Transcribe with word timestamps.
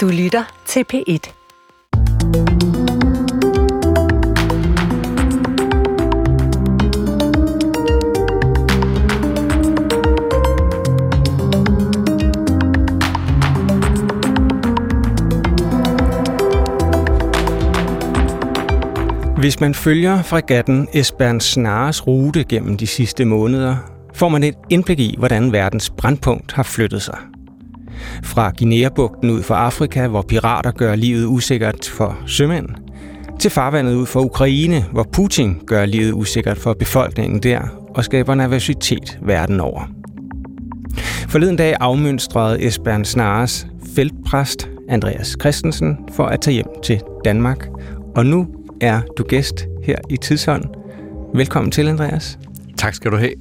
Du 0.00 0.08
lytter 0.08 0.44
til 0.66 0.84
P1. 0.92 1.32
Hvis 19.40 19.60
man 19.60 19.74
følger 19.74 20.22
fregatten 20.22 20.88
Esbern 20.92 21.40
Snares 21.40 22.06
rute 22.06 22.44
gennem 22.44 22.76
de 22.76 22.86
sidste 22.86 23.24
måneder, 23.24 23.76
får 24.14 24.28
man 24.28 24.42
et 24.42 24.54
indblik 24.70 24.98
i, 24.98 25.14
hvordan 25.18 25.52
verdens 25.52 25.90
brandpunkt 25.90 26.52
har 26.52 26.62
flyttet 26.62 27.02
sig. 27.02 27.18
Fra 28.24 28.52
Guinea-bugten 28.58 29.30
ud 29.30 29.42
for 29.42 29.54
Afrika, 29.54 30.06
hvor 30.06 30.22
pirater 30.22 30.70
gør 30.70 30.94
livet 30.94 31.26
usikkert 31.26 31.90
for 31.96 32.18
sømænd, 32.26 32.68
til 33.38 33.50
farvandet 33.50 33.94
ud 33.94 34.06
for 34.06 34.20
Ukraine, 34.20 34.84
hvor 34.92 35.06
Putin 35.12 35.60
gør 35.66 35.86
livet 35.86 36.12
usikkert 36.12 36.58
for 36.58 36.74
befolkningen 36.74 37.42
der 37.42 37.60
og 37.94 38.04
skaber 38.04 38.34
nervøsitet 38.34 39.18
verden 39.22 39.60
over. 39.60 39.90
Forleden 41.28 41.56
dag 41.56 41.76
afmønstrede 41.80 42.62
Esbern 42.62 43.04
Snares 43.04 43.66
feltpræst 43.94 44.68
Andreas 44.88 45.36
Christensen 45.40 45.98
for 46.12 46.26
at 46.26 46.40
tage 46.40 46.54
hjem 46.54 46.66
til 46.84 47.00
Danmark, 47.24 47.68
og 48.16 48.26
nu 48.26 48.46
er 48.80 49.00
du 49.18 49.22
gæst 49.22 49.66
her 49.82 49.96
i 50.10 50.16
Tidshånd. 50.16 50.64
Velkommen 51.34 51.70
til, 51.70 51.88
Andreas. 51.88 52.38
Tak 52.76 52.94
skal 52.94 53.10
du 53.10 53.16
have. 53.16 53.32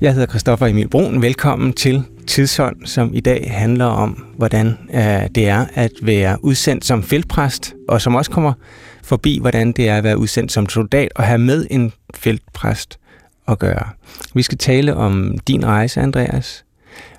Jeg 0.00 0.12
hedder 0.12 0.26
Christoffer 0.26 0.66
Emil 0.66 0.88
Brun. 0.88 1.22
Velkommen 1.22 1.72
til 1.72 2.04
Tidshånd, 2.26 2.86
som 2.86 3.14
i 3.14 3.20
dag 3.20 3.50
handler 3.50 3.84
om, 3.84 4.26
hvordan 4.36 4.78
øh, 4.94 5.28
det 5.34 5.48
er 5.48 5.66
at 5.74 5.92
være 6.02 6.44
udsendt 6.44 6.84
som 6.84 7.02
feltpræst, 7.02 7.74
og 7.88 8.02
som 8.02 8.14
også 8.14 8.30
kommer 8.30 8.52
forbi, 9.02 9.38
hvordan 9.40 9.72
det 9.72 9.88
er 9.88 9.96
at 9.96 10.04
være 10.04 10.18
udsendt 10.18 10.52
som 10.52 10.68
soldat 10.68 11.12
og 11.16 11.24
have 11.24 11.38
med 11.38 11.66
en 11.70 11.92
feltpræst 12.14 12.98
at 13.48 13.58
gøre. 13.58 13.88
Vi 14.34 14.42
skal 14.42 14.58
tale 14.58 14.94
om 14.94 15.38
din 15.38 15.66
rejse, 15.66 16.00
Andreas, 16.00 16.64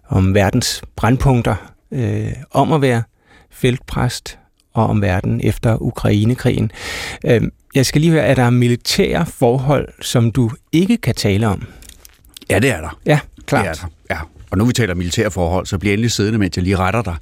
om 0.08 0.34
verdens 0.34 0.82
brandpunkter, 0.96 1.56
øh, 1.92 2.32
om 2.52 2.72
at 2.72 2.82
være 2.82 3.04
feltpræst, 3.52 4.40
og 4.74 4.88
om 4.88 5.02
verden 5.02 5.42
efter 5.44 5.82
Ukrainekrigen. 5.82 6.72
Øh, 7.26 7.42
jeg 7.76 7.86
skal 7.86 8.02
lige 8.02 8.12
høre, 8.12 8.24
er 8.24 8.36
der 8.36 8.50
militære 8.50 9.26
forhold, 9.26 9.90
som 10.02 10.32
du 10.32 10.52
ikke 10.72 10.98
kan 10.98 11.16
tale 11.16 11.48
om? 11.48 11.68
Ja, 12.50 12.60
det 12.60 12.70
er 12.70 12.82
der. 12.82 13.00
Ja, 13.06 13.20
klart. 13.46 13.64
Det 13.64 13.70
er 13.70 13.74
der. 13.74 14.16
Ja. 14.16 14.20
Og 14.54 14.60
nu 14.60 14.66
vi 14.66 14.74
taler 14.74 14.96
militære 14.96 15.32
forhold, 15.32 15.66
så 15.66 15.78
bliver 15.78 15.94
endelig 15.94 16.12
siddende, 16.12 16.40
mens 16.40 16.58
jeg 16.58 16.64
lige 16.64 16.76
retter 16.76 17.02
dig. 17.02 17.16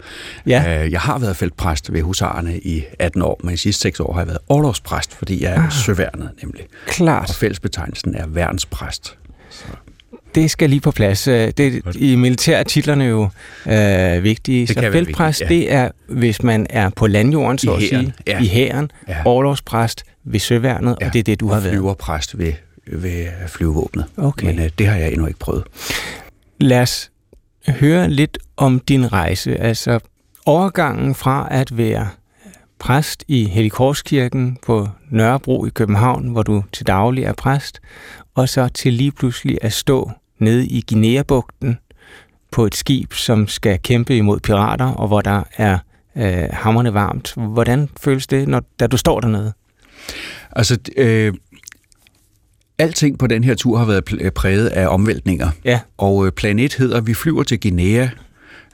Ja. 0.47 0.83
Øh, 0.83 0.91
jeg 0.91 0.99
har 0.99 1.19
været 1.19 1.37
feltpræst 1.37 1.93
ved 1.93 2.01
husarerne 2.01 2.59
i 2.59 2.83
18 2.99 3.21
år, 3.21 3.41
men 3.43 3.51
de 3.51 3.57
sidste 3.57 3.81
6 3.81 3.99
år 3.99 4.13
har 4.13 4.19
jeg 4.19 4.27
været 4.27 4.39
overlovspræst, 4.47 5.13
fordi 5.13 5.43
jeg 5.43 5.51
er 5.51 5.63
ah. 5.63 5.71
søværnet 5.71 6.29
nemlig. 6.43 6.65
Klart. 6.87 7.29
Og 7.29 7.35
fællesbetegnelsen 7.35 8.15
er 8.15 8.27
værnspræst. 8.27 9.17
Så. 9.49 9.63
Det 10.35 10.51
skal 10.51 10.69
lige 10.69 10.79
på 10.79 10.91
plads. 10.91 11.27
Øh, 11.27 11.51
det, 11.57 11.81
I 11.95 12.15
militære 12.15 12.63
titlerne 12.63 13.03
jo 13.03 13.29
øh, 13.65 14.23
vigtige. 14.23 14.67
Det 14.67 14.75
så 14.75 14.89
feltpræst, 14.91 15.41
ja. 15.41 15.47
det 15.47 15.73
er, 15.73 15.89
hvis 16.07 16.43
man 16.43 16.67
er 16.69 16.89
på 16.89 17.07
landjorden, 17.07 17.57
så 17.57 17.73
at 17.73 17.81
sige, 17.81 18.13
ja. 18.27 18.41
i 18.41 18.47
hæren, 18.47 18.91
ja. 19.07 19.17
overlovspræst 19.25 20.03
ved 20.23 20.39
søværnet, 20.39 20.97
ja. 21.01 21.05
og 21.05 21.13
det 21.13 21.19
er 21.19 21.23
det, 21.23 21.39
du 21.39 21.49
og 21.49 21.55
har 21.55 21.61
været. 21.61 21.73
flyverpræst 21.73 22.37
ved, 22.37 22.53
ved 22.87 23.27
flyvevåbnet. 23.47 24.05
Okay. 24.17 24.45
Men 24.45 24.59
øh, 24.59 24.69
det 24.77 24.87
har 24.87 24.95
jeg 24.95 25.11
endnu 25.11 25.27
ikke 25.27 25.39
prøvet. 25.39 25.63
Lad 26.59 26.81
os 26.81 27.10
høre 27.67 28.09
lidt 28.09 28.37
om 28.57 28.79
din 28.79 29.13
rejse. 29.13 29.55
Altså 29.55 29.99
overgangen 30.45 31.15
fra 31.15 31.47
at 31.51 31.77
være 31.77 32.07
præst 32.79 33.23
i 33.27 33.45
Helikorskirken 33.45 34.57
på 34.65 34.87
Nørrebro 35.09 35.65
i 35.65 35.69
København, 35.69 36.27
hvor 36.27 36.43
du 36.43 36.63
til 36.71 36.87
daglig 36.87 37.23
er 37.23 37.33
præst, 37.33 37.81
og 38.35 38.49
så 38.49 38.67
til 38.67 38.93
lige 38.93 39.11
pludselig 39.11 39.57
at 39.61 39.73
stå 39.73 40.11
nede 40.39 40.67
i 40.67 40.83
Guinea-bugten 40.89 41.77
på 42.51 42.65
et 42.65 42.75
skib, 42.75 43.13
som 43.13 43.47
skal 43.47 43.79
kæmpe 43.79 44.17
imod 44.17 44.39
pirater, 44.39 44.85
og 44.85 45.07
hvor 45.07 45.21
der 45.21 45.43
er 45.57 45.77
øh, 46.15 46.49
hammerne 46.51 46.93
varmt. 46.93 47.33
Hvordan 47.37 47.89
føles 47.99 48.27
det, 48.27 48.47
når, 48.47 48.61
da 48.79 48.87
du 48.87 48.97
står 48.97 49.19
dernede? 49.19 49.53
Altså, 50.51 50.77
øh, 50.97 51.33
alting 52.81 53.19
på 53.19 53.27
den 53.27 53.43
her 53.43 53.55
tur 53.55 53.77
har 53.77 53.85
været 53.85 54.33
præget 54.33 54.67
af 54.67 54.87
omvæltninger. 54.87 55.49
Ja. 55.65 55.79
Og 55.97 56.25
øh, 56.25 56.31
plan 56.31 56.59
1 56.59 56.73
hedder, 56.73 57.01
vi 57.01 57.13
flyver 57.13 57.43
til 57.43 57.59
Guinea, 57.59 58.07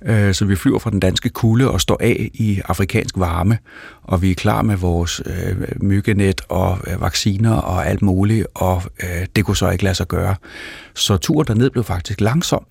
øh, 0.06 0.34
så 0.34 0.46
vi 0.46 0.56
flyver 0.56 0.80
fra 0.80 0.90
den 0.90 1.00
danske 1.00 1.30
kulde 1.30 1.72
og 1.72 1.82
står 1.82 1.98
af 2.00 2.30
i 2.34 2.62
afrikansk 2.66 3.18
varme, 3.18 3.58
og 4.04 4.22
vi 4.22 4.32
er 4.32 4.36
klar 4.36 4.62
med 4.62 4.76
vores 4.76 5.22
øh, 5.26 5.56
myggenet 5.82 6.42
og 6.50 6.78
øh, 6.88 7.02
vacciner 7.02 7.54
og 7.54 7.88
alt 7.88 8.02
muligt, 8.02 8.48
og 8.56 8.82
øh, 9.04 9.26
det 9.36 9.46
kunne 9.46 9.58
så 9.58 9.70
ikke 9.70 9.84
lade 9.84 9.96
sig 9.96 10.08
gøre. 10.08 10.36
Så 10.96 11.18
turen 11.18 11.48
derned 11.48 11.70
blev 11.70 11.84
faktisk 11.84 12.22
langsom, 12.22 12.66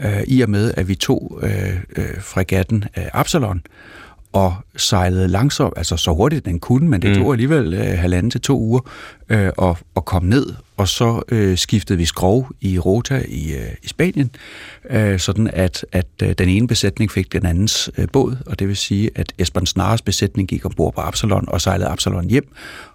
øh, 0.00 0.22
i 0.26 0.40
og 0.40 0.50
med, 0.50 0.74
at 0.76 0.88
vi 0.88 0.94
tog 0.94 1.40
øh, 1.42 1.76
øh, 1.96 2.20
fregatten 2.20 2.84
øh, 2.98 3.04
Absalon, 3.12 3.62
og 4.32 4.54
sejlede 4.76 5.28
langsomt, 5.28 5.72
altså 5.76 5.96
så 5.96 6.12
hurtigt 6.12 6.44
den 6.44 6.60
kunne, 6.60 6.88
men 6.88 7.02
det 7.02 7.10
mm. 7.10 7.22
tog 7.22 7.32
alligevel 7.32 7.74
øh, 7.74 7.98
halvanden 7.98 8.30
til 8.30 8.40
to 8.40 8.58
uger 8.60 8.80
øh, 9.28 9.50
at, 9.62 9.76
at 9.96 10.04
komme 10.04 10.28
ned, 10.28 10.46
og 10.82 10.88
så 10.88 11.22
øh, 11.28 11.58
skiftede 11.58 11.98
vi 11.98 12.04
skrov 12.04 12.48
i 12.60 12.78
Rota 12.78 13.24
i, 13.28 13.52
øh, 13.52 13.68
i 13.82 13.88
Spanien, 13.88 14.30
øh, 14.90 15.18
sådan 15.18 15.50
at, 15.52 15.86
at 15.92 16.06
øh, 16.22 16.34
den 16.38 16.48
ene 16.48 16.68
besætning 16.68 17.10
fik 17.10 17.32
den 17.32 17.46
andens 17.46 17.90
øh, 17.98 18.08
båd, 18.12 18.36
og 18.46 18.58
det 18.58 18.68
vil 18.68 18.76
sige, 18.76 19.10
at 19.14 19.32
Esbern 19.38 19.66
Snares 19.66 20.02
besætning 20.02 20.48
gik 20.48 20.66
ombord 20.66 20.94
på 20.94 21.00
Absalon 21.00 21.44
og 21.48 21.60
sejlede 21.60 21.88
Absalon 21.88 22.30
hjem, 22.30 22.52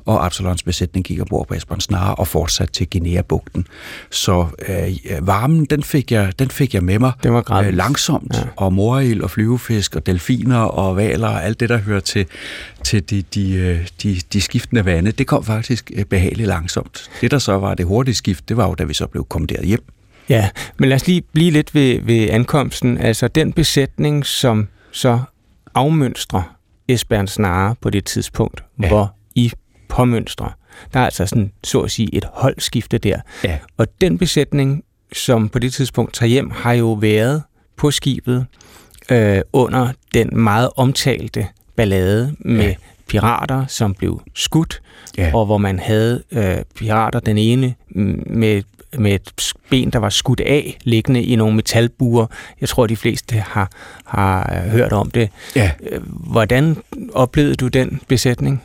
og 0.07 0.25
Absalons 0.25 0.63
besætning 0.63 1.05
gik 1.05 1.21
ombord 1.21 1.47
på 1.47 1.53
Esbern 1.53 1.79
Snare 1.79 2.15
og 2.15 2.27
fortsatte 2.27 2.73
til 2.73 2.89
Guinea-bugten. 2.89 3.67
Så 4.11 4.45
øh, 4.69 5.27
varmen, 5.27 5.65
den 5.65 5.83
fik, 5.83 6.11
jeg, 6.11 6.39
den 6.39 6.49
fik 6.49 6.73
jeg 6.73 6.83
med 6.83 6.99
mig 6.99 7.11
det 7.23 7.33
var 7.33 7.61
øh, 7.61 7.73
langsomt, 7.73 8.35
ja. 8.35 8.43
og 8.55 8.73
morild 8.73 9.21
og 9.21 9.31
flyvefisk 9.31 9.95
og 9.95 10.05
delfiner 10.05 10.59
og 10.59 10.95
valer 10.95 11.27
og 11.27 11.43
alt 11.45 11.59
det, 11.59 11.69
der 11.69 11.77
hører 11.77 11.99
til, 11.99 12.25
til 12.83 13.09
de, 13.09 13.21
de, 13.21 13.53
øh, 13.53 13.87
de, 14.03 14.19
de 14.33 14.41
skiftende 14.41 14.85
vande, 14.85 15.11
det 15.11 15.27
kom 15.27 15.43
faktisk 15.43 15.91
øh, 15.95 16.05
behageligt 16.05 16.47
langsomt. 16.47 17.09
Det, 17.21 17.31
der 17.31 17.39
så 17.39 17.57
var 17.57 17.73
det 17.73 17.85
hurtige 17.85 18.15
skift, 18.15 18.49
det 18.49 18.57
var 18.57 18.67
jo, 18.67 18.73
da 18.73 18.83
vi 18.83 18.93
så 18.93 19.07
blev 19.07 19.25
kommanderet 19.29 19.65
hjem. 19.65 19.83
Ja, 20.29 20.49
men 20.77 20.89
lad 20.89 20.95
os 20.95 21.07
lige 21.07 21.21
blive 21.21 21.51
lidt 21.51 21.75
ved, 21.75 22.01
ved 22.01 22.29
ankomsten. 22.29 22.97
Altså 22.97 23.27
den 23.27 23.53
besætning, 23.53 24.25
som 24.25 24.67
så 24.91 25.19
afmønstrer 25.75 26.55
Esbern 26.87 27.27
Snare 27.27 27.75
på 27.81 27.89
det 27.89 28.05
tidspunkt, 28.05 28.63
ja. 28.81 28.87
hvor 28.87 29.15
I 29.35 29.51
påmønstre. 29.97 30.51
Der 30.93 30.99
er 30.99 31.05
altså 31.05 31.25
sådan, 31.25 31.51
så 31.63 31.81
at 31.81 31.91
sige, 31.91 32.15
et 32.15 32.25
holdskifte 32.33 32.97
der. 32.97 33.19
Ja. 33.43 33.57
Og 33.77 33.87
den 34.01 34.17
besætning, 34.17 34.83
som 35.13 35.49
på 35.49 35.59
det 35.59 35.73
tidspunkt 35.73 36.13
tager 36.13 36.29
hjem, 36.29 36.51
har 36.51 36.73
jo 36.73 36.93
været 36.93 37.43
på 37.77 37.91
skibet 37.91 38.45
øh, 39.09 39.41
under 39.53 39.89
den 40.13 40.29
meget 40.33 40.69
omtalte 40.75 41.47
ballade 41.75 42.35
med 42.39 42.65
ja. 42.65 42.75
pirater, 43.07 43.65
som 43.67 43.93
blev 43.93 44.21
skudt, 44.35 44.81
ja. 45.17 45.31
og 45.33 45.45
hvor 45.45 45.57
man 45.57 45.79
havde 45.79 46.23
øh, 46.31 46.57
pirater, 46.75 47.19
den 47.19 47.37
ene 47.37 47.75
med 48.25 48.63
med 48.97 49.11
et 49.13 49.53
ben, 49.69 49.89
der 49.89 49.99
var 49.99 50.09
skudt 50.09 50.39
af, 50.39 50.77
liggende 50.83 51.23
i 51.23 51.35
nogle 51.35 51.55
metalbuer. 51.55 52.25
Jeg 52.61 52.69
tror, 52.69 52.87
de 52.87 52.95
fleste 52.95 53.35
har, 53.35 53.71
har 54.05 54.55
øh, 54.55 54.71
hørt 54.71 54.93
om 54.93 55.11
det. 55.11 55.29
Ja. 55.55 55.71
Øh, 55.91 56.01
hvordan 56.07 56.77
oplevede 57.13 57.55
du 57.55 57.67
den 57.67 58.01
besætning? 58.07 58.63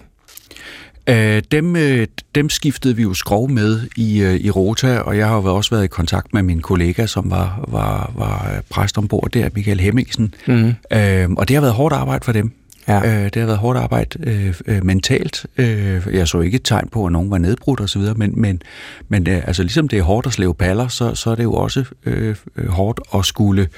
Øh, 1.07 1.43
dem, 1.51 1.77
øh, 1.77 2.07
dem 2.35 2.51
skiftede 2.51 2.97
vi 2.97 3.03
jo 3.03 3.15
skrov 3.15 3.51
med 3.51 3.81
i, 3.97 4.23
øh, 4.23 4.35
i 4.35 4.51
Rota, 4.51 4.99
og 4.99 5.19
jeg 5.19 5.29
har 5.29 5.37
jo 5.37 5.55
også 5.55 5.71
været 5.71 5.85
i 5.85 5.89
kontakt 5.89 6.35
med 6.35 6.43
min 6.43 6.61
kollega, 6.61 7.07
som 7.07 7.31
var, 7.31 7.65
var, 7.69 8.13
var 8.17 8.63
præst 8.71 8.99
ombord 8.99 9.31
der, 9.31 9.49
Michael 9.55 9.81
Hemmingsen. 9.81 10.35
Mm. 10.47 10.75
Øh, 10.93 11.31
og 11.31 11.49
det 11.49 11.57
har 11.57 11.61
været 11.61 11.75
hårdt 11.75 11.95
arbejde 11.95 12.25
for 12.25 12.33
dem. 12.33 12.53
Ja. 12.89 12.99
Øh, 12.99 13.25
det 13.25 13.37
har 13.37 13.47
været 13.47 13.59
hårdt 13.59 13.79
arbejde 13.79 14.31
øh, 14.31 14.55
øh, 14.67 14.85
mentalt. 14.85 15.47
Øh, 15.57 16.07
jeg 16.13 16.29
så 16.29 16.41
ikke 16.41 16.57
et 16.57 16.65
tegn 16.65 16.89
på, 16.89 17.07
at 17.07 17.13
nogen 17.13 17.31
var 17.31 17.39
nedbrudt 17.39 17.81
osv., 17.81 18.03
men, 18.17 18.41
men, 18.41 18.63
men 19.09 19.29
øh, 19.29 19.43
altså, 19.47 19.63
ligesom 19.63 19.89
det 19.89 19.99
er 19.99 20.03
hårdt 20.03 20.27
at 20.27 20.33
slæve 20.33 20.55
paller, 20.55 20.89
så, 20.89 21.15
så 21.15 21.31
er 21.31 21.35
det 21.35 21.43
jo 21.43 21.53
også 21.53 21.85
øh, 22.07 22.37
hårdt 22.69 23.01
at 23.15 23.25
skulle 23.25 23.69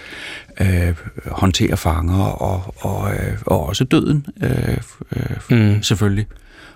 øh, 0.60 0.94
håndtere 1.26 1.76
fanger 1.76 2.24
og, 2.24 2.74
og, 2.76 3.14
øh, 3.14 3.32
og 3.46 3.66
også 3.66 3.84
døden, 3.84 4.26
øh, 4.42 4.76
øh, 5.16 5.58
mm. 5.58 5.82
selvfølgelig. 5.82 6.26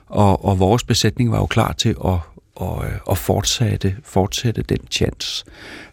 Og, 0.08 0.44
og 0.44 0.58
vores 0.58 0.84
besætning 0.84 1.32
var 1.32 1.38
jo 1.38 1.46
klar 1.46 1.72
til 1.72 1.96
at, 2.05 2.19
og, 2.58 2.84
og 3.06 3.19
fortsætte, 3.19 3.96
fortsætte 4.05 4.62
den 4.62 4.78
chance. 4.90 5.44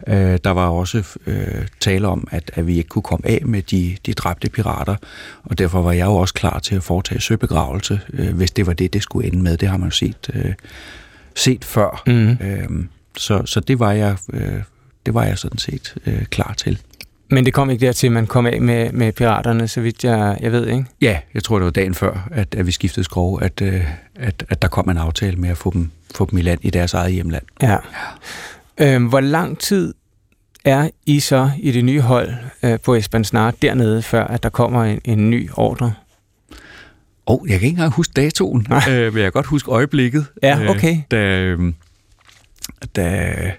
Øh, 0.07 0.39
der 0.43 0.49
var 0.49 0.67
også 0.67 1.03
øh, 1.25 1.67
tale 1.79 2.07
om, 2.07 2.27
at, 2.31 2.51
at 2.53 2.67
vi 2.67 2.77
ikke 2.77 2.89
kunne 2.89 3.01
komme 3.01 3.27
af 3.27 3.41
med 3.45 3.61
de, 3.61 3.97
de 4.05 4.13
dræbte 4.13 4.49
pirater, 4.49 4.95
og 5.43 5.57
derfor 5.57 5.81
var 5.81 5.91
jeg 5.91 6.05
jo 6.05 6.15
også 6.15 6.33
klar 6.33 6.59
til 6.59 6.75
at 6.75 6.83
foretage 6.83 7.21
søbegravelse, 7.21 7.99
øh, 8.13 8.35
hvis 8.35 8.51
det 8.51 8.67
var 8.67 8.73
det, 8.73 8.93
det 8.93 9.03
skulle 9.03 9.27
ende 9.27 9.43
med. 9.43 9.57
Det 9.57 9.69
har 9.69 9.77
man 9.77 9.87
jo 9.87 9.91
set, 9.91 10.29
øh, 10.33 10.53
set 11.35 11.65
før. 11.65 12.03
Mm. 12.07 12.29
Øh, 12.29 12.85
så, 13.17 13.45
så 13.45 13.59
det 13.59 13.79
var 13.79 13.91
jeg, 13.91 14.17
øh, 14.33 14.61
det 15.05 15.13
var 15.13 15.23
jeg 15.23 15.37
sådan 15.37 15.57
set 15.57 15.95
øh, 16.05 16.25
klar 16.25 16.53
til. 16.57 16.81
Men 17.29 17.45
det 17.45 17.53
kom 17.53 17.69
ikke 17.69 17.85
dertil, 17.85 18.07
at 18.07 18.13
man 18.13 18.27
kom 18.27 18.45
af 18.45 18.61
med, 18.61 18.91
med 18.91 19.11
piraterne, 19.11 19.67
så 19.67 19.81
vidt 19.81 20.03
jeg, 20.03 20.37
jeg 20.41 20.51
ved, 20.51 20.67
ikke? 20.67 20.85
Ja, 21.01 21.19
jeg 21.33 21.43
tror, 21.43 21.57
det 21.57 21.65
var 21.65 21.71
dagen 21.71 21.93
før, 21.93 22.27
at, 22.31 22.55
at 22.55 22.67
vi 22.67 22.71
skiftede 22.71 23.03
skrov, 23.03 23.39
at, 23.41 23.61
øh, 23.61 23.85
at, 24.15 24.45
at 24.49 24.61
der 24.61 24.67
kom 24.67 24.89
en 24.89 24.97
aftale 24.97 25.37
med 25.37 25.49
at 25.49 25.57
få 25.57 25.71
dem, 25.73 25.91
få 26.15 26.27
dem 26.31 26.39
i 26.39 26.41
land 26.41 26.59
i 26.63 26.69
deres 26.69 26.93
eget 26.93 27.13
hjemland. 27.13 27.43
Ja. 27.61 27.77
ja. 28.79 28.95
Øhm, 28.95 29.05
hvor 29.05 29.19
lang 29.19 29.59
tid 29.59 29.93
er 30.65 30.89
I 31.05 31.19
så 31.19 31.49
i 31.59 31.71
det 31.71 31.85
nye 31.85 32.01
hold 32.01 32.33
øh, 32.63 32.79
på 32.79 32.95
Esbern 32.95 33.23
Snart 33.23 33.61
dernede, 33.61 34.01
før 34.01 34.27
at 34.27 34.43
der 34.43 34.49
kommer 34.49 34.83
en, 34.83 35.01
en 35.03 35.29
ny 35.29 35.49
ordre? 35.53 35.93
Og 37.25 37.41
oh, 37.41 37.49
jeg 37.49 37.59
kan 37.59 37.67
ikke 37.67 37.75
engang 37.75 37.93
huske 37.93 38.13
datoen, 38.15 38.67
øh, 38.89 39.13
men 39.13 39.23
jeg 39.23 39.23
kan 39.23 39.31
godt 39.31 39.45
huske 39.45 39.71
øjeblikket. 39.71 40.25
Ja, 40.43 40.69
okay. 40.69 40.97
Øh, 40.97 41.01
da, 41.11 41.41
øh, 41.41 41.71
da 42.95 43.51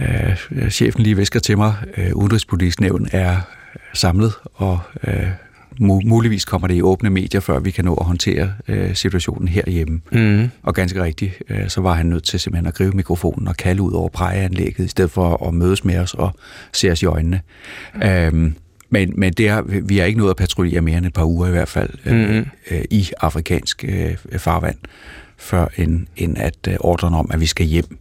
øh, 0.00 0.70
chefen 0.70 1.02
lige 1.02 1.16
visker 1.16 1.40
til 1.40 1.56
mig, 1.56 1.74
øh, 1.96 2.14
Udenrigspolitisk 2.14 2.80
Nævn 2.80 3.08
er 3.12 3.36
samlet, 3.94 4.32
og 4.54 4.78
øh, 5.06 5.28
muligvis 5.80 6.44
kommer 6.44 6.68
det 6.68 6.74
i 6.74 6.82
åbne 6.82 7.10
medier, 7.10 7.40
før 7.40 7.58
vi 7.58 7.70
kan 7.70 7.84
nå 7.84 7.94
at 7.94 8.06
håndtere 8.06 8.52
øh, 8.68 8.94
situationen 8.94 9.48
herhjemme. 9.48 10.00
Mm. 10.12 10.50
Og 10.62 10.74
ganske 10.74 11.02
rigtigt, 11.02 11.42
øh, 11.48 11.68
så 11.68 11.80
var 11.80 11.94
han 11.94 12.06
nødt 12.06 12.24
til 12.24 12.40
simpelthen 12.40 12.66
at 12.66 12.74
gribe 12.74 12.96
mikrofonen 12.96 13.48
og 13.48 13.56
kalde 13.56 13.82
ud 13.82 13.92
over 13.92 14.08
prægeanlægget, 14.08 14.84
i 14.84 14.88
stedet 14.88 15.10
for 15.10 15.48
at 15.48 15.54
mødes 15.54 15.84
med 15.84 15.98
os 15.98 16.14
og 16.14 16.34
se 16.72 16.90
os 16.90 17.02
i 17.02 17.06
øjnene. 17.06 17.40
Mm. 17.94 18.02
Øhm, 18.02 18.54
men, 18.90 19.12
men 19.16 19.32
det 19.32 19.48
er, 19.48 19.62
vi 19.62 19.98
har 19.98 20.04
ikke 20.04 20.18
nået 20.18 20.30
at 20.30 20.36
patruljere 20.36 20.80
mere 20.80 20.98
end 20.98 21.06
et 21.06 21.12
par 21.12 21.24
uger 21.24 21.48
i 21.48 21.50
hvert 21.50 21.68
fald 21.68 21.90
øh, 22.06 22.30
mm. 22.30 22.46
øh, 22.70 22.84
i 22.90 23.08
afrikansk 23.20 23.84
øh, 23.88 24.16
farvand, 24.38 24.76
før 25.38 25.66
end, 25.76 26.06
end 26.16 26.38
at 26.38 26.56
øh, 26.68 26.76
ordren 26.80 27.14
om, 27.14 27.30
at 27.32 27.40
vi 27.40 27.46
skal 27.46 27.66
hjem, 27.66 27.98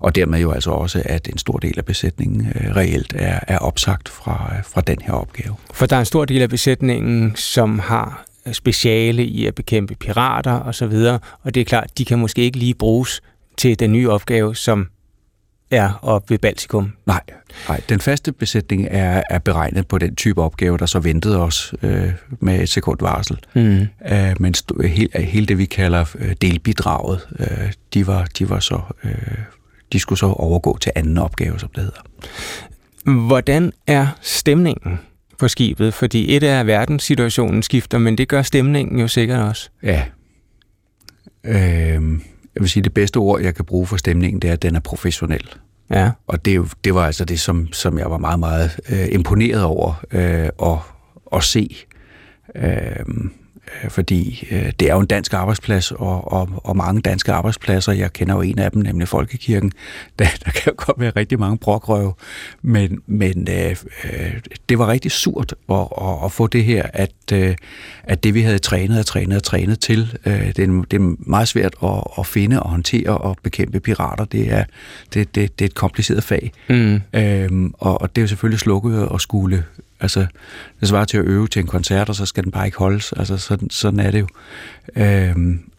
og 0.00 0.14
dermed 0.14 0.40
jo 0.40 0.52
altså 0.52 0.70
også, 0.70 1.02
at 1.04 1.28
en 1.28 1.38
stor 1.38 1.56
del 1.58 1.74
af 1.78 1.84
besætningen 1.84 2.46
øh, 2.46 2.76
reelt 2.76 3.12
er, 3.16 3.40
er 3.48 3.58
opsagt 3.58 4.08
fra, 4.08 4.52
fra 4.64 4.80
den 4.80 4.96
her 5.02 5.12
opgave. 5.12 5.56
For 5.74 5.86
der 5.86 5.96
er 5.96 6.00
en 6.00 6.06
stor 6.06 6.24
del 6.24 6.42
af 6.42 6.48
besætningen, 6.48 7.36
som 7.36 7.78
har 7.78 8.24
speciale 8.52 9.24
i 9.24 9.46
at 9.46 9.54
bekæmpe 9.54 9.94
pirater 9.94 10.52
og 10.52 10.74
så 10.74 10.86
videre, 10.86 11.18
og 11.42 11.54
det 11.54 11.60
er 11.60 11.64
klart, 11.64 11.98
de 11.98 12.04
kan 12.04 12.18
måske 12.18 12.42
ikke 12.42 12.58
lige 12.58 12.74
bruges 12.74 13.20
til 13.56 13.78
den 13.78 13.92
nye 13.92 14.10
opgave, 14.10 14.56
som 14.56 14.88
er 15.70 15.98
oppe 16.02 16.30
ved 16.30 16.38
Baltikum. 16.38 16.92
Nej, 17.06 17.20
nej. 17.68 17.80
den 17.88 18.00
faste 18.00 18.32
besætning 18.32 18.88
er, 18.90 19.22
er 19.30 19.38
beregnet 19.38 19.86
på 19.86 19.98
den 19.98 20.16
type 20.16 20.42
opgave, 20.42 20.78
der 20.78 20.86
så 20.86 20.98
ventede 20.98 21.40
os 21.42 21.74
øh, 21.82 22.12
med 22.40 22.60
et 22.60 22.68
sekund 22.68 22.98
varsel. 23.00 23.38
Mm. 23.54 23.86
Øh, 24.12 24.34
men 24.40 24.54
st- 24.56 24.86
hele, 24.86 25.08
hele 25.24 25.46
det, 25.46 25.58
vi 25.58 25.64
kalder 25.64 26.04
øh, 26.18 26.34
delbidraget, 26.42 27.26
øh, 27.38 27.72
de, 27.94 28.06
var, 28.06 28.26
de 28.38 28.50
var 28.50 28.60
så 28.60 28.80
øh, 29.04 29.12
de 29.92 30.00
skulle 30.00 30.18
så 30.18 30.26
overgå 30.26 30.78
til 30.78 30.92
anden 30.94 31.18
opgave, 31.18 31.58
som 31.58 31.68
det 31.74 31.82
hedder. 31.82 32.00
Hvordan 33.26 33.72
er 33.86 34.06
stemningen 34.20 34.98
på 35.38 35.48
skibet? 35.48 35.94
Fordi 35.94 36.36
et 36.36 36.42
er, 36.42 36.60
at 36.60 36.66
verdenssituationen 36.66 37.62
skifter, 37.62 37.98
men 37.98 38.18
det 38.18 38.28
gør 38.28 38.42
stemningen 38.42 38.98
jo 38.98 39.08
sikkert 39.08 39.40
også. 39.40 39.70
Ja. 39.82 40.04
Øh, 41.44 42.20
jeg 42.54 42.60
vil 42.60 42.70
sige, 42.70 42.82
det 42.82 42.94
bedste 42.94 43.16
ord, 43.16 43.40
jeg 43.40 43.54
kan 43.54 43.64
bruge 43.64 43.86
for 43.86 43.96
stemningen, 43.96 44.42
det 44.42 44.48
er, 44.48 44.52
at 44.52 44.62
den 44.62 44.76
er 44.76 44.80
professionel. 44.80 45.48
Ja. 45.90 46.10
Og 46.26 46.44
det, 46.44 46.72
det 46.84 46.94
var 46.94 47.06
altså 47.06 47.24
det, 47.24 47.40
som, 47.40 47.72
som 47.72 47.98
jeg 47.98 48.10
var 48.10 48.18
meget, 48.18 48.40
meget 48.40 48.80
øh, 48.88 49.08
imponeret 49.12 49.62
over 49.62 50.04
øh, 50.12 50.48
at, 50.62 50.78
at 51.32 51.44
se. 51.44 51.76
Øh, 52.56 53.04
fordi 53.88 54.48
øh, 54.50 54.72
det 54.80 54.90
er 54.90 54.94
jo 54.94 55.00
en 55.00 55.06
dansk 55.06 55.34
arbejdsplads, 55.34 55.92
og, 55.92 56.32
og, 56.32 56.48
og 56.64 56.76
mange 56.76 57.00
danske 57.00 57.32
arbejdspladser, 57.32 57.92
jeg 57.92 58.12
kender 58.12 58.34
jo 58.34 58.40
en 58.40 58.58
af 58.58 58.70
dem, 58.70 58.82
nemlig 58.82 59.08
Folkekirken, 59.08 59.72
der, 60.18 60.26
der 60.44 60.50
kan 60.50 60.62
jo 60.66 60.72
godt 60.76 61.00
være 61.00 61.12
rigtig 61.16 61.38
mange 61.38 61.58
brokrøve, 61.58 62.12
men, 62.62 63.02
men 63.06 63.48
øh, 63.50 63.76
øh, 64.04 64.32
det 64.68 64.78
var 64.78 64.88
rigtig 64.88 65.10
surt 65.10 65.54
at, 65.70 65.76
at, 65.76 66.24
at 66.24 66.32
få 66.32 66.46
det 66.46 66.64
her, 66.64 66.86
at, 66.92 67.12
øh, 67.32 67.56
at 68.04 68.24
det 68.24 68.34
vi 68.34 68.40
havde 68.40 68.58
trænet 68.58 68.98
og 68.98 69.06
trænet 69.06 69.36
og 69.36 69.42
trænet 69.42 69.80
til, 69.80 70.18
øh, 70.26 70.46
det, 70.46 70.58
er, 70.58 70.84
det 70.90 70.96
er 70.96 71.14
meget 71.18 71.48
svært 71.48 71.74
at, 71.82 72.02
at 72.18 72.26
finde 72.26 72.62
og 72.62 72.70
håndtere 72.70 73.18
og 73.18 73.36
bekæmpe 73.42 73.80
pirater, 73.80 74.24
det 74.24 74.52
er, 74.52 74.64
det, 75.14 75.34
det, 75.34 75.58
det 75.58 75.64
er 75.64 75.68
et 75.68 75.74
kompliceret 75.74 76.24
fag, 76.24 76.52
mm. 76.68 77.00
øhm, 77.14 77.74
og, 77.78 78.00
og 78.00 78.16
det 78.16 78.20
er 78.20 78.22
jo 78.22 78.28
selvfølgelig 78.28 78.60
slukket 78.60 79.08
og 79.08 79.20
skulle 79.20 79.64
Altså, 80.00 80.26
det 80.80 80.88
svarer 80.88 81.04
til 81.04 81.18
at 81.18 81.24
øve 81.24 81.48
til 81.48 81.60
en 81.60 81.66
koncert, 81.66 82.08
og 82.08 82.14
så 82.14 82.26
skal 82.26 82.44
den 82.44 82.52
bare 82.52 82.66
ikke 82.66 82.78
holdes. 82.78 83.12
Altså, 83.12 83.36
sådan, 83.36 83.70
sådan 83.70 84.00
er 84.00 84.10
det 84.10 84.20
jo. 84.20 84.26
Øhm, 84.96 85.70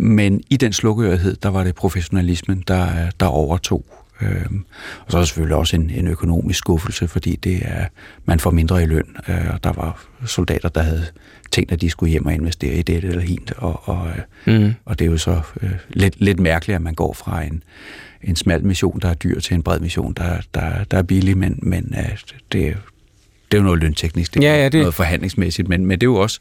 men 0.00 0.42
i 0.50 0.56
den 0.56 0.72
slukørighed, 0.72 1.36
der 1.42 1.48
var 1.48 1.64
det 1.64 1.74
professionalismen, 1.74 2.64
der, 2.68 3.10
der 3.20 3.26
overtog. 3.26 3.84
Øhm, 4.22 4.64
og 5.06 5.12
så 5.12 5.16
er 5.16 5.20
der 5.20 5.26
selvfølgelig 5.26 5.56
også 5.56 5.76
en, 5.76 5.90
en 5.90 6.08
økonomisk 6.08 6.58
skuffelse, 6.58 7.08
fordi 7.08 7.36
det 7.36 7.60
er, 7.62 7.86
man 8.24 8.40
får 8.40 8.50
mindre 8.50 8.82
i 8.82 8.86
løn. 8.86 9.16
Øh, 9.28 9.50
og 9.52 9.64
der 9.64 9.72
var 9.72 10.06
soldater, 10.26 10.68
der 10.68 10.82
havde 10.82 11.06
tænkt, 11.50 11.72
at 11.72 11.80
de 11.80 11.90
skulle 11.90 12.10
hjem 12.10 12.26
og 12.26 12.34
investere 12.34 12.74
i 12.74 12.82
det 12.82 13.04
eller 13.04 13.20
hint. 13.20 13.52
Og, 13.56 13.88
og, 13.88 14.10
mm. 14.46 14.74
og 14.84 14.98
det 14.98 15.04
er 15.04 15.10
jo 15.10 15.18
så 15.18 15.40
øh, 15.62 15.70
lidt, 15.88 16.20
lidt 16.20 16.40
mærkeligt, 16.40 16.76
at 16.76 16.82
man 16.82 16.94
går 16.94 17.12
fra 17.12 17.42
en, 17.42 17.62
en 18.22 18.36
smal 18.36 18.64
mission, 18.64 19.00
der 19.00 19.08
er 19.08 19.14
dyr, 19.14 19.40
til 19.40 19.54
en 19.54 19.62
bred 19.62 19.80
mission, 19.80 20.12
der, 20.12 20.38
der, 20.54 20.84
der 20.84 20.98
er 20.98 21.02
billig, 21.02 21.38
men, 21.38 21.58
men 21.62 21.94
øh, 21.98 22.18
det, 22.52 22.76
det 23.50 23.58
er 23.58 23.60
jo 23.60 23.64
noget 23.64 23.80
lønteknisk, 23.80 24.34
det 24.34 24.44
er 24.44 24.54
ja, 24.54 24.62
ja, 24.62 24.68
det... 24.68 24.80
noget 24.80 24.94
forhandlingsmæssigt, 24.94 25.68
men, 25.68 25.86
men 25.86 26.00
det 26.00 26.06
er 26.06 26.10
jo 26.10 26.16
også 26.16 26.40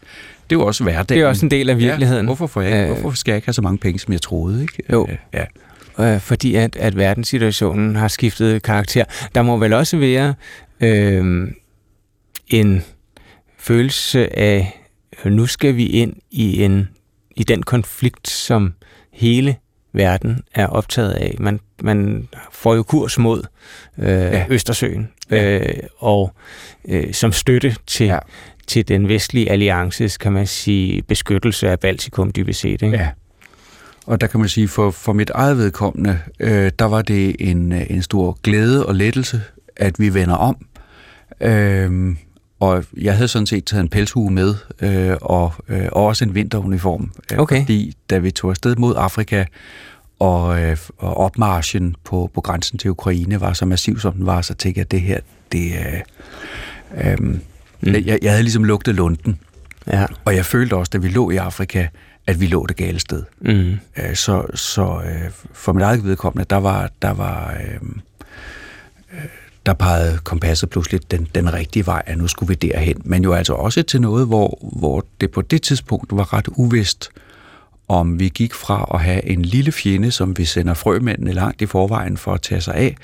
det 0.49 0.55
er 0.55 0.59
jo 0.59 0.65
også 0.65 0.83
hverdagen. 0.83 1.19
Det 1.19 1.19
er 1.25 1.27
også 1.27 1.45
en 1.45 1.51
del 1.51 1.69
af 1.69 1.77
virkeligheden. 1.77 2.21
Ja, 2.21 2.25
hvorfor, 2.25 2.47
får 2.47 2.61
jeg, 2.61 2.89
øh, 2.89 2.99
hvorfor 2.99 3.17
skal 3.17 3.31
jeg 3.31 3.37
ikke 3.37 3.47
have 3.47 3.53
så 3.53 3.61
mange 3.61 3.77
penge, 3.77 3.99
som 3.99 4.13
jeg 4.13 4.21
troede? 4.21 4.61
Ikke? 4.61 4.83
Jo, 4.91 5.07
øh, 5.09 5.17
ja. 5.33 5.45
Øh, 6.13 6.21
fordi 6.21 6.55
at, 6.55 6.75
at 6.75 6.97
verdenssituationen 6.97 7.95
har 7.95 8.07
skiftet 8.07 8.63
karakter. 8.63 9.03
Der 9.35 9.41
må 9.41 9.57
vel 9.57 9.73
også 9.73 9.97
være 9.97 10.33
øh, 10.79 11.47
en 12.47 12.83
følelse 13.57 14.39
af, 14.39 14.81
nu 15.25 15.45
skal 15.45 15.75
vi 15.75 15.85
ind 15.85 16.13
i 16.31 16.63
en 16.63 16.89
i 17.35 17.43
den 17.43 17.63
konflikt, 17.63 18.29
som 18.29 18.73
hele 19.13 19.55
verden 19.93 20.43
er 20.55 20.67
optaget 20.67 21.11
af. 21.11 21.35
Man, 21.39 21.59
man 21.81 22.27
får 22.51 22.75
jo 22.75 22.83
kurs 22.83 23.17
mod 23.17 23.43
øh, 23.97 24.07
ja. 24.07 24.45
Østersøen, 24.49 25.09
ja. 25.31 25.57
øh, 25.57 25.83
og 25.97 26.33
øh, 26.87 27.13
som 27.13 27.31
støtte 27.31 27.75
til, 27.87 28.05
ja. 28.05 28.19
til 28.67 28.87
den 28.87 29.07
vestlige 29.07 29.51
alliances, 29.51 30.17
kan 30.17 30.31
man 30.31 30.47
sige, 30.47 31.01
beskyttelse 31.01 31.69
af 31.69 31.79
Baltikum 31.79 32.31
dybest 32.31 32.59
set. 32.59 32.81
Ikke? 32.81 32.97
Ja. 32.97 33.09
Og 34.05 34.21
der 34.21 34.27
kan 34.27 34.39
man 34.39 34.49
sige, 34.49 34.67
for, 34.67 34.91
for 34.91 35.13
mit 35.13 35.29
eget 35.29 35.57
vedkommende, 35.57 36.19
øh, 36.39 36.71
der 36.79 36.85
var 36.85 37.01
det 37.01 37.35
en, 37.39 37.71
en 37.71 38.01
stor 38.01 38.39
glæde 38.43 38.85
og 38.85 38.95
lettelse, 38.95 39.41
at 39.75 39.99
vi 39.99 40.13
vender 40.13 40.35
om. 40.35 40.65
Øh, 41.41 42.15
og 42.59 42.83
jeg 42.97 43.15
havde 43.15 43.27
sådan 43.27 43.45
set 43.45 43.65
taget 43.65 43.81
en 43.81 43.89
pelshue 43.89 44.31
med, 44.31 44.55
øh, 44.81 45.17
og, 45.21 45.53
øh, 45.69 45.87
og 45.91 46.05
også 46.05 46.25
en 46.25 46.35
vinteruniform. 46.35 47.11
Øh, 47.31 47.39
okay. 47.39 47.61
Fordi 47.61 47.93
da 48.09 48.17
vi 48.17 48.31
tog 48.31 48.49
afsted 48.49 48.75
mod 48.75 48.93
Afrika, 48.97 49.45
og, 50.19 50.61
øh, 50.61 50.77
og 50.97 51.17
opmarschen 51.17 51.95
på, 52.03 52.31
på 52.33 52.41
grænsen 52.41 52.77
til 52.77 52.91
Ukraine 52.91 53.41
var 53.41 53.53
så 53.53 53.65
massiv, 53.65 53.99
som 53.99 54.13
den 54.13 54.25
var, 54.25 54.41
så 54.41 54.53
tænkte 54.53 54.79
jeg, 54.79 54.85
at 54.85 54.91
det 54.91 55.01
her, 55.01 55.19
det... 55.51 55.71
Øh, 55.73 57.11
øh, 57.11 57.19
mm. 57.19 57.39
jeg, 57.81 58.19
jeg 58.21 58.31
havde 58.31 58.43
ligesom 58.43 58.63
lugtet 58.63 58.95
lunden. 58.95 59.39
Ja. 59.87 60.05
Og 60.25 60.35
jeg 60.35 60.45
følte 60.45 60.75
også, 60.75 60.89
da 60.89 60.97
vi 60.97 61.07
lå 61.07 61.29
i 61.29 61.35
Afrika, 61.35 61.87
at 62.27 62.39
vi 62.39 62.47
lå 62.47 62.65
det 62.65 62.75
gale 62.75 62.99
sted. 62.99 63.23
Mm. 63.41 63.79
Øh, 63.97 64.15
så 64.15 64.45
så 64.53 65.01
øh, 65.05 65.31
for 65.53 65.73
mit 65.73 65.83
eget 65.83 66.03
vedkommende, 66.03 66.45
der 66.49 66.57
var... 66.57 66.89
Der 67.01 67.11
var 67.11 67.53
øh, 67.59 67.89
øh 69.13 69.25
der 69.65 69.73
pegede 69.73 70.19
kompasset 70.23 70.69
pludselig 70.69 71.11
den, 71.11 71.27
den 71.35 71.53
rigtige 71.53 71.85
vej, 71.85 72.01
at 72.05 72.17
nu 72.17 72.27
skulle 72.27 72.47
vi 72.47 72.55
derhen. 72.55 73.01
Men 73.05 73.23
jo 73.23 73.33
altså 73.33 73.53
også 73.53 73.83
til 73.83 74.01
noget, 74.01 74.27
hvor, 74.27 74.59
hvor 74.79 75.05
det 75.21 75.31
på 75.31 75.41
det 75.41 75.61
tidspunkt 75.61 76.15
var 76.15 76.33
ret 76.33 76.47
uvist, 76.47 77.09
om 77.87 78.19
vi 78.19 78.29
gik 78.29 78.53
fra 78.53 78.91
at 78.93 78.99
have 78.99 79.25
en 79.25 79.41
lille 79.41 79.71
fjende, 79.71 80.11
som 80.11 80.37
vi 80.37 80.45
sender 80.45 80.73
frømændene 80.73 81.33
langt 81.33 81.61
i 81.61 81.65
forvejen 81.65 82.17
for 82.17 82.33
at 82.33 82.41
tage 82.41 82.61
sig 82.61 82.75
af, 82.75 82.95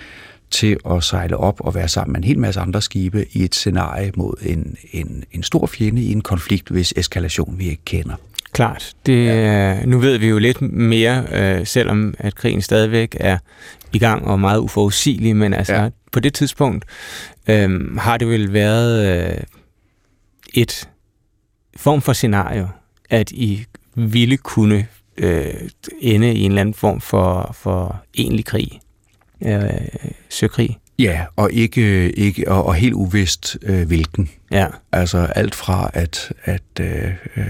til 0.51 0.77
at 0.89 1.03
sejle 1.03 1.37
op 1.37 1.61
og 1.61 1.75
være 1.75 1.87
sammen 1.87 2.11
med 2.11 2.19
en 2.19 2.23
hel 2.23 2.39
masse 2.39 2.59
andre 2.59 2.81
skibe 2.81 3.25
i 3.31 3.43
et 3.43 3.55
scenarie 3.55 4.11
mod 4.15 4.33
en, 4.41 4.77
en, 4.91 5.23
en 5.31 5.43
stor 5.43 5.65
fjende 5.65 6.01
i 6.01 6.11
en 6.11 6.21
konflikt, 6.21 6.69
hvis 6.69 6.93
eskalation 6.97 7.55
vi 7.57 7.69
ikke 7.69 7.85
kender. 7.85 8.15
Klart. 8.51 8.93
Det, 9.05 9.25
ja. 9.25 9.85
Nu 9.85 9.99
ved 9.99 10.17
vi 10.17 10.27
jo 10.27 10.37
lidt 10.37 10.61
mere, 10.61 11.25
øh, 11.31 11.67
selvom 11.67 12.13
at 12.17 12.35
krigen 12.35 12.61
stadigvæk 12.61 13.17
er 13.19 13.37
i 13.93 13.99
gang 13.99 14.27
og 14.27 14.39
meget 14.39 14.59
uforudsigelig, 14.59 15.35
men 15.35 15.53
altså 15.53 15.73
ja. 15.73 15.89
på 16.11 16.19
det 16.19 16.33
tidspunkt 16.33 16.85
øh, 17.47 17.97
har 17.97 18.17
det 18.17 18.27
vel 18.27 18.53
været 18.53 19.27
øh, 19.31 19.37
et 20.53 20.89
form 21.77 22.01
for 22.01 22.13
scenario, 22.13 22.67
at 23.09 23.31
I 23.31 23.65
ville 23.95 24.37
kunne 24.37 24.87
øh, 25.17 25.53
ende 26.01 26.33
i 26.33 26.41
en 26.41 26.51
eller 26.51 26.61
anden 26.61 26.75
form 26.75 27.01
for, 27.01 27.55
for 27.59 28.03
egentlig 28.17 28.45
krig, 28.45 28.79
øh, 29.45 29.69
søkrig. 30.29 30.77
Ja, 30.99 31.25
og 31.35 31.51
ikke, 31.51 32.11
ikke 32.11 32.51
og, 32.51 32.65
og 32.65 32.75
helt 32.75 32.93
uvist 32.93 33.57
øh, 33.61 33.87
hvilken. 33.87 34.29
Ja. 34.51 34.67
Altså 34.91 35.17
alt 35.17 35.55
fra 35.55 35.91
at, 35.93 36.33
at 36.43 36.61
øh, 36.79 37.11
øh, 37.37 37.45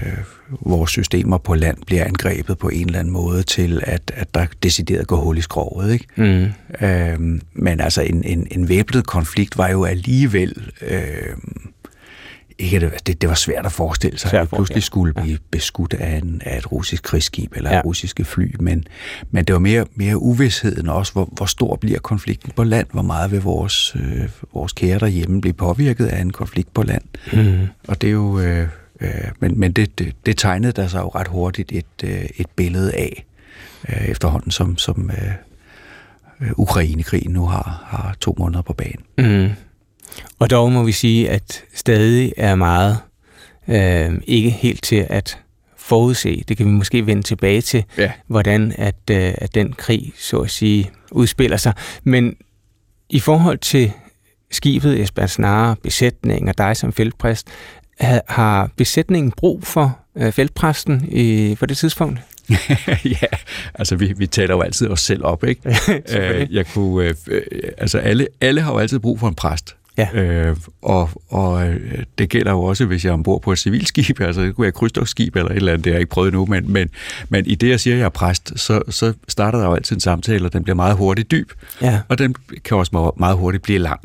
vores 0.60 0.90
systemer 0.90 1.38
på 1.38 1.54
land 1.54 1.76
bliver 1.86 2.04
angrebet 2.04 2.58
på 2.58 2.68
en 2.68 2.86
eller 2.86 2.98
anden 2.98 3.12
måde, 3.12 3.42
til 3.42 3.80
at, 3.82 4.12
at 4.14 4.34
der 4.34 4.46
decideret 4.62 5.06
går 5.06 5.16
hul 5.16 5.38
i 5.38 5.40
skrovet. 5.40 5.92
Ikke? 5.92 6.06
Mm. 6.16 6.86
Øhm, 6.86 7.40
men 7.52 7.80
altså 7.80 8.02
en, 8.02 8.24
en, 8.24 8.46
en 8.50 8.68
væbnet 8.68 9.06
konflikt 9.06 9.58
var 9.58 9.68
jo 9.68 9.84
alligevel... 9.84 10.70
Øh, 10.80 11.36
ikke, 12.58 12.90
det, 13.06 13.20
det 13.20 13.28
var 13.28 13.34
svært 13.34 13.66
at 13.66 13.72
forestille 13.72 14.18
sig, 14.18 14.32
at 14.32 14.42
vi 14.42 14.46
pludselig 14.56 14.82
skulle 14.82 15.12
blive 15.14 15.38
beskudt 15.50 15.94
af, 15.94 16.16
en, 16.16 16.42
af 16.44 16.58
et 16.58 16.72
russisk 16.72 17.02
krigsskib 17.02 17.52
eller 17.56 17.74
ja. 17.74 17.80
russiske 17.84 18.24
fly, 18.24 18.54
men, 18.60 18.84
men 19.30 19.44
det 19.44 19.52
var 19.52 19.58
mere, 19.58 19.86
mere 19.94 20.18
uvidsheden 20.18 20.88
også, 20.88 21.12
hvor, 21.12 21.28
hvor 21.32 21.46
stor 21.46 21.76
bliver 21.76 21.98
konflikten 21.98 22.52
på 22.56 22.64
land, 22.64 22.86
hvor 22.92 23.02
meget 23.02 23.30
vil 23.30 23.42
vores, 23.42 23.96
øh, 23.96 24.28
vores 24.54 24.72
kære 24.72 24.98
derhjemme 24.98 25.40
blive 25.40 25.52
påvirket 25.54 26.06
af 26.06 26.20
en 26.20 26.30
konflikt 26.30 26.74
på 26.74 26.82
land. 26.82 27.02
Mm. 27.32 27.66
Og 27.88 28.00
det 28.00 28.06
er 28.06 28.12
jo... 28.12 28.40
Øh, 28.40 28.68
øh, 29.00 29.10
men 29.40 29.60
men 29.60 29.72
det, 29.72 29.98
det, 29.98 30.14
det 30.26 30.38
tegnede 30.38 30.72
der 30.72 30.86
sig 30.86 31.00
jo 31.00 31.08
ret 31.08 31.28
hurtigt 31.28 31.72
et, 31.72 32.04
øh, 32.04 32.24
et 32.36 32.46
billede 32.56 32.94
af, 32.94 33.24
øh, 33.88 34.04
efterhånden 34.04 34.50
som, 34.50 34.76
som 34.76 35.10
øh, 35.10 35.32
øh 36.40 36.50
Ukrainekrigen 36.56 37.32
nu 37.32 37.46
har, 37.46 37.84
har 37.86 38.16
to 38.20 38.34
måneder 38.38 38.62
på 38.62 38.72
banen. 38.72 39.04
Mm. 39.18 39.50
Og 40.38 40.50
dog 40.50 40.72
må 40.72 40.82
vi 40.82 40.92
sige, 40.92 41.30
at 41.30 41.64
stadig 41.74 42.32
er 42.36 42.54
meget 42.54 42.98
øh, 43.68 44.20
ikke 44.26 44.50
helt 44.50 44.82
til 44.82 45.06
at 45.10 45.38
forudse. 45.76 46.44
Det 46.48 46.56
kan 46.56 46.66
vi 46.66 46.70
måske 46.70 47.06
vende 47.06 47.22
tilbage 47.22 47.60
til, 47.60 47.84
ja. 47.98 48.12
hvordan 48.26 48.74
at, 48.78 49.10
øh, 49.10 49.34
at 49.38 49.54
den 49.54 49.72
krig, 49.72 50.12
så 50.18 50.38
at 50.38 50.50
sige, 50.50 50.90
udspiller 51.10 51.56
sig. 51.56 51.72
Men 52.04 52.36
i 53.10 53.20
forhold 53.20 53.58
til 53.58 53.92
skibet 54.50 55.00
Esbern 55.00 55.28
Snare, 55.28 55.76
besætningen 55.82 56.48
og 56.48 56.58
dig 56.58 56.76
som 56.76 56.92
feltpræst, 56.92 57.48
har 58.28 58.70
besætningen 58.76 59.32
brug 59.32 59.64
for 59.64 59.98
øh, 60.16 60.32
feltpræsten 60.32 61.08
i, 61.10 61.54
på 61.60 61.66
det 61.66 61.76
tidspunkt? 61.76 62.20
ja, 63.22 63.36
altså 63.74 63.96
vi, 63.96 64.12
vi 64.16 64.26
taler 64.26 64.54
jo 64.54 64.60
altid 64.60 64.88
os 64.88 65.00
selv 65.00 65.24
op, 65.24 65.44
ikke? 65.44 65.60
øh, 66.18 66.54
jeg 66.54 66.66
kunne, 66.66 67.08
øh, 67.08 67.14
øh, 67.26 67.42
altså 67.78 67.98
alle, 67.98 68.26
alle 68.40 68.60
har 68.60 68.72
jo 68.72 68.78
altid 68.78 68.98
brug 68.98 69.20
for 69.20 69.28
en 69.28 69.34
præst. 69.34 69.76
Ja. 69.98 70.08
Øh, 70.14 70.56
og, 70.82 71.10
og 71.28 71.68
øh, 71.68 72.04
det 72.18 72.28
gælder 72.28 72.50
jo 72.50 72.62
også, 72.62 72.84
hvis 72.84 73.04
jeg 73.04 73.10
er 73.10 73.14
ombord 73.14 73.42
på 73.42 73.52
et 73.52 73.58
civilskib, 73.58 74.20
altså 74.20 74.42
det 74.42 74.54
kunne 74.54 74.62
være 74.62 74.68
et 74.68 74.74
krydstogtskib 74.74 75.36
eller 75.36 75.50
et 75.50 75.56
eller 75.56 75.72
andet, 75.72 75.84
det 75.84 75.92
har 75.92 75.94
jeg 75.94 76.00
ikke 76.00 76.10
prøvet 76.10 76.32
nu, 76.32 76.46
men, 76.46 76.72
men, 76.72 76.90
men 77.28 77.46
i 77.46 77.54
det, 77.54 77.68
jeg 77.68 77.80
siger, 77.80 77.94
at 77.94 77.98
jeg 77.98 78.04
er 78.04 78.08
præst, 78.08 78.52
så, 78.56 78.82
så 78.88 79.12
starter 79.28 79.58
der 79.58 79.66
jo 79.66 79.74
altid 79.74 79.96
en 79.96 80.00
samtale, 80.00 80.44
og 80.44 80.52
den 80.52 80.62
bliver 80.62 80.76
meget 80.76 80.96
hurtigt 80.96 81.30
dyb, 81.30 81.52
ja. 81.82 82.00
og 82.08 82.18
den 82.18 82.34
kan 82.64 82.76
også 82.76 83.12
meget 83.18 83.36
hurtigt 83.36 83.62
blive 83.62 83.78
lang. 83.78 84.00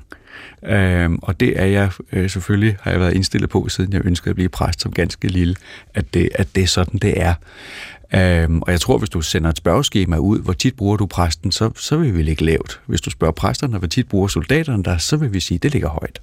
Øhm, 0.64 1.20
og 1.22 1.40
det 1.40 1.62
er 1.62 1.66
jeg 1.66 1.90
øh, 2.12 2.30
selvfølgelig, 2.30 2.78
har 2.82 2.92
jeg 2.92 3.00
været 3.00 3.14
indstillet 3.14 3.50
på, 3.50 3.70
siden 3.70 3.94
jeg 3.94 4.02
ønskede 4.06 4.30
at 4.30 4.36
blive 4.36 4.50
præst 4.50 4.82
som 4.82 4.92
ganske 4.92 5.28
lille, 5.28 5.56
at 5.94 6.14
det, 6.14 6.30
at 6.36 6.48
det 6.56 6.64
er 6.64 6.68
sådan, 6.68 7.00
det 7.00 7.22
er. 7.22 7.34
Øhm, 8.16 8.62
og 8.62 8.72
jeg 8.72 8.82
tror, 8.82 8.98
hvis 8.98 9.10
du 9.10 9.22
sender 9.22 9.50
et 9.50 9.58
spørgeskema 9.58 10.18
ud, 10.18 10.40
hvor 10.40 10.54
tit 10.54 10.76
bruger 10.76 10.98
du 10.98 11.06
præsten, 11.06 11.52
så, 11.52 11.72
så 11.76 11.98
vil 11.98 12.18
vi 12.18 12.24
ligge 12.24 12.46
lavt. 12.46 12.82
Hvis 12.86 13.02
du 13.02 13.10
spørger 13.10 13.32
præsterne, 13.32 13.78
hvor 13.78 13.88
tit 13.88 14.08
bruger 14.08 14.28
soldaterne 14.28 14.84
der, 14.84 14.98
så 14.98 15.18
vil 15.18 15.34
vi 15.34 15.40
sige, 15.40 15.56
at 15.56 15.64
det 15.64 15.72
ligger 15.72 15.90
højt. 15.90 16.22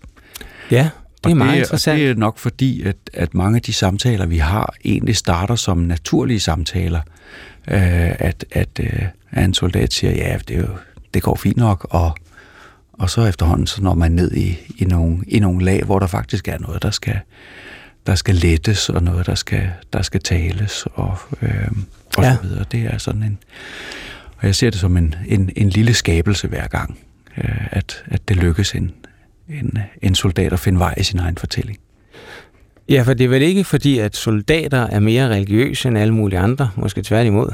Ja, 0.71 0.90
det 1.25 1.31
er 1.31 1.31
og 1.31 1.37
meget 1.37 1.52
det, 1.52 1.59
interessant. 1.59 1.95
Og 1.95 2.00
det 2.00 2.11
er 2.11 2.14
nok 2.14 2.38
fordi, 2.38 2.83
at, 2.83 2.97
at 3.12 3.35
mange 3.35 3.57
af 3.57 3.62
de 3.62 3.73
samtaler, 3.73 4.26
vi 4.26 4.38
har, 4.38 4.75
egentlig 4.85 5.16
starter 5.16 5.55
som 5.55 5.78
naturlige 5.78 6.40
samtaler. 6.40 7.00
Øh, 7.69 8.11
at, 8.19 8.45
at, 8.50 8.69
øh, 8.81 9.02
at 9.31 9.45
en 9.45 9.55
soldat 9.55 9.93
siger, 9.93 10.12
ja, 10.12 10.38
det, 10.49 10.57
er 10.57 10.61
jo, 10.61 10.69
det 11.14 11.23
går 11.23 11.35
fint 11.35 11.57
nok, 11.57 11.87
og, 11.90 12.16
og 12.93 13.11
så 13.11 13.26
efterhånden, 13.26 13.66
så 13.66 13.83
når 13.83 13.95
man 13.95 14.12
ned 14.12 14.33
i, 14.33 14.59
i, 14.78 14.85
nogle, 14.85 15.19
i 15.28 15.38
nogle 15.38 15.64
lag, 15.64 15.85
hvor 15.85 15.99
der 15.99 16.07
faktisk 16.07 16.49
er 16.49 16.59
noget, 16.59 16.83
der 16.83 16.90
skal, 16.90 17.21
der 18.06 18.14
skal 18.14 18.34
lettes, 18.34 18.88
og 18.88 19.02
noget, 19.02 19.26
der 19.26 19.34
skal, 19.34 19.70
der 19.92 20.02
skal 20.02 20.20
tales, 20.20 20.86
og, 20.94 21.18
øh, 21.42 21.50
og 22.16 22.25
ja. 22.25 22.36
så 22.36 22.42
videre. 22.42 22.64
Det 22.72 22.80
er 22.80 22.98
sådan 22.98 23.22
en... 23.22 23.38
Og 24.36 24.46
jeg 24.46 24.54
ser 24.54 24.70
det 24.70 24.80
som 24.80 24.96
en, 24.96 25.14
en, 25.26 25.50
en 25.56 25.68
lille 25.68 25.94
skabelse 25.94 26.48
hver 26.48 26.66
gang, 26.66 26.98
øh, 27.38 27.66
at, 27.70 28.04
at 28.06 28.28
det 28.28 28.36
lykkes 28.36 28.72
en, 28.75 28.92
en, 29.48 29.78
en 30.02 30.14
soldat 30.14 30.52
at 30.52 30.60
finde 30.60 30.78
vej 30.78 30.94
i 30.96 31.02
sin 31.02 31.18
egen 31.18 31.36
fortælling. 31.36 31.78
Ja, 32.88 33.02
for 33.02 33.14
det 33.14 33.25
er 33.25 33.28
vel 33.28 33.42
ikke 33.42 33.64
fordi, 33.64 33.98
at 33.98 34.16
soldater 34.16 34.86
er 34.86 35.00
mere 35.00 35.28
religiøse 35.28 35.88
end 35.88 35.98
alle 35.98 36.14
mulige 36.14 36.38
andre, 36.38 36.70
måske 36.76 37.02
tværtimod? 37.02 37.52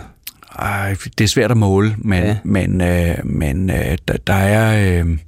Ej, 0.58 0.96
det 1.18 1.24
er 1.24 1.28
svært 1.28 1.50
at 1.50 1.56
måle, 1.56 1.94
men, 1.98 2.22
ja. 2.22 2.36
men, 2.44 2.80
øh, 2.80 3.16
men 3.24 3.70
øh, 3.70 3.98
der, 4.08 4.16
der 4.26 4.34
er... 4.34 5.00
Øh, 5.00 5.18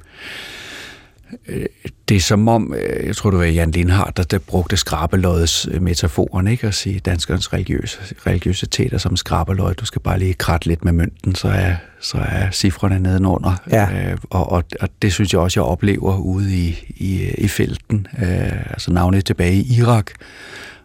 Øh, 1.48 1.66
det 2.08 2.16
er 2.16 2.20
som 2.20 2.48
om, 2.48 2.74
øh, 2.74 3.06
jeg 3.06 3.16
tror 3.16 3.30
det 3.30 3.38
var 3.38 3.44
Jan 3.44 3.70
Lindhardt, 3.70 4.16
der, 4.16 4.22
der 4.22 4.38
brugte 4.38 4.76
skrabeløjets 4.76 5.68
øh, 5.70 5.82
metaforen, 5.82 6.46
ikke? 6.46 6.66
At 6.66 6.74
sige 6.74 7.00
danskernes 7.00 7.52
religiøse, 7.52 7.98
religiøsitet 8.26 8.92
er 8.92 8.98
som 8.98 9.16
skrabeløjet. 9.16 9.80
Du 9.80 9.84
skal 9.84 10.00
bare 10.00 10.18
lige 10.18 10.34
kratte 10.34 10.66
lidt 10.66 10.84
med 10.84 10.92
mønten, 10.92 11.34
så 11.34 11.48
er, 11.48 11.74
så 12.00 12.18
er 12.18 12.50
cifrene 12.50 12.98
nedenunder. 12.98 13.54
Ja. 13.70 14.10
Øh, 14.10 14.18
og, 14.30 14.52
og, 14.52 14.64
og, 14.80 14.88
det 15.02 15.12
synes 15.12 15.32
jeg 15.32 15.40
også, 15.40 15.60
jeg 15.60 15.64
oplever 15.64 16.16
ude 16.16 16.56
i, 16.56 16.78
i, 16.88 17.30
i 17.38 17.48
felten. 17.48 18.06
Øh, 18.22 18.70
altså 18.70 18.92
navnet 18.92 19.24
tilbage 19.24 19.54
i 19.54 19.74
Irak, 19.78 20.10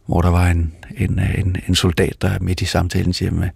hvor 0.05 0.21
der 0.21 0.29
var 0.29 0.47
en, 0.47 0.73
en, 0.97 1.19
en, 1.37 1.57
en 1.67 1.75
soldat, 1.75 2.15
der 2.21 2.39
midt 2.41 2.61
i 2.61 2.65
samtalen 2.65 3.13
siger 3.13 3.31
med, 3.31 3.49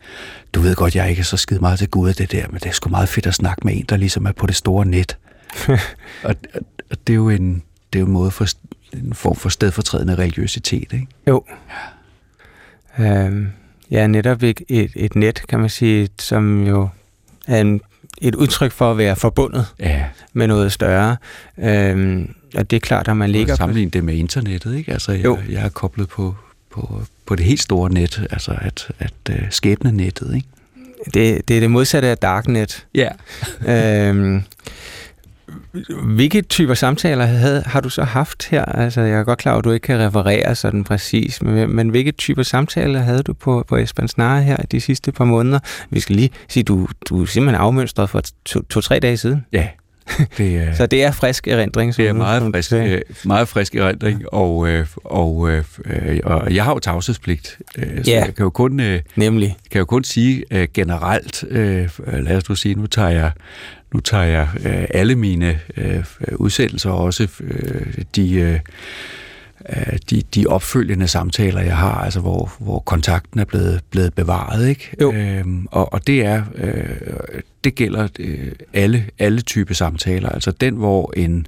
du 0.54 0.62
ved 0.62 0.76
godt, 0.76 0.96
jeg 0.96 1.06
er 1.06 1.10
ikke 1.10 1.24
så 1.24 1.38
skide 1.38 1.60
meget 1.60 1.80
til 1.80 1.90
Gud 1.90 2.10
af 2.10 2.16
det 2.16 2.32
der, 2.32 2.46
men 2.50 2.60
det 2.60 2.66
er 2.66 2.74
sgu 2.74 2.90
meget 2.90 3.10
fedt 3.10 3.26
at 3.26 3.34
snakke 3.34 3.62
med 3.66 3.78
en, 3.78 3.86
der 3.90 3.98
ligesom 3.98 4.26
er 4.26 4.32
på 4.32 4.48
det 4.48 4.56
store 4.56 4.86
net. 4.86 5.18
og, 6.24 6.36
og 6.94 7.00
det 7.08 7.14
er 7.14 7.18
jo 7.18 7.30
en, 7.30 7.64
det 7.94 8.00
er 8.00 8.02
jo 8.02 8.06
en 8.06 8.12
måde 8.12 8.32
for 8.32 8.48
en 8.94 9.14
form 9.14 9.36
for 9.36 9.50
stedfortrædende 9.50 10.16
religiøsitet, 10.16 10.94
ikke? 10.94 11.08
Jo. 11.28 11.46
Ja. 13.00 13.26
Øhm, 13.26 13.48
ja, 13.92 14.08
netop 14.08 14.44
et, 14.44 14.62
et, 14.68 14.92
et 14.96 15.16
net, 15.16 15.44
kan 15.50 15.60
man 15.60 15.70
sige, 15.70 16.10
som 16.20 16.68
jo 16.68 16.90
er 17.48 17.62
en, 17.62 17.82
et 18.22 18.36
udtryk 18.36 18.72
for 18.72 18.92
at 18.92 18.98
være 18.98 19.16
forbundet 19.16 19.66
ja. 19.80 20.06
med 20.34 20.48
noget 20.48 20.72
større. 20.72 21.18
Øhm, 21.58 22.34
og 22.56 22.72
det 22.72 22.76
er 22.76 22.80
klart, 22.80 23.08
at 23.08 23.18
man 23.18 23.30
ligger... 23.30 23.56
Sammenligne 23.56 23.92
det 23.92 24.04
med 24.04 24.16
internettet, 24.16 24.76
ikke? 24.76 24.92
Altså, 24.92 25.12
jeg, 25.12 25.26
jo. 25.26 25.40
jeg 25.50 25.66
er 25.66 25.70
koblet 25.70 26.10
på, 26.10 26.36
på, 26.72 27.02
på 27.26 27.36
det 27.36 27.46
helt 27.46 27.62
store 27.62 27.90
net, 27.94 28.28
altså 28.32 28.58
at, 28.62 28.92
at 29.00 29.14
uh, 29.30 29.36
skæbne 29.50 29.92
nettet, 29.92 30.36
ikke? 30.36 30.48
Det, 31.14 31.48
det 31.48 31.56
er 31.56 31.60
det 31.60 31.72
modsatte 31.72 32.08
af 32.08 32.18
darknet. 32.18 32.86
Ja. 32.96 33.10
øhm, 33.68 34.44
hvilke 36.04 36.42
typer 36.42 36.74
samtaler 36.74 37.26
havde, 37.26 37.64
har 37.66 37.82
du 37.82 37.90
så 37.90 38.04
haft 38.04 38.50
her? 38.50 38.66
Altså, 38.66 39.02
jeg 39.02 39.20
er 39.20 39.24
godt 39.24 39.40
klar 39.40 39.58
at 39.58 39.64
du 39.64 39.72
ikke 39.72 39.84
kan 39.84 40.00
referere 40.08 40.56
sådan 40.56 40.84
præcis, 40.84 41.42
men, 41.42 41.76
men 41.76 41.90
hvilke 41.90 42.12
typer 42.12 42.44
samtaler 42.44 43.00
havde 43.00 43.24
du 43.24 43.34
på, 43.34 43.66
på 43.68 43.78
Esbern 43.78 44.08
Snare 44.08 44.44
her 44.44 44.58
de 44.58 44.82
sidste 44.82 45.12
par 45.12 45.26
måneder? 45.26 45.60
Vi 45.90 46.00
skal 46.00 46.16
lige 46.16 46.30
sige, 46.48 46.64
du, 46.64 46.88
du 47.10 47.22
er 47.22 47.26
simpelthen 47.26 47.62
afmønstret 47.62 48.10
for 48.10 48.22
to-tre 48.46 48.96
to, 48.96 49.00
dage 49.00 49.18
siden. 49.18 49.46
Ja, 49.52 49.68
det 50.38 50.58
er, 50.58 50.74
så 50.74 50.86
det 50.86 51.04
er 51.04 51.12
frisk 51.12 51.48
erindring? 51.48 51.96
Det 51.98 52.08
er 52.08 52.14
meget 52.14 52.52
frisk, 52.54 52.74
øh, 52.74 53.02
meget 53.26 53.48
frisk 53.48 53.76
erindring, 53.76 54.34
og, 54.34 54.68
øh, 54.68 54.88
og, 55.04 55.50
øh, 55.50 55.64
og 56.24 56.56
jeg 56.56 56.64
har 56.64 56.74
jo 56.74 56.80
tavshedspligt, 56.80 57.58
så 57.76 57.82
ja, 58.08 58.26
jeg 58.26 58.36
kan 58.36 58.44
jo 58.44 58.50
kun, 58.50 59.00
nemlig. 59.16 59.58
kan 59.72 59.80
jo 59.80 59.86
kun 59.86 60.04
sige 60.04 60.68
generelt, 60.74 61.44
lad 62.08 62.38
os 62.38 62.50
nu 62.50 62.56
sige, 62.56 62.76
nu 62.76 62.88
tager 62.88 63.10
jeg, 63.10 63.32
nu 63.94 64.00
tager 64.00 64.24
jeg 64.24 64.48
øh, 64.66 64.86
alle 64.90 65.16
mine 65.16 65.60
øh, 65.78 66.04
udsættelser, 66.36 66.90
også 66.90 67.28
øh, 67.42 68.04
de, 68.16 68.34
øh, 68.34 68.60
de, 70.10 70.22
de 70.36 70.48
opfølgende 70.48 71.08
samtaler, 71.08 71.62
jeg 71.62 71.78
har, 71.78 71.94
altså 71.94 72.20
hvor, 72.20 72.52
hvor 72.60 72.80
kontakten 72.80 73.40
er 73.40 73.46
blevet, 73.46 73.82
blevet 73.90 74.14
bevaret. 74.14 74.68
Ikke? 74.68 74.96
Jo. 75.02 75.14
Øhm, 75.14 75.68
og, 75.72 75.94
og 75.94 76.08
det 76.08 76.26
er 76.26 76.44
øh, 76.56 77.42
det 77.64 77.76
gælder 77.76 78.08
øh, 78.20 78.52
alle, 78.74 79.06
alle 79.20 79.42
typer 79.42 79.74
samtaler. 79.74 80.30
Altså 80.30 80.52
den, 80.52 80.76
hvor 80.76 81.14
en, 81.18 81.48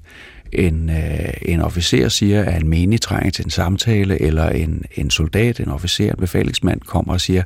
en, 0.51 0.89
øh, 0.89 1.33
en 1.41 1.61
officer 1.61 2.09
siger, 2.09 2.43
at 2.43 2.61
en 2.61 2.67
menig 2.67 3.01
trænger 3.01 3.31
til 3.31 3.45
en 3.45 3.51
samtale, 3.51 4.21
eller 4.21 4.49
en, 4.49 4.85
en 4.95 5.09
soldat, 5.09 5.59
en 5.59 5.69
officer, 5.69 6.11
en 6.11 6.17
befalingsmand 6.19 6.81
kommer 6.81 7.13
og 7.13 7.21
siger, 7.21 7.43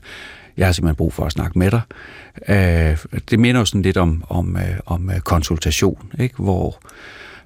jeg 0.57 0.67
har 0.67 0.73
simpelthen 0.73 0.95
brug 0.95 1.13
for 1.13 1.25
at 1.25 1.31
snakke 1.31 1.59
med 1.59 1.71
dig. 1.71 1.81
Øh, 2.47 2.97
det 3.29 3.39
minder 3.39 3.61
jo 3.61 3.65
sådan 3.65 3.81
lidt 3.81 3.97
om, 3.97 4.23
om, 4.29 4.57
øh, 4.57 4.79
om 4.85 5.09
øh, 5.09 5.19
konsultation, 5.19 6.11
ikke? 6.19 6.35
hvor 6.37 6.79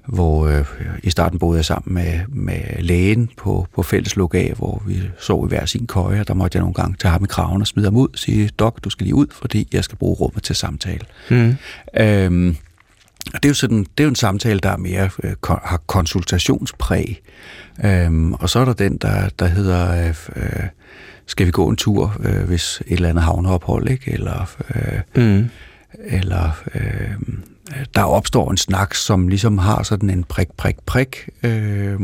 hvor 0.06 0.46
øh, 0.46 0.64
i 1.02 1.10
starten 1.10 1.38
boede 1.38 1.56
jeg 1.56 1.64
sammen 1.64 1.94
med, 1.94 2.20
med 2.28 2.82
lægen 2.82 3.30
på, 3.36 3.66
på 3.74 3.82
fælles 3.82 4.16
af, 4.34 4.52
hvor 4.56 4.82
vi 4.86 5.02
sov 5.18 5.46
i 5.46 5.48
hver 5.48 5.66
sin 5.66 5.86
køje, 5.86 6.20
og 6.20 6.28
der 6.28 6.34
måtte 6.34 6.56
jeg 6.56 6.60
nogle 6.60 6.74
gange 6.74 6.96
tage 7.00 7.12
ham 7.12 7.24
i 7.24 7.26
kraven 7.26 7.60
og 7.60 7.66
smide 7.66 7.86
ham 7.86 7.96
ud 7.96 8.08
og 8.08 8.18
sige, 8.18 8.48
Dok, 8.58 8.84
du 8.84 8.90
skal 8.90 9.04
lige 9.04 9.14
ud, 9.14 9.26
fordi 9.32 9.68
jeg 9.72 9.84
skal 9.84 9.98
bruge 9.98 10.14
rummet 10.14 10.42
til 10.42 10.56
samtale. 10.56 11.06
Mm. 11.30 11.56
Øhm, 11.96 12.56
og 13.34 13.42
det 13.42 13.44
er 13.44 13.50
jo 13.50 13.54
sådan, 13.54 13.78
det 13.78 14.00
er 14.00 14.04
jo 14.04 14.08
en 14.08 14.16
samtale, 14.16 14.60
der 14.60 14.70
er 14.70 14.76
mere 14.76 15.10
øh, 15.22 15.34
har 15.42 15.80
konsultationspræg. 15.86 17.22
Øhm, 17.84 18.32
og 18.32 18.50
så 18.50 18.58
er 18.58 18.64
der 18.64 18.72
den, 18.72 18.96
der, 18.96 19.28
der 19.38 19.46
hedder, 19.46 20.06
øh, 20.06 20.14
øh 20.36 20.68
skal 21.26 21.46
vi 21.46 21.50
gå 21.50 21.68
en 21.68 21.76
tur, 21.76 22.16
øh, 22.20 22.44
hvis 22.44 22.82
et 22.86 22.92
eller 22.92 23.08
andet 23.08 23.24
havneophold, 23.24 23.88
ikke? 23.88 24.12
Eller, 24.12 24.56
øh, 24.74 25.24
mm. 25.24 25.50
eller 26.04 26.62
øh, 26.74 27.10
der 27.94 28.02
opstår 28.02 28.50
en 28.50 28.56
snak, 28.56 28.94
som 28.94 29.28
ligesom 29.28 29.58
har 29.58 29.82
sådan 29.82 30.10
en 30.10 30.24
prik, 30.24 30.48
prik, 30.56 30.76
prik 30.86 31.28
øh, 31.42 32.00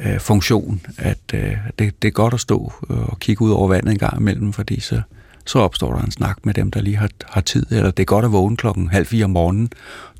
øh, 0.00 0.20
funktion, 0.20 0.80
at 0.98 1.18
øh, 1.34 1.56
det, 1.78 2.02
det 2.02 2.08
er 2.08 2.12
godt 2.12 2.34
at 2.34 2.40
stå 2.40 2.72
og 2.88 3.18
kigge 3.18 3.42
ud 3.42 3.50
over 3.50 3.68
vandet 3.68 3.92
en 3.92 3.98
gang 3.98 4.20
imellem, 4.20 4.52
fordi 4.52 4.80
så, 4.80 5.00
så 5.46 5.58
opstår 5.58 5.94
der 5.94 6.02
en 6.02 6.10
snak 6.10 6.46
med 6.46 6.54
dem, 6.54 6.70
der 6.70 6.80
lige 6.80 6.96
har, 6.96 7.08
har 7.28 7.40
tid, 7.40 7.66
eller 7.70 7.90
det 7.90 8.02
er 8.02 8.06
godt 8.06 8.24
at 8.24 8.32
vågne 8.32 8.56
klokken 8.56 8.88
halv 8.88 9.06
fire 9.06 9.24
om 9.24 9.30
morgenen, 9.30 9.70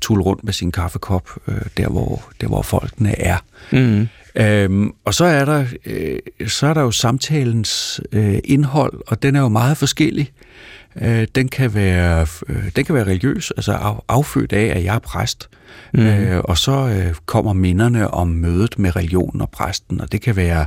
tulle 0.01 0.23
rundt 0.23 0.43
med 0.43 0.53
sin 0.53 0.71
kaffekop, 0.71 1.29
øh, 1.47 1.61
der, 1.77 1.87
hvor, 1.87 2.23
der 2.41 2.47
hvor 2.47 2.61
folkene 2.61 3.21
er. 3.21 3.37
Mm. 3.71 4.07
Øhm, 4.35 4.91
og 5.05 5.13
så 5.13 5.25
er 5.25 5.45
der 5.45 5.65
øh, 5.85 6.19
så 6.47 6.67
er 6.67 6.73
der 6.73 6.81
jo 6.81 6.91
samtalens 6.91 8.01
øh, 8.11 8.39
indhold, 8.43 8.93
og 9.07 9.23
den 9.23 9.35
er 9.35 9.41
jo 9.41 9.47
meget 9.47 9.77
forskellig. 9.77 10.31
Øh, 10.95 11.27
den 11.35 11.47
kan 11.47 11.73
være 11.73 12.27
øh, 12.49 12.71
den 12.75 12.85
kan 12.85 12.95
være 12.95 13.03
religiøs, 13.03 13.51
altså 13.51 13.73
af, 13.73 13.95
affødt 14.07 14.53
af 14.53 14.65
at 14.77 14.83
jeg 14.83 14.95
er 14.95 14.99
præst. 14.99 15.49
Mm. 15.93 16.05
Øh, 16.05 16.41
og 16.43 16.57
så 16.57 16.71
øh, 16.71 17.13
kommer 17.25 17.53
minderne 17.53 18.11
om 18.11 18.27
mødet 18.27 18.79
med 18.79 18.95
religionen 18.95 19.41
og 19.41 19.49
præsten, 19.49 20.01
og 20.01 20.11
det 20.11 20.21
kan 20.21 20.35
være 20.35 20.65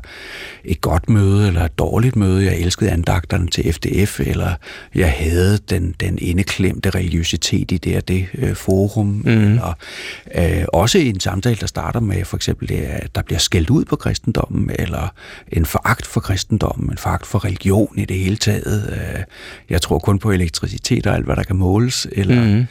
et 0.65 0.81
godt 0.81 1.09
møde 1.11 1.47
eller 1.49 1.65
et 1.65 1.79
dårligt 1.79 2.17
møde. 2.17 2.45
Jeg 2.45 2.59
elskede 2.59 2.91
andagterne 2.91 3.47
til 3.47 3.73
FDF, 3.73 4.21
eller 4.21 4.55
jeg 4.95 5.13
havde 5.13 5.59
den, 5.59 5.95
den 6.01 6.19
indeklemte 6.21 6.91
religiøsitet 6.91 7.71
i 7.71 7.79
det 7.79 7.97
og 7.97 8.09
det 8.09 8.27
øh, 8.35 8.55
forum. 8.55 9.07
Mm. 9.07 9.27
Eller, 9.27 9.77
øh, 10.35 10.65
også 10.73 10.99
en 10.99 11.21
samtale, 11.21 11.57
der 11.61 11.67
starter 11.67 12.01
med 12.01 12.25
for 12.25 12.37
eksempel, 12.37 12.73
at 12.73 13.15
der 13.15 13.23
bliver 13.23 13.39
skældt 13.39 13.71
ud 13.71 13.85
på 13.85 13.97
kristendommen, 13.97 14.71
eller 14.79 15.15
en 15.53 15.67
foragt 15.67 16.07
for 16.07 16.21
kristendommen, 16.21 16.91
en 16.91 16.99
foragt 16.99 17.27
for 17.27 17.45
religion 17.45 17.99
i 17.99 18.05
det 18.05 18.19
hele 18.19 18.37
taget. 18.37 18.91
Øh, 18.93 19.23
jeg 19.71 19.83
tror 19.83 19.99
kun 19.99 20.19
på 20.19 20.31
elektricitet 20.31 21.07
og 21.07 21.15
alt, 21.15 21.25
hvad 21.25 21.37
der 21.37 21.43
kan 21.43 21.57
måles. 21.57 22.07
Eller, 22.13 22.45
mm. 22.45 22.67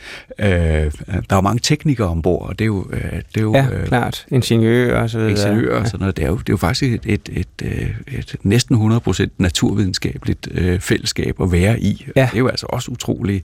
øh, 0.46 0.92
der 1.30 1.36
er 1.36 1.42
mange 1.42 1.60
teknikere 1.60 2.08
ombord, 2.22 2.50
og 2.50 2.60
det 2.60 2.66
er 2.66 2.68
jo... 2.68 2.86
Øh, 2.92 3.02
det 3.02 3.38
er 3.38 3.42
jo 3.42 3.54
ja, 3.54 3.68
øh, 3.72 3.88
klart. 3.88 4.26
Ingeniører 4.32 5.02
og 5.02 5.10
så 5.10 5.18
videre. 5.18 5.32
Ingeniører 5.32 5.80
og 5.80 5.86
sådan 5.86 6.00
noget. 6.00 6.18
Det 6.18 6.26
er 6.26 6.30
jo, 6.30 6.36
det 6.36 6.50
er 6.50 6.54
jo 6.54 6.58
faktisk 6.58 6.94
et, 6.94 7.02
et, 7.06 7.30
et, 7.32 7.48
et, 7.62 7.82
øh, 7.82 8.20
et 8.20 8.36
næsten 8.44 8.92
100% 8.92 9.28
naturvidenskabeligt 9.38 10.48
øh, 10.52 10.80
fællesskab 10.80 11.42
at 11.42 11.52
være 11.52 11.80
i. 11.80 12.06
Ja. 12.16 12.22
Det 12.22 12.34
er 12.34 12.40
jo 12.40 12.48
altså 12.48 12.66
også 12.70 12.92
utrolig, 12.92 13.44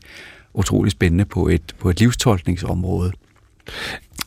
utrolig 0.54 0.92
spændende 0.92 1.26
på 1.26 1.48
et, 1.48 1.76
på 1.80 1.90
et 1.90 2.00
livstolkningsområde. 2.00 3.12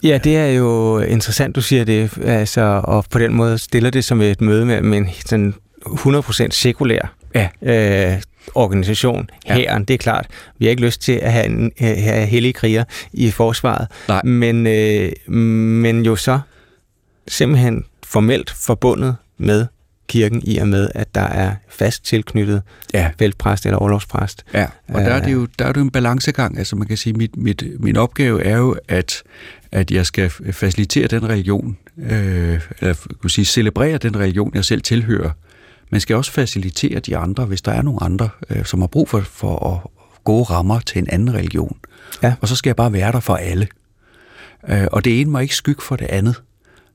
Ja, 0.03 0.19
det 0.25 0.37
er 0.37 0.47
jo 0.47 0.99
interessant, 0.99 1.57
du 1.57 1.61
siger 1.61 1.85
det, 1.85 2.19
altså, 2.25 2.81
og 2.85 3.05
på 3.11 3.19
den 3.19 3.35
måde 3.35 3.59
stiller 3.59 3.91
det 3.91 4.05
som 4.05 4.21
et 4.21 4.41
møde 4.41 4.67
med, 4.67 4.83
med 4.83 4.99
en 4.99 5.09
sådan 5.27 5.55
100% 5.87 6.51
sekulær 6.51 7.15
ja. 7.35 7.49
øh, 7.63 8.23
organisation, 8.55 9.31
ja. 9.49 9.55
hæren, 9.55 9.85
det 9.85 9.95
er 9.95 9.99
klart. 9.99 10.27
Vi 10.59 10.65
har 10.65 10.71
ikke 10.71 10.85
lyst 10.85 11.01
til 11.01 11.13
at 11.13 11.33
have, 11.33 11.47
en, 11.47 11.73
have 11.79 12.27
hellige 12.27 12.53
kriger 12.53 12.85
i 13.13 13.31
forsvaret, 13.31 13.89
Nej. 14.09 14.23
Men, 14.23 14.67
øh, 14.67 15.33
men 15.33 16.05
jo 16.05 16.17
så 16.17 16.41
simpelthen 17.29 17.85
formelt 18.07 18.51
forbundet 18.51 19.17
med 19.39 19.67
kirken 20.09 20.43
i 20.45 20.59
og 20.59 20.69
med, 20.69 20.89
at 20.95 21.15
der 21.15 21.21
er 21.21 21.55
fast 21.69 22.05
tilknyttet 22.05 22.63
ja. 22.95 23.11
feltpræst 23.19 23.67
eller 23.67 23.79
overlovspræst. 23.79 24.45
Ja, 24.55 24.67
og 24.89 25.01
der 25.01 25.15
er 25.15 25.25
det 25.25 25.33
jo, 25.33 25.49
der 25.59 25.65
er 25.65 25.73
det 25.73 25.81
jo 25.81 25.85
en 25.85 25.91
balancegang. 25.91 26.59
Altså 26.59 26.77
man 26.77 26.89
kan 26.89 26.97
sige, 26.97 27.13
mit, 27.13 27.37
mit, 27.37 27.65
min 27.81 27.97
opgave 27.97 28.45
er 28.45 28.57
jo, 28.57 28.77
at, 28.89 29.23
at 29.73 29.91
jeg 29.91 30.07
skal 30.07 30.31
facilitere 30.53 31.07
den 31.07 31.29
religion, 31.29 31.77
øh, 31.99 32.61
eller 32.81 32.95
kunne 33.21 33.31
sige, 33.31 33.45
celebrere 33.45 33.99
den 33.99 34.17
religion, 34.17 34.51
jeg 34.55 34.65
selv 34.65 34.83
tilhører, 34.83 35.31
man 35.91 36.01
skal 36.01 36.17
også 36.17 36.33
facilitere 36.33 37.01
de 37.01 37.17
andre, 37.17 37.45
hvis 37.45 37.63
der 37.63 37.73
er 37.73 37.83
nogle 37.83 38.03
andre, 38.03 38.29
øh, 38.51 38.65
som 38.65 38.81
har 38.81 38.87
brug 38.87 39.09
for, 39.09 39.21
for 39.21 39.73
at 39.75 39.91
gode 40.25 40.45
rammer 40.45 40.81
til 40.81 40.99
en 40.99 41.11
anden 41.11 41.35
religion. 41.35 41.79
Ja. 42.23 42.35
Og 42.41 42.49
så 42.49 42.57
skal 42.57 42.69
jeg 42.69 42.77
bare 42.77 42.93
være 42.93 43.13
der 43.13 43.21
for 43.21 43.37
alle. 43.37 43.69
Øh, 44.69 44.87
og 44.93 45.05
det 45.05 45.21
ene 45.21 45.31
må 45.31 45.39
ikke 45.39 45.57
skygge 45.57 45.83
for 45.83 45.97
det 45.97 46.07
andet. 46.07 46.43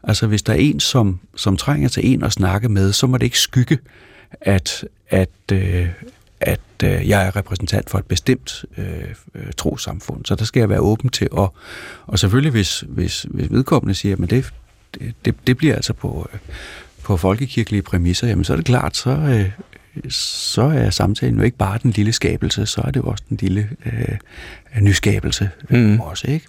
Altså 0.04 0.28
hvis 0.28 0.44
der 0.44 0.54
er 0.54 0.58
en, 0.58 0.80
som, 0.80 1.20
som 1.36 1.58
trænger 1.58 1.90
til 1.90 2.14
en 2.14 2.24
at 2.24 2.34
snakke 2.34 2.70
med, 2.70 2.94
så 2.94 3.08
må 3.08 3.18
det 3.18 3.26
ikke 3.26 3.40
skygge, 3.40 3.78
at, 4.42 4.86
at, 5.10 5.30
øh, 5.52 5.90
at 6.40 6.60
øh, 6.84 7.10
jeg 7.10 7.28
er 7.28 7.36
repræsentant 7.36 7.90
for 7.90 7.98
et 7.98 8.06
bestemt 8.06 8.66
øh, 8.78 8.86
øh, 9.36 9.52
trosamfund. 9.58 10.26
Så 10.26 10.36
der 10.36 10.46
skal 10.46 10.60
jeg 10.60 10.70
være 10.70 10.80
åben 10.80 11.10
til 11.10 11.28
at... 11.38 11.50
Og 12.08 12.20
selvfølgelig, 12.20 12.52
hvis, 12.52 12.84
hvis, 12.88 13.26
hvis 13.30 13.52
vedkommende 13.52 13.96
siger, 13.96 14.16
at 14.24 14.30
det, 14.30 14.52
det, 15.26 15.36
det 15.48 15.58
bliver 15.58 15.76
altså 15.76 15.94
på, 15.94 16.30
på 17.06 17.18
folkekirkelige 17.18 17.82
præmisser, 17.82 18.28
jamen 18.28 18.44
så 18.44 18.54
er 18.54 18.58
det 18.58 18.66
klart, 18.66 18.98
så, 18.98 19.10
øh, 19.10 19.52
så 20.10 20.62
er 20.62 20.90
samtalen 20.90 21.38
jo 21.38 21.44
ikke 21.44 21.58
bare 21.58 21.80
den 21.84 21.92
lille 21.92 22.12
skabelse, 22.12 22.66
så 22.66 22.82
er 22.82 22.92
det 22.92 23.00
jo 23.00 23.04
også 23.04 23.24
den 23.30 23.38
lille 23.42 23.70
øh, 23.86 24.82
nyskabelse 24.82 25.50
mm. 25.70 26.00
også, 26.00 26.28
ikke? 26.28 26.46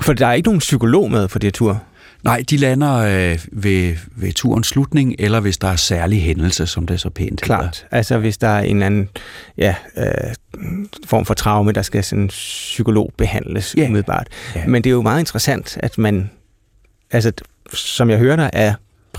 For 0.00 0.12
der 0.12 0.26
er 0.26 0.32
ikke 0.32 0.48
nogen 0.48 0.60
psykolog 0.60 1.10
med 1.10 1.28
for 1.28 1.38
det 1.38 1.54
tur? 1.54 1.82
Nej, 2.22 2.44
de 2.50 2.56
lander 2.56 2.94
øh, 2.94 3.38
ved, 3.52 3.96
ved 4.16 4.32
turens 4.32 4.66
slutning, 4.66 5.14
eller 5.18 5.40
hvis 5.40 5.58
der 5.58 5.68
er 5.68 5.76
særlig 5.76 6.22
hændelse, 6.22 6.66
som 6.66 6.86
det 6.86 6.94
er 6.94 6.98
så 6.98 7.10
pænt 7.10 7.40
Klart. 7.40 7.64
Hedder. 7.64 7.96
Altså 7.96 8.18
hvis 8.18 8.38
der 8.38 8.48
er 8.48 8.60
en 8.60 8.82
anden 8.82 9.08
ja, 9.58 9.74
øh, 9.96 10.34
form 11.06 11.24
for 11.24 11.34
traume, 11.34 11.72
der 11.72 11.82
skal 11.82 12.04
sådan 12.04 12.28
psykolog 12.28 13.12
behandles 13.16 13.74
ja. 13.76 13.86
umiddelbart. 13.86 14.26
Ja. 14.54 14.66
Men 14.66 14.84
det 14.84 14.90
er 14.90 14.94
jo 14.94 15.02
meget 15.02 15.20
interessant, 15.20 15.78
at 15.80 15.98
man, 15.98 16.30
altså 17.10 17.32
som 17.72 18.10
jeg 18.10 18.18
hører 18.18 18.36
dig, 18.36 18.50
er 18.52 18.74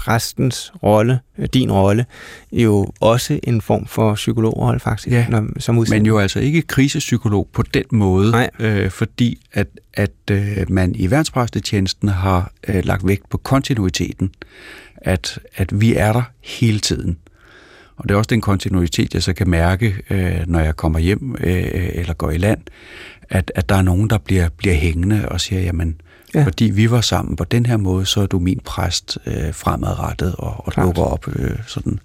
præstens 0.08 0.74
rolle, 0.84 1.20
øh, 1.38 1.48
din 1.54 1.72
rolle, 1.72 2.06
jo 2.52 2.88
også 3.00 3.40
en 3.44 3.62
form 3.62 3.86
for 3.86 4.16
psykologrolle 4.16 4.80
faktisk. 4.80 5.08
Ja, 5.08 5.26
når, 5.30 5.48
som 5.60 5.86
men 5.90 6.06
jo 6.06 6.20
altså 6.20 6.40
ikke 6.40 6.62
krisepsykolog 6.62 7.50
på 7.54 7.62
den 7.62 7.84
måde, 7.92 8.32
Nej. 8.32 8.50
øh, 8.60 8.92
fordi 8.92 9.40
at, 9.54 9.68
at 9.94 10.12
øh, 10.32 10.66
man 10.70 10.96
i 10.96 11.12
værnspræstetjenesten 11.12 12.10
har 12.10 12.52
øh, 12.68 12.86
lagt 12.86 13.08
vægt 13.08 13.30
på 13.30 13.38
kontinuiteten, 13.38 14.32
at, 14.96 15.40
at 15.56 15.82
vi 15.82 15.96
er 15.96 16.14
der 16.14 16.24
hele 16.44 16.80
tiden. 16.80 17.18
Og 17.98 18.10
det 18.10 18.14
er 18.14 18.18
også 18.18 18.30
den 18.30 18.42
kontinuitet, 18.42 19.14
jeg 19.14 19.24
så 19.24 19.34
kan 19.34 19.50
mærke, 19.50 19.96
øh, 20.10 20.42
når 20.48 20.60
jeg 20.60 20.76
kommer 20.76 21.00
hjem 21.00 21.36
øh, 21.40 21.90
eller 21.94 22.14
går 22.14 22.32
i 22.32 22.38
land, 22.38 22.62
at, 23.30 23.52
at 23.56 23.70
der 23.70 23.76
er 23.76 23.82
nogen, 23.82 24.10
der 24.10 24.18
bliver, 24.18 24.50
bliver 24.58 24.76
hængende 24.76 25.30
og 25.30 25.42
siger, 25.42 25.62
jamen, 25.62 26.02
Ja. 26.36 26.44
Fordi 26.44 26.66
vi 26.66 26.92
var 26.92 27.02
sammen 27.02 27.36
på 27.36 27.44
den 27.44 27.66
her 27.66 27.78
måde, 27.78 28.06
så 28.06 28.22
er 28.22 28.26
du 28.26 28.40
min 28.40 28.60
præst 28.66 29.18
øh, 29.26 29.54
fremadrettet 29.54 30.36
og, 30.38 30.68
og 30.68 30.76
dukker 30.76 31.02
op 31.02 31.28
øh, 31.36 31.52
sådan, 31.68 32.00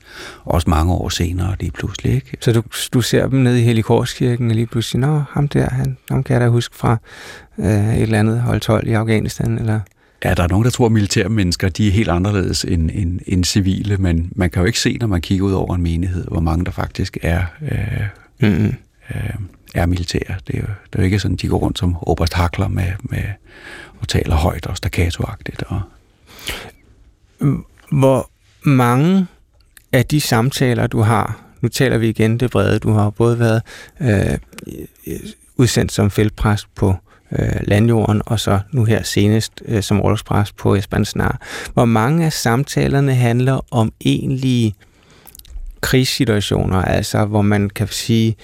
også 0.44 0.70
mange 0.70 0.92
år 0.92 1.08
senere 1.08 1.56
lige 1.60 1.70
pludselig. 1.70 2.14
Ikke? 2.14 2.36
Så 2.40 2.52
du, 2.52 2.62
du 2.92 3.00
ser 3.00 3.28
dem 3.28 3.38
nede 3.38 3.60
i 3.60 3.62
Helikorskirken 3.62 4.50
og 4.50 4.54
lige 4.54 4.66
pludselig, 4.66 5.00
nå, 5.00 5.22
ham 5.30 5.48
der, 5.48 5.70
han, 5.70 5.96
ham 6.10 6.22
kan 6.22 6.34
jeg 6.34 6.40
da 6.40 6.48
huske 6.48 6.76
fra 6.76 6.96
øh, 7.58 7.96
et 7.96 8.02
eller 8.02 8.18
andet 8.18 8.40
hold 8.40 8.60
12 8.60 8.88
i 8.88 8.92
Afghanistan, 8.92 9.58
eller... 9.58 9.80
Ja, 10.24 10.34
der 10.34 10.42
er 10.42 10.48
nogen, 10.48 10.64
der 10.64 10.70
tror, 10.70 10.86
at 10.86 10.92
militære 10.92 11.28
mennesker 11.28 11.68
de 11.68 11.88
er 11.88 11.92
helt 11.92 12.08
anderledes 12.08 12.64
end, 12.64 12.90
end, 12.94 13.20
end 13.26 13.44
civile, 13.44 13.96
men 13.96 14.32
man 14.36 14.50
kan 14.50 14.60
jo 14.60 14.66
ikke 14.66 14.80
se, 14.80 14.96
når 15.00 15.06
man 15.06 15.20
kigger 15.20 15.46
ud 15.46 15.52
over 15.52 15.74
en 15.74 15.82
menighed, 15.82 16.24
hvor 16.24 16.40
mange 16.40 16.64
der 16.64 16.70
faktisk 16.70 17.18
er, 17.22 17.42
øh, 17.62 18.50
mm-hmm. 18.50 18.74
øh, 19.14 19.34
er 19.74 19.86
militære. 19.86 20.34
Det 20.46 20.54
er, 20.54 20.60
jo, 20.60 20.66
det 20.66 20.98
er 20.98 20.98
jo 20.98 21.04
ikke 21.04 21.18
sådan, 21.18 21.36
de 21.36 21.48
går 21.48 21.58
rundt 21.58 21.78
som 21.78 21.96
obersthakler 22.00 22.68
med, 22.68 22.92
med 23.02 23.22
og 24.02 24.08
taler 24.08 24.36
højt 24.36 24.66
og 24.66 24.76
staccatoagtigt. 24.76 25.62
Og... 25.62 25.80
Hvor 27.90 28.30
mange 28.62 29.26
af 29.92 30.06
de 30.06 30.20
samtaler, 30.20 30.86
du 30.86 31.00
har, 31.00 31.40
nu 31.60 31.68
taler 31.68 31.98
vi 31.98 32.08
igen 32.08 32.40
det 32.40 32.50
brede, 32.50 32.78
du 32.78 32.92
har 32.92 33.10
både 33.10 33.38
været 33.38 33.62
øh, 34.00 34.38
udsendt 35.56 35.92
som 35.92 36.10
feltpræst 36.10 36.66
på 36.74 36.94
øh, 37.32 37.60
landjorden, 37.62 38.22
og 38.26 38.40
så 38.40 38.60
nu 38.72 38.84
her 38.84 39.02
senest 39.02 39.52
øh, 39.64 39.82
som 39.82 40.00
rådspræst 40.00 40.56
på 40.56 40.74
Espansnar. 40.74 41.40
Hvor 41.72 41.84
mange 41.84 42.26
af 42.26 42.32
samtalerne 42.32 43.14
handler 43.14 43.60
om 43.70 43.92
egentlige 44.00 44.74
krigssituationer, 45.80 46.82
altså 46.82 47.24
hvor 47.24 47.42
man 47.42 47.70
kan 47.70 47.88
sige, 47.88 48.36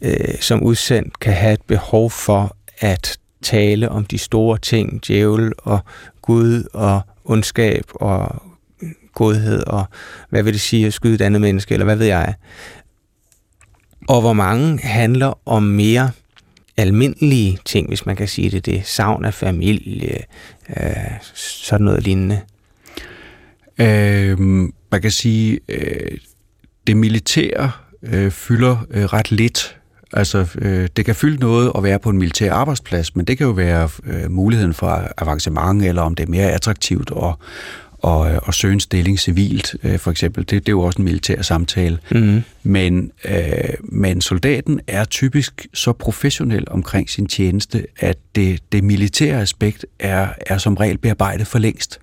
øh, 0.00 0.40
som 0.40 0.62
udsendt 0.62 1.18
kan 1.20 1.32
have 1.32 1.52
et 1.52 1.62
behov 1.62 2.10
for 2.10 2.56
at 2.78 3.18
tale 3.42 3.88
om 3.88 4.04
de 4.04 4.18
store 4.18 4.58
ting, 4.58 5.06
djævel 5.06 5.52
og 5.58 5.78
Gud 6.22 6.64
og 6.72 7.00
ondskab 7.24 7.84
og 7.94 8.42
godhed 9.14 9.62
og 9.66 9.84
hvad 10.30 10.42
vil 10.42 10.52
det 10.52 10.60
sige 10.60 10.86
at 10.86 10.92
skyde 10.92 11.14
et 11.14 11.20
andet 11.20 11.40
menneske, 11.40 11.74
eller 11.74 11.84
hvad 11.84 11.96
ved 11.96 12.06
jeg. 12.06 12.34
Og 14.08 14.20
hvor 14.20 14.32
mange 14.32 14.78
handler 14.78 15.38
om 15.48 15.62
mere 15.62 16.10
almindelige 16.76 17.58
ting, 17.64 17.88
hvis 17.88 18.06
man 18.06 18.16
kan 18.16 18.28
sige 18.28 18.50
det, 18.50 18.66
det 18.66 18.86
savn 18.86 19.24
af 19.24 19.34
familie, 19.34 20.18
øh, 20.76 20.84
sådan 21.34 21.84
noget 21.84 22.02
lignende. 22.02 22.40
Øh, 23.78 24.38
man 24.90 25.02
kan 25.02 25.10
sige, 25.10 25.60
øh, 25.68 26.18
det 26.86 26.96
militære 26.96 27.70
øh, 28.02 28.30
fylder 28.30 28.86
øh, 28.90 29.04
ret 29.04 29.32
lidt 29.32 29.79
Altså, 30.12 30.46
øh, 30.58 30.88
det 30.96 31.04
kan 31.04 31.14
fylde 31.14 31.40
noget 31.40 31.72
at 31.76 31.82
være 31.82 31.98
på 31.98 32.10
en 32.10 32.18
militær 32.18 32.52
arbejdsplads, 32.52 33.16
men 33.16 33.24
det 33.24 33.38
kan 33.38 33.46
jo 33.46 33.52
være 33.52 33.88
øh, 34.06 34.30
muligheden 34.30 34.74
for 34.74 35.08
avancement, 35.18 35.84
eller 35.84 36.02
om 36.02 36.14
det 36.14 36.26
er 36.26 36.30
mere 36.30 36.50
attraktivt 36.50 37.10
at, 37.10 37.34
og, 38.02 38.18
og 38.42 38.54
søge 38.54 38.72
en 38.72 38.80
stilling 38.80 39.18
civilt, 39.18 39.76
øh, 39.82 39.98
for 39.98 40.10
eksempel. 40.10 40.42
Det, 40.42 40.50
det 40.50 40.68
er 40.68 40.72
jo 40.72 40.80
også 40.80 40.98
en 40.98 41.04
militær 41.04 41.42
samtale. 41.42 41.98
Mm. 42.12 42.42
Men, 42.62 43.12
øh, 43.24 43.74
men 43.82 44.20
soldaten 44.20 44.80
er 44.86 45.04
typisk 45.04 45.66
så 45.74 45.92
professionel 45.92 46.64
omkring 46.70 47.10
sin 47.10 47.26
tjeneste, 47.26 47.86
at 47.98 48.16
det, 48.34 48.60
det 48.72 48.84
militære 48.84 49.40
aspekt 49.40 49.86
er, 49.98 50.28
er 50.46 50.58
som 50.58 50.74
regel 50.74 50.98
bearbejdet 50.98 51.46
for 51.46 51.58
længst. 51.58 52.00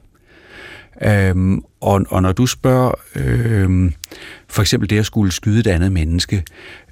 Øhm, 1.04 1.62
og, 1.82 2.06
og 2.10 2.22
når 2.22 2.32
du 2.32 2.46
spørger 2.46 2.92
øhm, 3.16 3.94
for 4.48 4.62
eksempel 4.62 4.90
det 4.90 5.00
at 5.00 5.06
skulle 5.06 5.32
skyde 5.32 5.60
et 5.60 5.68
andet 5.68 5.92
menneske, 5.92 6.44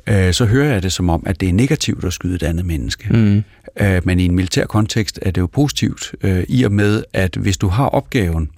øh, 0.09 0.33
så 0.33 0.45
hører 0.45 0.73
jeg 0.73 0.83
det 0.83 0.91
som 0.91 1.09
om, 1.09 1.23
at 1.25 1.39
det 1.39 1.49
er 1.49 1.53
negativt 1.53 2.03
at 2.03 2.13
skyde 2.13 2.35
et 2.35 2.43
andet 2.43 2.65
menneske. 2.65 3.13
Mm. 3.13 3.43
Øh, 3.79 4.01
men 4.05 4.19
i 4.19 4.25
en 4.25 4.35
militær 4.35 4.65
kontekst 4.65 5.19
er 5.21 5.31
det 5.31 5.41
jo 5.41 5.47
positivt, 5.47 6.15
øh, 6.21 6.43
i 6.47 6.63
og 6.63 6.71
med, 6.71 7.03
at 7.13 7.35
hvis 7.35 7.57
du 7.57 7.67
har 7.67 7.85
opgaven, 7.85 8.49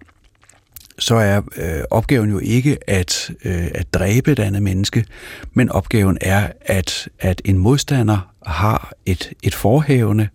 så 1.00 1.16
er 1.16 1.42
øh, 1.58 1.84
opgaven 1.90 2.30
jo 2.30 2.40
ikke 2.40 2.78
at, 2.90 3.32
øh, 3.46 3.68
at 3.76 3.94
dræbe 3.94 4.32
et 4.32 4.40
andet 4.40 4.64
menneske, 4.64 5.06
men 5.54 5.70
opgaven 5.70 6.18
er, 6.22 6.48
at, 6.62 7.10
at 7.20 7.42
en 7.46 7.58
modstander 7.58 8.34
har 8.46 8.94
et, 9.06 9.34
et 9.44 9.56
forhævende, 9.56 10.28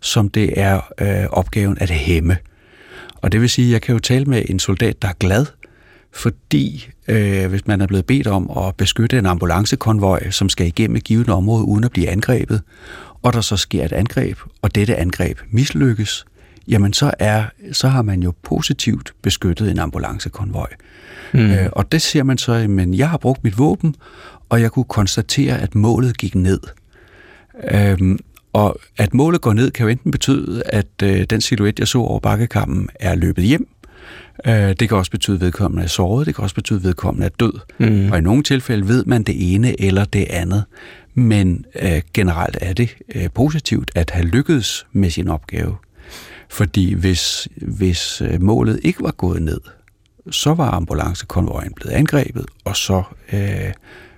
som 0.00 0.28
det 0.28 0.60
er 0.60 0.80
øh, 1.00 1.26
opgaven 1.30 1.78
at 1.80 1.90
hæmme. 1.90 2.36
Og 3.16 3.32
det 3.32 3.40
vil 3.40 3.50
sige, 3.50 3.66
at 3.66 3.72
jeg 3.72 3.82
kan 3.82 3.92
jo 3.92 3.98
tale 3.98 4.24
med 4.24 4.42
en 4.48 4.58
soldat, 4.58 5.02
der 5.02 5.08
er 5.08 5.12
glad, 5.20 5.46
fordi 6.14 6.88
øh, 7.08 7.46
hvis 7.46 7.66
man 7.66 7.80
er 7.80 7.86
blevet 7.86 8.06
bedt 8.06 8.26
om 8.26 8.50
at 8.56 8.74
beskytte 8.76 9.18
en 9.18 9.26
ambulancekonvoj, 9.26 10.30
som 10.30 10.48
skal 10.48 10.66
igennem 10.66 10.96
et 10.96 11.04
givet 11.04 11.28
område 11.28 11.64
uden 11.64 11.84
at 11.84 11.90
blive 11.90 12.08
angrebet, 12.08 12.62
og 13.22 13.32
der 13.32 13.40
så 13.40 13.56
sker 13.56 13.84
et 13.84 13.92
angreb, 13.92 14.38
og 14.62 14.74
dette 14.74 14.96
angreb 14.96 15.38
mislykkes, 15.50 16.24
jamen 16.68 16.92
så, 16.92 17.10
er, 17.18 17.44
så 17.72 17.88
har 17.88 18.02
man 18.02 18.22
jo 18.22 18.32
positivt 18.42 19.12
beskyttet 19.22 19.70
en 19.70 19.78
ambulancekonvoj. 19.78 20.68
Mm. 21.32 21.40
Øh, 21.40 21.68
og 21.72 21.92
det 21.92 22.02
siger 22.02 22.22
man 22.22 22.38
så, 22.38 22.66
men 22.68 22.94
jeg 22.94 23.10
har 23.10 23.18
brugt 23.18 23.44
mit 23.44 23.58
våben, 23.58 23.94
og 24.48 24.60
jeg 24.60 24.70
kunne 24.70 24.84
konstatere, 24.84 25.58
at 25.58 25.74
målet 25.74 26.18
gik 26.18 26.34
ned. 26.34 26.60
Øhm, 27.70 28.18
og 28.52 28.80
at 28.98 29.14
målet 29.14 29.40
går 29.40 29.52
ned, 29.52 29.70
kan 29.70 29.84
jo 29.84 29.88
enten 29.88 30.10
betyde, 30.10 30.62
at 30.66 31.02
øh, 31.02 31.24
den 31.30 31.40
silhuet, 31.40 31.78
jeg 31.78 31.88
så 31.88 31.98
over 31.98 32.20
bakkekampen, 32.20 32.88
er 33.00 33.14
løbet 33.14 33.44
hjem. 33.44 33.68
Øh, 34.46 34.54
det 34.54 34.88
kan 34.88 34.98
også 34.98 35.10
betyde, 35.10 35.36
at 35.36 35.40
vedkommende 35.40 35.84
er 35.84 35.88
såret. 35.88 36.26
Det 36.26 36.34
kan 36.34 36.42
også 36.42 36.54
betyde, 36.54 36.78
at 36.78 36.84
vedkommende 36.84 37.26
er 37.26 37.30
død. 37.40 37.52
Mm. 37.78 38.12
Og 38.12 38.18
i 38.18 38.20
nogle 38.20 38.42
tilfælde 38.42 38.88
ved 38.88 39.04
man 39.04 39.22
det 39.22 39.54
ene 39.54 39.80
eller 39.80 40.04
det 40.04 40.26
andet. 40.30 40.64
Men 41.14 41.64
øh, 41.82 42.02
generelt 42.14 42.58
er 42.60 42.72
det 42.72 42.96
øh, 43.14 43.28
positivt 43.34 43.90
at 43.94 44.10
have 44.10 44.26
lykkedes 44.26 44.86
med 44.92 45.10
sin 45.10 45.28
opgave. 45.28 45.76
Fordi 46.48 46.94
hvis, 46.94 47.48
hvis 47.56 48.22
øh, 48.24 48.42
målet 48.42 48.80
ikke 48.82 49.02
var 49.02 49.10
gået 49.10 49.42
ned, 49.42 49.60
så 50.30 50.54
var 50.54 50.70
ambulancekonvojen 50.70 51.72
blevet 51.72 51.94
angrebet, 51.94 52.46
og 52.64 52.76
så, 52.76 53.02
øh, 53.32 53.72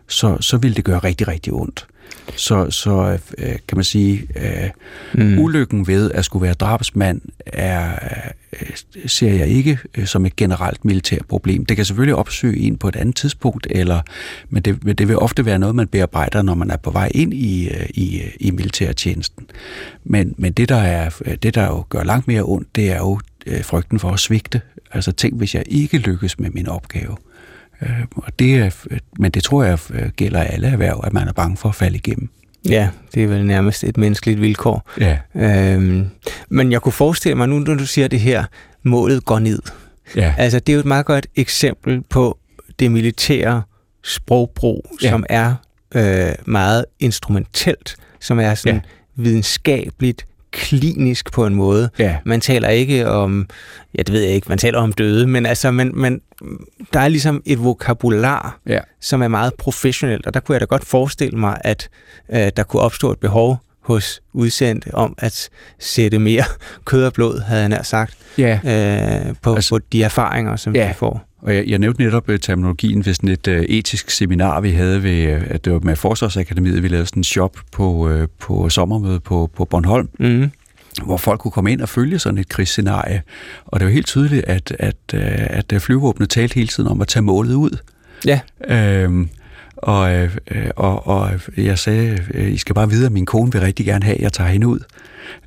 så, 0.08 0.36
så 0.40 0.56
ville 0.56 0.74
det 0.74 0.84
gøre 0.84 0.98
rigtig, 0.98 1.28
rigtig 1.28 1.52
ondt. 1.52 1.86
Så, 2.36 2.70
så 2.70 3.18
øh, 3.38 3.56
kan 3.68 3.76
man 3.76 3.84
sige, 3.84 4.26
øh, 4.36 4.70
mm. 5.14 5.38
ulykken 5.38 5.86
ved 5.86 6.10
at 6.10 6.24
skulle 6.24 6.42
være 6.42 6.54
drabsmand 6.54 7.20
er, 7.46 7.92
øh, 8.52 8.68
ser 9.06 9.32
jeg 9.32 9.48
ikke 9.48 9.78
øh, 9.98 10.06
som 10.06 10.26
et 10.26 10.36
generelt 10.36 10.84
militært 10.84 11.26
problem. 11.26 11.66
Det 11.66 11.76
kan 11.76 11.86
selvfølgelig 11.86 12.14
opsøge 12.14 12.58
en 12.58 12.76
på 12.76 12.88
et 12.88 12.96
andet 12.96 13.16
tidspunkt, 13.16 13.66
eller, 13.70 14.00
men 14.48 14.62
det, 14.62 14.98
det 14.98 15.08
vil 15.08 15.18
ofte 15.18 15.46
være 15.46 15.58
noget, 15.58 15.74
man 15.74 15.88
bearbejder, 15.88 16.42
når 16.42 16.54
man 16.54 16.70
er 16.70 16.76
på 16.76 16.90
vej 16.90 17.10
ind 17.14 17.34
i, 17.34 17.68
øh, 17.68 17.86
i, 17.90 18.22
i 18.40 18.50
militærtjenesten. 18.50 19.46
Men, 20.04 20.34
men 20.38 20.52
det, 20.52 20.68
der 20.68 20.76
er, 20.76 21.10
det, 21.42 21.54
der 21.54 21.66
jo 21.66 21.84
gør 21.88 22.04
langt 22.04 22.28
mere 22.28 22.42
ondt, 22.42 22.76
det 22.76 22.92
er 22.92 22.98
jo 22.98 23.20
øh, 23.46 23.64
frygten 23.64 23.98
for 23.98 24.10
at 24.10 24.20
svigte. 24.20 24.60
Altså 24.92 25.12
tænk, 25.12 25.36
hvis 25.36 25.54
jeg 25.54 25.62
ikke 25.66 25.98
lykkes 25.98 26.38
med 26.38 26.50
min 26.50 26.68
opgave. 26.68 27.12
Øh, 27.12 27.33
og 28.16 28.38
det 28.38 28.86
men 29.18 29.30
det 29.30 29.42
tror 29.42 29.64
jeg 29.64 29.78
øh, 29.90 30.08
gælder 30.08 30.40
alle 30.40 30.68
erhverv, 30.68 31.00
at 31.04 31.12
man 31.12 31.28
er 31.28 31.32
bange 31.32 31.56
for 31.56 31.68
at 31.68 31.74
falde 31.74 31.96
igennem. 31.96 32.28
Ja, 32.68 32.88
det 33.14 33.22
er 33.22 33.26
vel 33.26 33.46
nærmest 33.46 33.84
et 33.84 33.96
menneskeligt 33.96 34.40
vilkår. 34.40 34.90
Ja. 35.00 35.18
Øhm, 35.34 36.06
men 36.48 36.72
jeg 36.72 36.80
kunne 36.80 36.92
forestille 36.92 37.34
mig 37.34 37.48
nu, 37.48 37.58
når 37.58 37.74
du 37.74 37.86
siger 37.86 38.08
det 38.08 38.20
her, 38.20 38.44
målet 38.82 39.24
går 39.24 39.38
ned. 39.38 39.62
Ja. 40.16 40.34
Altså, 40.38 40.60
det 40.60 40.72
er 40.72 40.74
jo 40.74 40.80
et 40.80 40.86
meget 40.86 41.06
godt 41.06 41.26
eksempel 41.36 42.02
på 42.10 42.38
det 42.78 42.90
militære 42.90 43.62
sprogbrug, 44.04 44.96
ja. 45.02 45.10
som 45.10 45.24
er 45.28 45.54
øh, 45.94 46.32
meget 46.46 46.84
instrumentelt, 47.00 47.96
som 48.20 48.40
er 48.40 48.54
sådan 48.54 48.74
ja. 48.74 49.22
videnskabeligt 49.22 50.26
klinisk 50.54 51.32
på 51.32 51.46
en 51.46 51.54
måde. 51.54 51.90
Ja. 51.98 52.16
Man 52.24 52.40
taler 52.40 52.68
ikke 52.68 53.08
om, 53.08 53.48
ja 53.98 54.02
det 54.02 54.12
ved 54.12 54.20
jeg 54.22 54.30
ikke, 54.30 54.48
man 54.48 54.58
taler 54.58 54.78
om 54.78 54.92
døde, 54.92 55.26
men 55.26 55.46
altså, 55.46 55.70
man, 55.70 55.90
man, 55.94 56.20
der 56.92 57.00
er 57.00 57.08
ligesom 57.08 57.42
et 57.46 57.64
vokabular, 57.64 58.58
ja. 58.66 58.80
som 59.00 59.22
er 59.22 59.28
meget 59.28 59.54
professionelt, 59.54 60.26
og 60.26 60.34
der 60.34 60.40
kunne 60.40 60.54
jeg 60.54 60.60
da 60.60 60.66
godt 60.66 60.84
forestille 60.84 61.38
mig, 61.38 61.58
at 61.60 61.88
øh, 62.32 62.50
der 62.56 62.62
kunne 62.62 62.82
opstå 62.82 63.12
et 63.12 63.18
behov 63.18 63.63
hos 63.84 64.20
udsendte 64.32 64.94
om 64.94 65.14
at 65.18 65.48
sætte 65.78 66.18
mere 66.18 66.44
kød 66.84 67.04
og 67.04 67.12
blod, 67.12 67.40
havde 67.40 67.60
jeg 67.60 67.68
nær 67.68 67.82
sagt, 67.82 68.14
ja. 68.38 68.58
øh, 68.64 69.34
på, 69.42 69.54
altså, 69.54 69.74
på 69.74 69.78
de 69.92 70.02
erfaringer, 70.02 70.56
som 70.56 70.74
ja. 70.74 70.88
de 70.88 70.94
får. 70.94 71.28
Og 71.42 71.54
jeg, 71.54 71.64
jeg 71.66 71.78
nævnte 71.78 72.02
netop 72.02 72.28
uh, 72.28 72.36
terminologien 72.36 73.06
ved 73.06 73.14
sådan 73.14 73.30
et 73.30 73.48
uh, 73.48 73.54
etisk 73.54 74.10
seminar, 74.10 74.60
vi 74.60 74.70
havde 74.70 75.02
ved, 75.02 75.36
uh, 75.36 75.42
at 75.46 75.64
det 75.64 75.72
var 75.72 75.80
med 75.82 75.96
Forsvarsakademiet, 75.96 76.82
vi 76.82 76.88
lavede 76.88 77.06
sådan 77.06 77.20
en 77.20 77.24
shop 77.24 77.56
på, 77.72 77.90
uh, 77.90 78.22
på 78.38 78.68
sommermødet 78.68 79.22
på, 79.22 79.50
på 79.56 79.64
Bornholm. 79.64 80.08
Mm 80.18 80.50
hvor 81.02 81.16
folk 81.16 81.40
kunne 81.40 81.52
komme 81.52 81.72
ind 81.72 81.80
og 81.80 81.88
følge 81.88 82.18
sådan 82.18 82.38
et 82.38 82.48
krigsscenarie. 82.48 83.22
Og 83.66 83.80
det 83.80 83.86
var 83.86 83.92
helt 83.92 84.06
tydeligt, 84.06 84.44
at, 84.44 84.76
at, 84.78 84.96
at, 85.12 85.72
at 85.72 85.82
flyvåbnet 85.82 86.30
talte 86.30 86.54
hele 86.54 86.68
tiden 86.68 86.88
om 86.88 87.00
at 87.00 87.08
tage 87.08 87.22
målet 87.22 87.54
ud. 87.54 87.78
Ja. 88.26 88.40
Øhm, 88.68 89.28
og, 89.84 90.30
og, 90.76 91.06
og 91.06 91.30
jeg 91.56 91.78
sagde, 91.78 92.24
I 92.34 92.56
skal 92.56 92.74
bare 92.74 92.90
vide, 92.90 93.06
at 93.06 93.12
min 93.12 93.26
kone 93.26 93.52
vil 93.52 93.60
rigtig 93.60 93.86
gerne 93.86 94.04
have, 94.04 94.16
at 94.16 94.22
jeg 94.22 94.32
tager 94.32 94.50
hende 94.50 94.66
ud. 94.66 94.78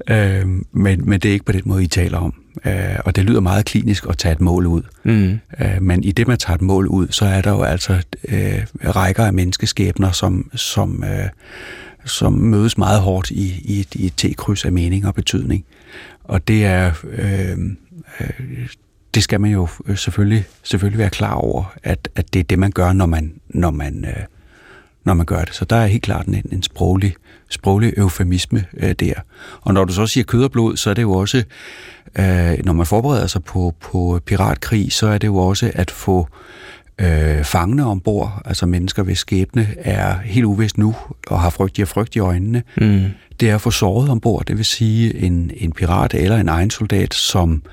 Øhm, 0.09 0.65
men, 0.71 1.09
men 1.09 1.19
det 1.19 1.29
er 1.29 1.33
ikke 1.33 1.45
på 1.45 1.51
den 1.51 1.61
måde, 1.65 1.83
I 1.83 1.87
taler 1.87 2.17
om. 2.17 2.33
Øh, 2.65 2.99
og 3.05 3.15
det 3.15 3.23
lyder 3.23 3.39
meget 3.39 3.65
klinisk 3.65 4.05
at 4.09 4.17
tage 4.17 4.33
et 4.33 4.41
mål 4.41 4.65
ud. 4.65 4.81
Mm. 5.03 5.39
Øh, 5.61 5.81
men 5.81 6.03
i 6.03 6.11
det, 6.11 6.27
man 6.27 6.37
tager 6.37 6.55
et 6.55 6.61
mål 6.61 6.87
ud, 6.87 7.07
så 7.09 7.25
er 7.25 7.41
der 7.41 7.51
jo 7.51 7.63
altså 7.63 7.93
øh, 8.27 8.63
rækker 8.85 9.25
af 9.25 9.33
menneskeskæbner, 9.33 10.11
som, 10.11 10.51
som, 10.55 11.03
øh, 11.03 11.29
som 12.05 12.33
mødes 12.33 12.77
meget 12.77 13.01
hårdt 13.01 13.31
i, 13.31 13.47
i, 13.47 13.87
i 13.95 14.05
et 14.05 14.13
T-kryds 14.17 14.65
af 14.65 14.71
mening 14.71 15.07
og 15.07 15.15
betydning. 15.15 15.65
Og 16.23 16.47
det 16.47 16.65
er... 16.65 16.91
Øh, 17.03 17.57
øh, 18.19 18.67
det 19.17 19.23
skal 19.23 19.41
man 19.41 19.51
jo 19.51 19.67
øh, 19.85 19.97
selvfølgelig, 19.97 20.45
selvfølgelig 20.63 20.99
være 20.99 21.09
klar 21.09 21.33
over, 21.33 21.73
at, 21.83 22.09
at 22.15 22.33
det 22.33 22.39
er 22.39 22.43
det, 22.43 22.59
man 22.59 22.71
gør, 22.71 22.93
når 22.93 23.05
man, 23.05 23.33
når 23.49 23.71
man, 23.71 24.05
øh, 24.05 24.23
når 25.03 25.13
man 25.13 25.25
gør 25.25 25.41
det. 25.43 25.55
Så 25.55 25.65
der 25.65 25.75
er 25.75 25.87
helt 25.87 26.03
klart 26.03 26.25
en, 26.25 26.45
en 26.51 26.63
sproglig, 26.63 27.15
sproglig 27.49 27.93
eufemisme 27.97 28.65
øh, 28.77 28.91
der. 28.91 29.13
Og 29.61 29.73
når 29.73 29.85
du 29.85 29.93
så 29.93 30.07
siger 30.07 30.23
kød 30.23 30.43
og 30.43 30.51
blod, 30.51 30.77
så 30.77 30.89
er 30.89 30.93
det 30.93 31.01
jo 31.01 31.11
også 31.11 31.43
øh, 32.19 32.65
når 32.65 32.73
man 32.73 32.85
forbereder 32.85 33.27
sig 33.27 33.43
på, 33.43 33.75
på 33.81 34.19
piratkrig, 34.25 34.91
så 34.91 35.07
er 35.07 35.17
det 35.17 35.27
jo 35.27 35.37
også 35.37 35.71
at 35.73 35.91
få 35.91 36.27
øh, 36.99 37.43
fangne 37.43 37.85
ombord, 37.85 38.41
altså 38.45 38.65
mennesker, 38.65 39.03
hvis 39.03 39.17
skæbne 39.17 39.67
er 39.77 40.17
helt 40.17 40.45
uvist 40.45 40.77
nu, 40.77 40.95
og 41.27 41.41
har 41.41 41.49
frygt, 41.49 41.75
de 41.77 41.81
har 41.81 41.85
frygt 41.85 42.15
i 42.15 42.19
øjnene. 42.19 42.63
Mm. 42.77 43.05
Det 43.39 43.49
er 43.49 43.55
at 43.55 43.61
få 43.61 43.71
såret 43.71 44.09
ombord, 44.09 44.45
det 44.45 44.57
vil 44.57 44.65
sige 44.65 45.15
en, 45.15 45.51
en 45.57 45.71
pirat 45.71 46.13
eller 46.13 46.37
en 46.37 46.49
egen 46.49 46.69
soldat, 46.69 47.13
som, 47.13 47.63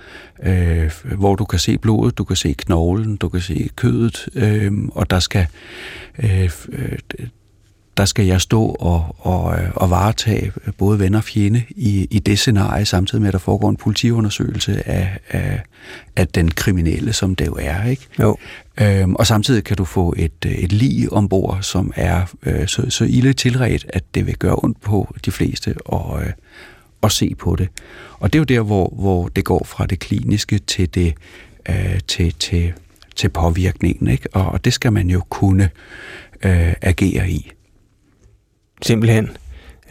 øh, 0.42 0.90
hvor 1.16 1.34
du 1.34 1.44
kan 1.44 1.58
se 1.58 1.78
blodet, 1.78 2.18
du 2.18 2.24
kan 2.24 2.36
se 2.36 2.52
knoglen, 2.52 3.16
du 3.16 3.28
kan 3.28 3.40
se 3.40 3.68
kødet, 3.76 4.28
øh, 4.34 4.72
og 4.92 5.10
der 5.10 5.20
skal 5.20 5.46
øh, 6.18 6.50
øh 6.68 6.98
der 7.96 8.04
skal 8.04 8.26
jeg 8.26 8.40
stå 8.40 8.64
og, 8.64 9.16
og, 9.18 9.56
og 9.74 9.90
varetage 9.90 10.52
både 10.78 10.98
venner 10.98 11.18
og 11.18 11.24
fjende 11.24 11.62
i, 11.70 12.08
i 12.10 12.18
det 12.18 12.38
scenarie, 12.38 12.84
samtidig 12.84 13.22
med, 13.22 13.28
at 13.28 13.32
der 13.32 13.38
foregår 13.38 13.70
en 13.70 13.76
politiundersøgelse 13.76 14.88
af, 14.88 15.18
af, 15.30 15.62
af 16.16 16.28
den 16.28 16.50
kriminelle, 16.50 17.12
som 17.12 17.34
det 17.34 17.46
jo 17.46 17.56
er. 17.60 17.84
Ikke? 17.84 18.06
Jo. 18.20 18.36
Øhm, 18.80 19.14
og 19.14 19.26
samtidig 19.26 19.64
kan 19.64 19.76
du 19.76 19.84
få 19.84 20.14
et, 20.16 20.32
et 20.44 20.72
lig 20.72 21.12
ombord, 21.12 21.58
som 21.62 21.92
er 21.96 22.22
øh, 22.42 22.66
så, 22.66 22.90
så 22.90 23.04
ille 23.04 23.32
tilret, 23.32 23.86
at 23.88 24.04
det 24.14 24.26
vil 24.26 24.36
gøre 24.36 24.56
ondt 24.62 24.80
på 24.80 25.14
de 25.24 25.30
fleste 25.30 25.74
og, 25.84 26.22
øh, 26.22 26.32
at 27.02 27.12
se 27.12 27.34
på 27.38 27.56
det. 27.56 27.68
Og 28.18 28.32
det 28.32 28.38
er 28.38 28.40
jo 28.40 28.44
der, 28.44 28.60
hvor, 28.60 28.94
hvor 28.98 29.28
det 29.28 29.44
går 29.44 29.64
fra 29.64 29.86
det 29.86 29.98
kliniske 29.98 30.58
til 30.58 30.94
det 30.94 31.14
øh, 31.68 32.00
til, 32.08 32.34
til, 32.34 32.72
til 33.16 33.28
påvirkningen. 33.28 34.08
Ikke? 34.08 34.28
Og, 34.32 34.46
og 34.46 34.64
det 34.64 34.72
skal 34.72 34.92
man 34.92 35.10
jo 35.10 35.22
kunne 35.28 35.70
øh, 36.44 36.72
agere 36.82 37.30
i 37.30 37.50
simpelthen. 38.82 39.30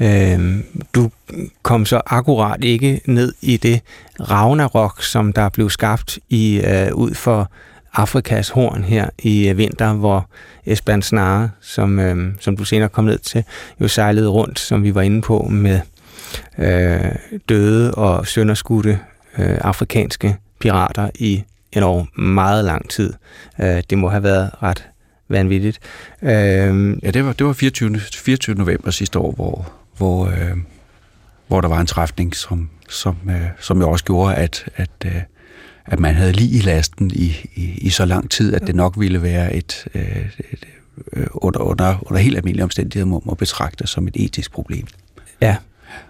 Øh, 0.01 0.63
du 0.95 1.11
kom 1.61 1.85
så 1.85 2.01
akkurat 2.05 2.63
ikke 2.63 3.01
ned 3.05 3.33
i 3.41 3.57
det 3.57 3.81
Ragnarok, 4.19 5.03
som 5.03 5.33
der 5.33 5.49
blev 5.49 5.69
skabt 5.69 6.19
i 6.29 6.61
øh, 6.65 6.93
ud 6.93 7.13
for 7.13 7.51
Afrikas 7.93 8.49
horn 8.49 8.83
her 8.83 9.09
i 9.19 9.49
øh, 9.49 9.57
vinter, 9.57 9.93
hvor 9.93 10.29
Esbern 10.65 11.01
Snare, 11.01 11.49
som, 11.61 11.99
øh, 11.99 12.33
som 12.39 12.57
du 12.57 12.63
senere 12.63 12.89
kom 12.89 13.05
ned 13.05 13.19
til, 13.19 13.43
jo 13.81 13.87
sejlede 13.87 14.27
rundt, 14.27 14.59
som 14.59 14.83
vi 14.83 14.95
var 14.95 15.01
inde 15.01 15.21
på, 15.21 15.47
med 15.51 15.79
øh, 16.57 17.11
døde 17.49 17.93
og 17.93 18.27
sønderskudte 18.27 18.99
øh, 19.37 19.57
afrikanske 19.61 20.35
pirater 20.59 21.09
i, 21.15 21.43
over 21.81 22.21
meget 22.21 22.65
lang 22.65 22.89
tid. 22.89 23.13
Øh, 23.61 23.83
det 23.89 23.97
må 23.97 24.09
have 24.09 24.23
været 24.23 24.51
ret 24.63 24.89
vanvittigt. 25.33 25.79
Øh, 26.21 26.97
ja, 27.03 27.11
det 27.11 27.25
var, 27.25 27.33
det 27.33 27.47
var 27.47 27.53
24. 27.53 27.99
24. 27.99 28.55
november 28.55 28.91
sidste 28.91 29.19
år, 29.19 29.31
hvor, 29.31 29.71
hvor, 29.97 30.27
øh, 30.27 30.57
hvor 31.47 31.61
der 31.61 31.67
var 31.67 31.79
en 31.79 31.87
træfning, 31.87 32.35
som, 32.35 32.69
som, 32.89 33.17
øh, 33.29 33.47
som 33.59 33.81
jo 33.81 33.89
også 33.89 34.05
gjorde, 34.05 34.35
at, 34.35 34.65
at, 34.75 34.89
øh, 35.05 35.21
at 35.85 35.99
man 35.99 36.15
havde 36.15 36.31
lige 36.31 36.57
i 36.57 36.61
lasten 36.61 37.11
i, 37.13 37.49
i, 37.55 37.77
i 37.77 37.89
så 37.89 38.05
lang 38.05 38.31
tid, 38.31 38.53
at 38.53 38.67
det 38.67 38.75
nok 38.75 38.93
ville 38.97 39.21
være 39.21 39.55
et, 39.55 39.85
øh, 39.95 40.25
et 40.51 40.65
øh, 41.13 41.27
under, 41.31 41.59
under, 41.59 41.97
under 42.01 42.21
helt 42.21 42.37
almindelige 42.37 42.63
omstændigheder 42.63 43.05
må, 43.05 43.21
må 43.25 43.33
betragtes 43.33 43.89
som 43.89 44.07
et 44.07 44.15
etisk 44.15 44.51
problem. 44.51 44.87
Ja, 45.41 45.55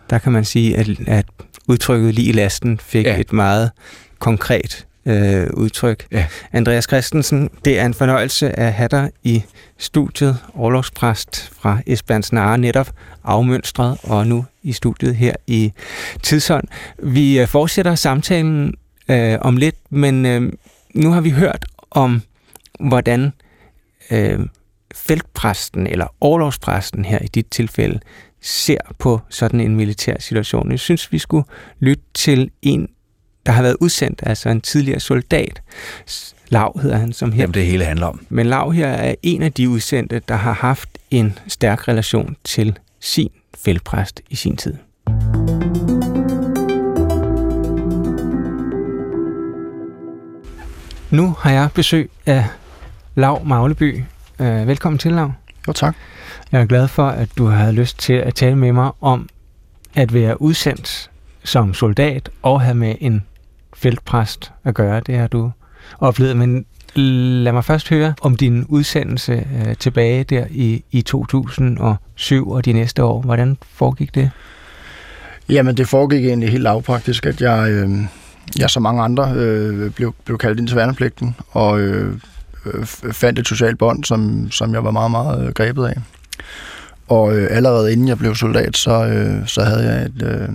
der 0.09 0.17
kan 0.17 0.31
man 0.31 0.45
sige, 0.45 0.77
at, 0.77 0.87
at 1.07 1.25
udtrykket 1.67 2.13
lige 2.13 2.29
i 2.29 2.31
lasten 2.31 2.79
fik 2.79 3.05
ja. 3.05 3.19
et 3.19 3.33
meget 3.33 3.71
konkret 4.19 4.85
øh, 5.05 5.47
udtryk. 5.53 6.05
Ja. 6.11 6.25
Andreas 6.51 6.83
Christensen, 6.83 7.49
det 7.65 7.79
er 7.79 7.85
en 7.85 7.93
fornøjelse 7.93 8.59
at 8.59 8.73
have 8.73 8.87
dig 8.87 9.11
i 9.23 9.43
studiet, 9.77 10.37
overlovspræst 10.55 11.51
fra 11.59 11.79
Esbjerg 11.87 12.23
Snare, 12.23 12.57
netop 12.57 12.89
afmønstret, 13.23 13.97
og 14.03 14.27
nu 14.27 14.45
i 14.63 14.73
studiet 14.73 15.15
her 15.15 15.35
i 15.47 15.73
Tidsånd. 16.23 16.67
Vi 16.97 17.39
øh, 17.39 17.47
fortsætter 17.47 17.95
samtalen 17.95 18.75
øh, 19.09 19.37
om 19.41 19.57
lidt, 19.57 19.75
men 19.89 20.25
øh, 20.25 20.53
nu 20.93 21.11
har 21.11 21.21
vi 21.21 21.29
hørt 21.29 21.65
om, 21.91 22.21
hvordan 22.79 23.33
øh, 24.11 24.39
feltpræsten 24.93 25.87
eller 25.87 26.07
overlovspræsten 26.21 27.05
her 27.05 27.19
i 27.19 27.27
dit 27.27 27.47
tilfælde 27.51 27.99
ser 28.41 28.77
på 28.99 29.21
sådan 29.29 29.59
en 29.59 29.75
militær 29.75 30.15
situation. 30.19 30.71
Jeg 30.71 30.79
synes, 30.79 31.11
vi 31.11 31.17
skulle 31.17 31.45
lytte 31.79 32.03
til 32.13 32.51
en, 32.61 32.89
der 33.45 33.51
har 33.51 33.61
været 33.61 33.77
udsendt, 33.79 34.23
altså 34.25 34.49
en 34.49 34.61
tidligere 34.61 34.99
soldat. 34.99 35.61
Lav 36.49 36.79
hedder 36.81 36.97
han 36.97 37.13
som 37.13 37.31
her. 37.31 37.41
Jamen, 37.41 37.53
det 37.53 37.65
hele 37.65 37.85
handler 37.85 38.07
om. 38.07 38.25
Men 38.29 38.45
Lav 38.45 38.71
her 38.71 38.87
er 38.87 39.15
en 39.23 39.41
af 39.41 39.53
de 39.53 39.69
udsendte, 39.69 40.21
der 40.27 40.35
har 40.35 40.53
haft 40.53 40.89
en 41.11 41.39
stærk 41.47 41.87
relation 41.87 42.35
til 42.43 42.77
sin 42.99 43.29
feltpræst 43.57 44.21
i 44.29 44.35
sin 44.35 44.57
tid. 44.57 44.73
Nu 51.11 51.35
har 51.39 51.51
jeg 51.51 51.69
besøg 51.73 52.09
af 52.25 52.45
Lav 53.15 53.45
Magleby. 53.45 54.03
Øh, 54.39 54.67
velkommen 54.67 54.99
til, 54.99 55.11
Lav. 55.11 55.31
Jo, 55.67 55.73
tak. 55.73 55.95
Jeg 56.51 56.61
er 56.61 56.65
glad 56.65 56.87
for, 56.87 57.07
at 57.07 57.29
du 57.37 57.45
har 57.45 57.71
lyst 57.71 57.99
til 57.99 58.13
at 58.13 58.35
tale 58.35 58.55
med 58.55 58.71
mig 58.71 58.91
om 59.01 59.29
at 59.95 60.13
være 60.13 60.41
udsendt 60.41 61.09
som 61.43 61.73
soldat 61.73 62.29
og 62.41 62.61
have 62.61 62.75
med 62.75 62.95
en 62.99 63.23
feltpræst 63.83 64.51
at 64.63 64.73
gøre. 64.75 64.99
Det 64.99 65.17
har 65.17 65.27
du 65.27 65.51
oplevet, 65.99 66.37
men 66.37 66.65
lad 66.95 67.51
mig 67.51 67.65
først 67.65 67.89
høre 67.89 68.13
om 68.21 68.35
din 68.35 68.65
udsendelse 68.69 69.33
øh, 69.33 69.75
tilbage 69.75 70.23
der 70.23 70.45
i, 70.49 70.83
i 70.91 71.01
2007 71.01 72.51
og 72.51 72.65
de 72.65 72.73
næste 72.73 73.03
år. 73.03 73.21
Hvordan 73.21 73.57
foregik 73.71 74.15
det? 74.15 74.29
Jamen, 75.49 75.77
det 75.77 75.87
foregik 75.87 76.25
egentlig 76.25 76.49
helt 76.49 76.63
lavpraktisk, 76.63 77.25
at 77.25 77.41
jeg, 77.41 77.71
øh, 77.71 77.89
jeg 78.59 78.69
som 78.69 78.83
mange 78.83 79.01
andre 79.01 79.33
øh, 79.35 79.91
blev, 79.91 80.15
blev 80.25 80.37
kaldt 80.37 80.59
ind 80.59 80.67
til 80.67 80.77
værnepligten, 80.77 81.35
og 81.51 81.79
øh, 81.81 82.17
fandt 83.11 83.39
et 83.39 83.47
socialt 83.47 83.77
bånd, 83.77 84.03
som, 84.03 84.51
som 84.51 84.73
jeg 84.73 84.83
var 84.83 84.91
meget, 84.91 85.11
meget 85.11 85.47
øh, 85.47 85.53
grebet 85.53 85.85
af. 85.85 85.95
Og 87.07 87.35
øh, 87.37 87.47
allerede 87.51 87.93
inden 87.93 88.07
jeg 88.07 88.17
blev 88.17 88.35
soldat, 88.35 88.77
så, 88.77 89.05
øh, 89.05 89.47
så 89.47 89.63
havde 89.63 89.93
jeg 89.93 90.05
et, 90.05 90.23
øh, 90.23 90.49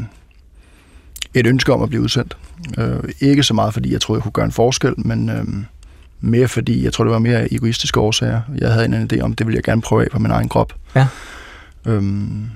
et 1.40 1.46
ønske 1.46 1.72
om 1.72 1.82
at 1.82 1.88
blive 1.88 2.02
udsendt. 2.02 2.36
Øh, 2.78 2.96
ikke 3.20 3.42
så 3.42 3.54
meget, 3.54 3.74
fordi 3.74 3.92
jeg 3.92 4.00
troede, 4.00 4.18
jeg 4.18 4.22
kunne 4.22 4.32
gøre 4.32 4.44
en 4.44 4.52
forskel, 4.52 4.94
men 4.96 5.28
øh, 5.28 5.44
mere 6.20 6.48
fordi, 6.48 6.84
jeg 6.84 6.92
tror, 6.92 7.04
det 7.04 7.12
var 7.12 7.18
mere 7.18 7.52
egoistiske 7.52 8.00
årsager. 8.00 8.40
Jeg 8.58 8.72
havde 8.72 8.84
en 8.84 9.10
idé 9.12 9.20
om, 9.20 9.34
det 9.34 9.46
ville 9.46 9.56
jeg 9.56 9.64
gerne 9.64 9.82
prøve 9.82 10.04
af 10.04 10.10
på 10.10 10.18
min 10.18 10.30
egen 10.30 10.48
krop. 10.48 10.74
Ja. 10.94 11.06
Øhm, 11.86 12.50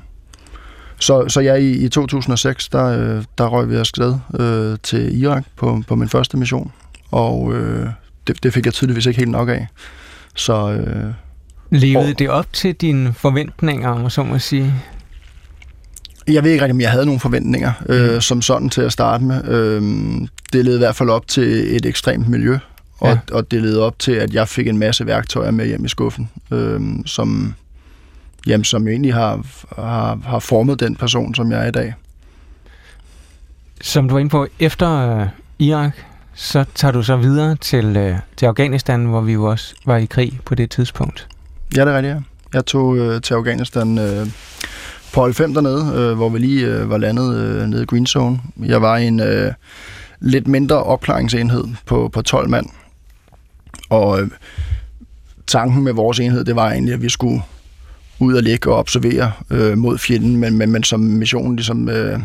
så, 0.98 1.28
så 1.28 1.40
jeg 1.40 1.62
i, 1.62 1.84
i 1.84 1.88
2006, 1.88 2.68
der, 2.68 2.84
øh, 2.84 3.24
der 3.38 3.46
røg 3.46 3.68
vi 3.68 3.74
afsted 3.76 4.14
øh, 4.40 4.78
til 4.82 5.22
Irak 5.22 5.44
på, 5.56 5.82
på 5.88 5.94
min 5.94 6.08
første 6.08 6.36
mission, 6.36 6.72
og 7.10 7.54
øh, 7.54 7.88
det, 8.26 8.42
det 8.42 8.52
fik 8.52 8.66
jeg 8.66 8.72
tydeligvis 8.72 9.06
ikke 9.06 9.18
helt 9.18 9.30
nok 9.30 9.48
af. 9.48 9.66
Så, 10.34 10.72
øh, 10.72 11.12
Levede 11.70 12.12
og, 12.12 12.18
det 12.18 12.30
op 12.30 12.52
til 12.52 12.74
dine 12.74 13.14
forventninger, 13.14 13.88
om 13.88 14.10
så 14.10 14.22
må 14.22 14.38
sige? 14.38 14.74
Jeg 16.28 16.44
ved 16.44 16.50
ikke 16.50 16.64
rigtig, 16.64 16.74
om 16.74 16.80
jeg 16.80 16.90
havde 16.90 17.06
nogle 17.06 17.20
forventninger 17.20 17.72
øh, 17.88 18.14
mm. 18.14 18.20
som 18.20 18.42
sådan 18.42 18.70
til 18.70 18.80
at 18.80 18.92
starte 18.92 19.24
med. 19.24 19.48
Øh, 19.48 19.82
det 20.52 20.64
ledte 20.64 20.74
i 20.74 20.78
hvert 20.78 20.96
fald 20.96 21.10
op 21.10 21.28
til 21.28 21.76
et 21.76 21.86
ekstremt 21.86 22.28
miljø, 22.28 22.58
og, 22.98 23.08
ja. 23.08 23.18
og 23.32 23.50
det 23.50 23.62
ledte 23.62 23.78
op 23.78 23.98
til, 23.98 24.12
at 24.12 24.34
jeg 24.34 24.48
fik 24.48 24.66
en 24.66 24.78
masse 24.78 25.06
værktøjer 25.06 25.50
med 25.50 25.66
hjem 25.66 25.84
i 25.84 25.88
skuffen, 25.88 26.30
øh, 26.50 26.80
som, 27.06 27.54
jamen, 28.46 28.64
som 28.64 28.88
egentlig 28.88 29.14
har, 29.14 29.46
har, 29.76 30.18
har 30.24 30.38
formet 30.38 30.80
den 30.80 30.96
person, 30.96 31.34
som 31.34 31.52
jeg 31.52 31.62
er 31.62 31.68
i 31.68 31.70
dag. 31.70 31.94
Som 33.80 34.08
du 34.08 34.14
var 34.14 34.20
inde 34.20 34.30
på, 34.30 34.46
efter 34.60 35.20
øh, 35.20 35.26
Irak, 35.58 35.92
så 36.34 36.64
tager 36.74 36.92
du 36.92 37.02
så 37.02 37.16
videre 37.16 37.56
til, 37.56 37.96
øh, 37.96 38.16
til 38.36 38.46
Afghanistan, 38.46 39.04
hvor 39.04 39.20
vi 39.20 39.32
jo 39.32 39.44
også 39.44 39.74
var 39.86 39.96
i 39.96 40.04
krig 40.04 40.40
på 40.44 40.54
det 40.54 40.70
tidspunkt. 40.70 41.28
Ja, 41.76 41.80
det 41.80 41.92
er 41.92 41.96
rigtigt, 41.96 42.14
ja. 42.14 42.20
Jeg 42.54 42.66
tog 42.66 42.96
øh, 42.98 43.22
til 43.22 43.34
Afghanistan 43.34 43.98
øh, 43.98 44.26
på 45.12 45.20
hold 45.20 45.34
5 45.34 45.54
dernede, 45.54 45.92
øh, 45.96 46.16
hvor 46.16 46.28
vi 46.28 46.38
lige 46.38 46.66
øh, 46.66 46.90
var 46.90 46.98
landet 46.98 47.36
øh, 47.36 47.66
nede 47.66 47.82
i 47.82 47.86
Green 47.86 48.06
Zone. 48.06 48.40
Jeg 48.64 48.82
var 48.82 48.96
i 48.96 49.06
en 49.06 49.20
øh, 49.20 49.52
lidt 50.20 50.48
mindre 50.48 50.82
opklaringsenhed 50.82 51.64
på, 51.86 52.10
på 52.12 52.22
12 52.22 52.48
mand. 52.48 52.66
Og 53.90 54.20
øh, 54.20 54.28
tanken 55.46 55.84
med 55.84 55.92
vores 55.92 56.20
enhed, 56.20 56.44
det 56.44 56.56
var 56.56 56.70
egentlig, 56.70 56.94
at 56.94 57.02
vi 57.02 57.08
skulle 57.08 57.42
ud 58.18 58.34
og 58.34 58.42
ligge 58.42 58.70
og 58.70 58.78
observere 58.78 59.32
øh, 59.50 59.78
mod 59.78 59.98
fjenden, 59.98 60.36
men, 60.36 60.58
men, 60.58 60.70
men 60.70 60.82
som 60.82 61.00
missionen 61.00 61.56
ligesom 61.56 61.88
øh, 61.88 62.20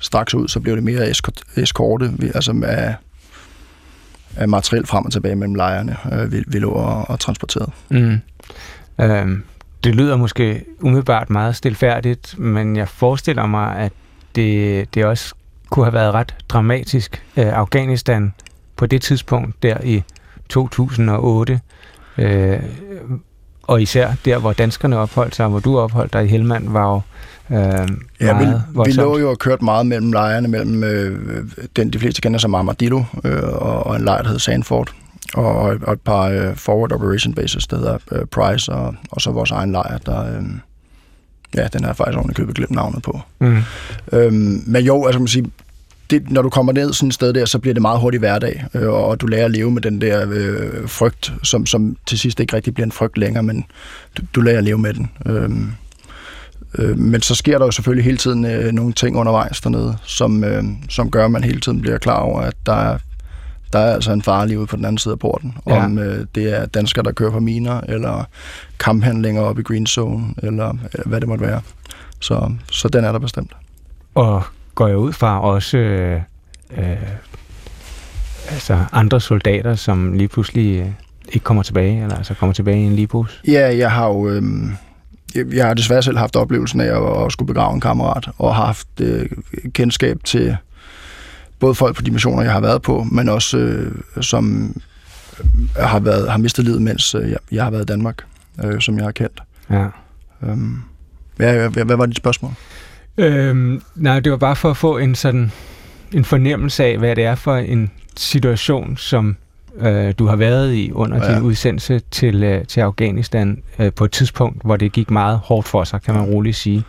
straks 0.00 0.34
ud, 0.34 0.48
så 0.48 0.60
blev 0.60 0.76
det 0.76 0.84
mere 0.84 1.10
eskorte, 1.56 2.12
altså 2.34 2.52
med 2.52 2.94
af 4.36 4.48
materiel 4.48 4.86
frem 4.86 5.04
og 5.04 5.12
tilbage 5.12 5.36
mellem 5.36 5.54
lejrene, 5.54 5.96
øh, 6.12 6.32
vi, 6.32 6.44
vi 6.46 6.58
lå 6.58 6.70
og, 6.70 7.10
og 7.10 7.20
transporterede. 7.20 7.70
Mm. 7.88 8.20
Øhm, 9.00 9.42
det 9.84 9.94
lyder 9.94 10.16
måske 10.16 10.64
umiddelbart 10.80 11.30
meget 11.30 11.56
stilfærdigt, 11.56 12.38
men 12.38 12.76
jeg 12.76 12.88
forestiller 12.88 13.46
mig, 13.46 13.76
at 13.76 13.92
det, 14.34 14.94
det 14.94 15.04
også 15.04 15.34
kunne 15.70 15.84
have 15.84 15.92
været 15.92 16.14
ret 16.14 16.34
dramatisk. 16.48 17.22
Øh, 17.36 17.46
Afghanistan 17.46 18.34
på 18.76 18.86
det 18.86 19.02
tidspunkt, 19.02 19.62
der 19.62 19.76
i 19.84 20.02
2008, 20.48 21.60
øh, 22.18 22.60
og 23.62 23.82
især 23.82 24.12
der, 24.24 24.38
hvor 24.38 24.52
danskerne 24.52 24.98
opholdt 24.98 25.36
sig, 25.36 25.48
hvor 25.48 25.58
du 25.58 25.78
opholdt 25.78 26.12
dig 26.12 26.24
i 26.24 26.28
Helmand, 26.28 26.68
var 26.68 26.90
jo 26.90 27.00
øh, 27.56 27.88
ja, 28.20 28.38
vi, 28.38 28.44
vi 28.84 28.92
lå 28.92 29.18
jo 29.18 29.30
og 29.30 29.38
kørt 29.38 29.62
meget 29.62 29.86
mellem 29.86 30.12
lejrene, 30.12 30.48
mellem 30.48 30.84
øh, 30.84 31.44
den 31.76 31.92
de 31.92 31.98
fleste 31.98 32.20
kender 32.20 32.38
som 32.38 32.54
Armadillo, 32.54 33.02
øh, 33.24 33.42
og, 33.42 33.86
og 33.86 33.96
en 33.96 34.04
lejr, 34.04 34.22
der 34.22 34.28
hed 34.28 34.38
Sanford, 34.38 34.92
og, 35.34 35.54
og 35.82 35.92
et 35.92 36.00
par 36.00 36.22
øh, 36.22 36.56
forward 36.56 36.92
operation 36.92 37.34
bases, 37.34 37.66
der 37.66 37.76
hedder 37.76 37.98
øh, 38.12 38.26
Price, 38.26 38.72
og, 38.72 38.94
og 39.10 39.20
så 39.20 39.30
vores 39.30 39.50
egen 39.50 39.72
lejr, 39.72 39.98
der... 39.98 40.36
Øh, 40.36 40.44
ja, 41.54 41.68
den 41.72 41.84
har 41.84 41.92
faktisk 41.92 42.18
ordentligt 42.18 42.36
købet 42.36 42.54
glemt 42.54 42.70
navnet 42.70 43.02
på. 43.02 43.20
Mm. 43.38 43.58
Øhm, 44.12 44.62
men 44.66 44.84
jo, 44.84 45.06
altså 45.06 45.18
man 45.18 45.28
sige, 45.28 45.50
det, 46.10 46.30
når 46.30 46.42
du 46.42 46.50
kommer 46.50 46.72
ned 46.72 46.92
sådan 46.92 47.08
et 47.08 47.14
sted 47.14 47.32
der, 47.32 47.44
så 47.44 47.58
bliver 47.58 47.74
det 47.74 47.82
meget 47.82 48.00
hurtigt 48.00 48.20
hverdag, 48.20 48.64
øh, 48.74 48.88
og 48.88 49.20
du 49.20 49.26
lærer 49.26 49.44
at 49.44 49.50
leve 49.50 49.70
med 49.70 49.82
den 49.82 50.00
der 50.00 50.26
øh, 50.30 50.88
frygt, 50.88 51.32
som, 51.42 51.66
som 51.66 51.96
til 52.06 52.18
sidst 52.18 52.40
ikke 52.40 52.56
rigtig 52.56 52.74
bliver 52.74 52.86
en 52.86 52.92
frygt 52.92 53.18
længere, 53.18 53.42
men 53.42 53.64
du, 54.16 54.22
du 54.34 54.40
lærer 54.40 54.58
at 54.58 54.64
leve 54.64 54.78
med 54.78 54.94
den. 54.94 55.10
Øhm, 55.26 55.72
Øh, 56.78 56.98
men 56.98 57.22
så 57.22 57.34
sker 57.34 57.58
der 57.58 57.64
jo 57.64 57.70
selvfølgelig 57.70 58.04
hele 58.04 58.16
tiden 58.16 58.44
øh, 58.44 58.72
nogle 58.72 58.92
ting 58.92 59.16
undervejs 59.16 59.60
dernede, 59.60 59.96
som, 60.04 60.44
øh, 60.44 60.64
som 60.88 61.10
gør, 61.10 61.24
at 61.24 61.30
man 61.30 61.44
hele 61.44 61.60
tiden 61.60 61.80
bliver 61.80 61.98
klar 61.98 62.18
over, 62.18 62.40
at 62.40 62.54
der 62.66 62.72
er, 62.72 62.98
der 63.72 63.78
er 63.78 63.94
altså 63.94 64.12
en 64.12 64.22
farlig 64.22 64.58
ude 64.58 64.66
på 64.66 64.76
den 64.76 64.84
anden 64.84 64.98
side 64.98 65.12
af 65.12 65.18
porten. 65.18 65.54
Ja. 65.66 65.84
Om 65.84 65.98
øh, 65.98 66.26
det 66.34 66.58
er 66.58 66.66
danskere, 66.66 67.04
der 67.04 67.12
kører 67.12 67.30
på 67.30 67.40
miner, 67.40 67.80
eller 67.88 68.24
kamphandlinger 68.78 69.42
op 69.42 69.58
i 69.58 69.62
Green 69.62 69.86
Zone, 69.86 70.34
eller, 70.42 70.68
eller 70.92 71.06
hvad 71.08 71.20
det 71.20 71.28
måtte 71.28 71.46
være. 71.46 71.60
Så, 72.20 72.52
så 72.70 72.88
den 72.88 73.04
er 73.04 73.12
der 73.12 73.18
bestemt. 73.18 73.52
Og 74.14 74.42
går 74.74 74.88
jeg 74.88 74.96
ud 74.96 75.12
fra 75.12 75.40
også 75.40 75.78
øh, 75.78 76.20
øh, 76.78 76.96
altså 78.50 78.78
andre 78.92 79.20
soldater, 79.20 79.74
som 79.74 80.12
lige 80.12 80.28
pludselig 80.28 80.80
øh, 80.80 80.86
ikke 81.28 81.44
kommer 81.44 81.62
tilbage, 81.62 82.02
eller 82.02 82.16
altså 82.16 82.34
kommer 82.34 82.54
tilbage 82.54 82.80
i 82.80 82.86
en 82.86 82.96
libus? 82.96 83.42
Ja, 83.48 83.76
jeg 83.76 83.90
har 83.90 84.08
jo... 84.08 84.28
Øh, 84.28 84.42
jeg 85.34 85.66
har 85.66 85.74
desværre 85.74 86.02
selv 86.02 86.18
haft 86.18 86.36
oplevelsen 86.36 86.80
af 86.80 87.24
at, 87.24 87.32
skulle 87.32 87.46
begrave 87.46 87.74
en 87.74 87.80
kammerat, 87.80 88.28
og 88.38 88.54
har 88.54 88.66
haft 88.66 88.88
øh, 89.00 89.26
kendskab 89.72 90.18
til 90.24 90.56
både 91.62 91.74
folk 91.74 91.96
på 91.96 92.02
de 92.02 92.10
missioner, 92.10 92.42
jeg 92.42 92.52
har 92.52 92.60
været 92.60 92.82
på, 92.82 93.06
men 93.10 93.28
også 93.28 93.58
øh, 93.58 93.92
som 94.20 94.74
har, 95.76 96.00
været, 96.00 96.30
har 96.30 96.38
mistet 96.38 96.64
livet, 96.64 96.82
mens 96.82 97.14
øh, 97.14 97.30
jeg, 97.30 97.38
jeg 97.52 97.64
har 97.64 97.70
været 97.70 97.82
i 97.82 97.86
Danmark, 97.86 98.24
øh, 98.64 98.80
som 98.80 98.96
jeg 98.96 99.04
har 99.04 99.12
kendt. 99.12 99.42
Ja. 99.70 99.86
Øhm, 100.42 100.76
hvad, 101.36 101.68
hvad, 101.68 101.84
hvad 101.84 101.96
var 101.96 102.06
dit 102.06 102.16
spørgsmål? 102.16 102.52
Øhm, 103.18 103.82
nej, 103.94 104.20
det 104.20 104.32
var 104.32 104.38
bare 104.38 104.56
for 104.56 104.70
at 104.70 104.76
få 104.76 104.98
en 104.98 105.14
sådan 105.14 105.52
en 106.12 106.24
fornemmelse 106.24 106.84
af, 106.84 106.98
hvad 106.98 107.16
det 107.16 107.24
er 107.24 107.34
for 107.34 107.56
en 107.56 107.90
situation, 108.16 108.96
som 108.96 109.36
øh, 109.78 110.14
du 110.18 110.26
har 110.26 110.36
været 110.36 110.74
i 110.74 110.92
under 110.92 111.26
ja. 111.30 111.34
din 111.34 111.42
udsendelse 111.42 112.00
til, 112.10 112.42
øh, 112.42 112.66
til 112.66 112.80
Afghanistan 112.80 113.62
øh, 113.78 113.92
på 113.92 114.04
et 114.04 114.12
tidspunkt, 114.12 114.62
hvor 114.64 114.76
det 114.76 114.92
gik 114.92 115.10
meget 115.10 115.38
hårdt 115.38 115.68
for 115.68 115.84
sig, 115.84 116.02
kan 116.02 116.14
man 116.14 116.24
roligt 116.24 116.56
sige. 116.56 116.84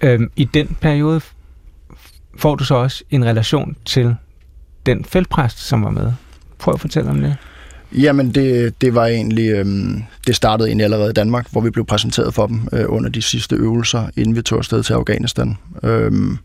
Øh, 0.00 0.20
I 0.36 0.44
den 0.44 0.76
periode 0.80 1.20
får 2.36 2.54
du 2.54 2.64
så 2.64 2.74
også 2.74 3.04
en 3.10 3.24
relation 3.24 3.76
til 3.84 4.14
den 4.86 5.04
feltpræst, 5.04 5.58
som 5.58 5.84
var 5.84 5.90
med. 5.90 6.12
Prøv 6.58 6.74
at 6.74 6.80
fortælle 6.80 7.10
om 7.10 7.20
det. 7.20 7.36
Jamen, 7.92 8.34
det, 8.34 8.80
det 8.80 8.94
var 8.94 9.06
egentlig, 9.06 9.50
øhm, 9.50 10.02
det 10.26 10.36
startede 10.36 10.68
egentlig 10.68 10.84
allerede 10.84 11.10
i 11.10 11.12
Danmark, 11.12 11.52
hvor 11.52 11.60
vi 11.60 11.70
blev 11.70 11.84
præsenteret 11.86 12.34
for 12.34 12.46
dem 12.46 12.68
øh, 12.72 12.84
under 12.88 13.10
de 13.10 13.22
sidste 13.22 13.56
øvelser, 13.56 14.08
inden 14.16 14.36
vi 14.36 14.42
tog 14.42 14.58
afsted 14.58 14.82
til 14.82 14.92
Afghanistan. 14.92 15.56
Øhm, 15.82 16.38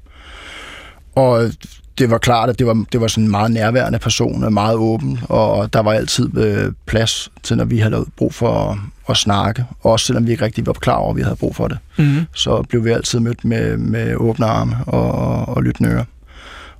og 1.15 1.52
det 1.97 2.10
var 2.10 2.17
klart, 2.17 2.49
at 2.49 2.60
det 2.60 2.67
var, 2.67 2.86
det 2.91 3.02
var 3.02 3.08
sådan 3.08 3.23
en 3.23 3.32
meget 3.32 3.52
nærværende 3.52 3.99
person, 3.99 4.54
meget 4.54 4.76
åben, 4.76 5.19
og 5.30 5.73
der 5.73 5.80
var 5.80 5.93
altid 5.93 6.38
øh, 6.38 6.71
plads 6.86 7.32
til, 7.43 7.58
når 7.58 7.65
vi 7.65 7.78
havde 7.78 8.06
brug 8.17 8.34
for 8.34 8.71
at, 8.71 8.78
at 9.10 9.17
snakke, 9.17 9.65
også 9.82 10.06
selvom 10.06 10.26
vi 10.28 10.32
ikke 10.32 10.45
rigtig 10.45 10.65
var 10.65 10.73
klar 10.73 10.95
over, 10.95 11.10
at 11.10 11.15
vi 11.15 11.21
havde 11.21 11.36
brug 11.36 11.56
for 11.56 11.67
det. 11.67 11.78
Mm. 11.97 12.19
Så 12.34 12.62
blev 12.62 12.86
vi 12.86 12.91
altid 12.91 13.19
mødt 13.19 13.45
med, 13.45 13.78
med 13.78 14.15
åbne 14.15 14.45
arme 14.45 14.78
og, 14.88 15.12
og, 15.12 15.49
og 15.49 15.63
lyttende 15.63 15.89
ører. 15.89 16.06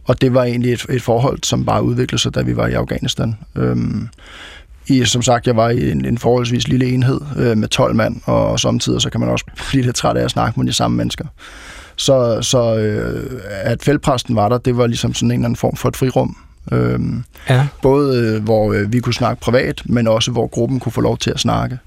Og 0.06 0.22
det 0.22 0.34
var 0.34 0.44
egentlig 0.44 0.74
et, 0.74 0.86
et 0.90 1.02
forhold, 1.02 1.40
som 1.44 1.66
bare 1.66 1.84
udviklede 1.84 2.22
sig, 2.22 2.36
da 2.36 2.42
vi 2.42 2.56
var 2.56 2.68
i 2.68 2.74
Afghanistan. 2.74 3.36
Øhm, 3.56 4.10
i, 4.88 5.06
som 5.06 5.22
sagt, 5.22 5.48
jeg 5.48 5.56
var 5.56 5.70
i 5.70 5.92
en, 5.92 6.06
en 6.06 6.18
forholdsvis 6.18 6.68
lille 6.68 6.86
enhed 6.86 7.22
øh, 7.38 7.58
med 7.58 7.68
12 7.68 7.96
mand, 7.96 8.22
og, 8.26 8.48
og 8.48 8.60
samtidig 8.60 9.02
så 9.02 9.10
kan 9.10 9.20
man 9.20 9.30
også 9.30 9.46
blive 9.70 9.84
lidt 9.84 9.96
træt 9.96 10.18
af 10.18 10.24
at 10.24 10.32
snakke 10.32 10.60
med 10.60 10.68
de 10.68 10.74
samme 10.74 10.98
mennesker. 10.98 11.26
Så, 12.04 12.42
så 12.42 12.76
øh, 12.76 13.42
at 13.50 13.84
fældpræsten 13.84 14.36
var 14.36 14.50
der, 14.50 14.58
det 14.58 14.78
var 14.78 14.88
ligesom 14.88 15.14
sådan 15.14 15.32
en 15.32 15.32
eller 15.32 15.46
anden 15.46 15.56
form 15.56 15.76
for 15.76 15.90
et 15.90 15.96
frirum. 15.96 16.38
Øh, 16.72 17.00
ja. 17.50 17.68
Både 17.82 18.20
øh, 18.20 18.44
hvor 18.44 18.74
øh, 18.74 18.94
vi 18.94 19.00
kunne 19.00 19.14
snakke 19.14 19.42
privat, 19.42 19.82
men 19.86 20.08
også 20.08 20.32
hvor 20.32 20.48
gruppen 20.48 20.80
kunne 20.80 20.92
få 20.92 21.02
lov 21.02 21.18
til 21.18 21.32
at 21.32 21.40
snakke 21.40 21.78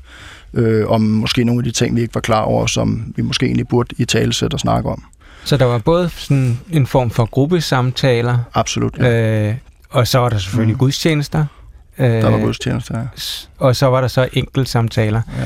øh, 0.55 0.88
om 0.88 1.00
måske 1.00 1.44
nogle 1.44 1.61
af 1.61 1.64
de 1.64 1.70
ting, 1.70 1.96
vi 1.96 2.00
ikke 2.00 2.14
var 2.14 2.20
klar 2.20 2.42
over, 2.42 2.66
som 2.66 3.12
vi 3.16 3.22
måske 3.22 3.46
egentlig 3.46 3.68
burde 3.68 3.94
i 3.98 4.05
talesæt 4.05 4.55
og 4.55 4.61
snakke 4.61 4.90
om. 4.90 5.05
Så 5.44 5.57
der 5.57 5.64
var 5.64 5.79
både 5.79 6.09
sådan 6.09 6.59
en 6.70 6.87
form 6.87 7.11
for 7.11 7.24
gruppesamtaler. 7.24 8.38
Absolut, 8.55 8.98
ja. 8.98 9.48
øh, 9.48 9.55
Og 9.90 10.07
så 10.07 10.18
var 10.18 10.29
der 10.29 10.38
selvfølgelig 10.38 10.74
mm. 10.74 10.79
gudstjenester. 10.79 11.44
Der 11.98 12.31
var 12.31 12.38
øh, 12.38 12.44
gudstjenester, 12.44 12.98
ja. 12.98 13.05
Og 13.59 13.76
så 13.76 13.87
var 13.87 14.00
der 14.00 14.09
så 14.09 14.29
enkelt 14.33 14.68
samtaler. 14.68 15.22
Ja. 15.38 15.44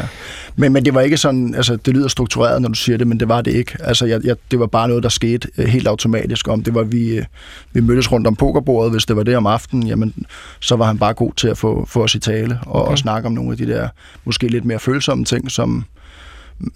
Men, 0.56 0.72
men 0.72 0.84
det 0.84 0.94
var 0.94 1.00
ikke 1.00 1.16
sådan, 1.16 1.54
altså 1.54 1.76
det 1.76 1.94
lyder 1.94 2.08
struktureret, 2.08 2.62
når 2.62 2.68
du 2.68 2.74
siger 2.74 2.98
det, 2.98 3.06
men 3.06 3.20
det 3.20 3.28
var 3.28 3.40
det 3.40 3.54
ikke. 3.54 3.76
Altså 3.80 4.06
jeg, 4.06 4.20
jeg, 4.24 4.36
det 4.50 4.60
var 4.60 4.66
bare 4.66 4.88
noget, 4.88 5.02
der 5.02 5.08
skete 5.08 5.48
øh, 5.58 5.66
helt 5.66 5.86
automatisk. 5.86 6.48
Om 6.48 6.62
det 6.62 6.74
var, 6.74 6.82
vi, 6.82 7.08
øh, 7.08 7.24
vi 7.72 7.80
mødtes 7.80 8.12
rundt 8.12 8.26
om 8.26 8.36
pokerbordet, 8.36 8.92
hvis 8.92 9.06
det 9.06 9.16
var 9.16 9.22
det 9.22 9.36
om 9.36 9.46
aftenen, 9.46 9.86
jamen 9.86 10.14
så 10.60 10.76
var 10.76 10.86
han 10.86 10.98
bare 10.98 11.14
god 11.14 11.32
til 11.36 11.48
at 11.48 11.58
få, 11.58 11.84
få 11.88 12.02
os 12.02 12.14
i 12.14 12.18
tale 12.18 12.60
og, 12.66 12.82
okay. 12.82 12.90
og 12.90 12.98
snakke 12.98 13.26
om 13.26 13.32
nogle 13.32 13.50
af 13.52 13.56
de 13.56 13.66
der 13.66 13.88
måske 14.24 14.48
lidt 14.48 14.64
mere 14.64 14.78
følsomme 14.78 15.24
ting, 15.24 15.50
som, 15.50 15.84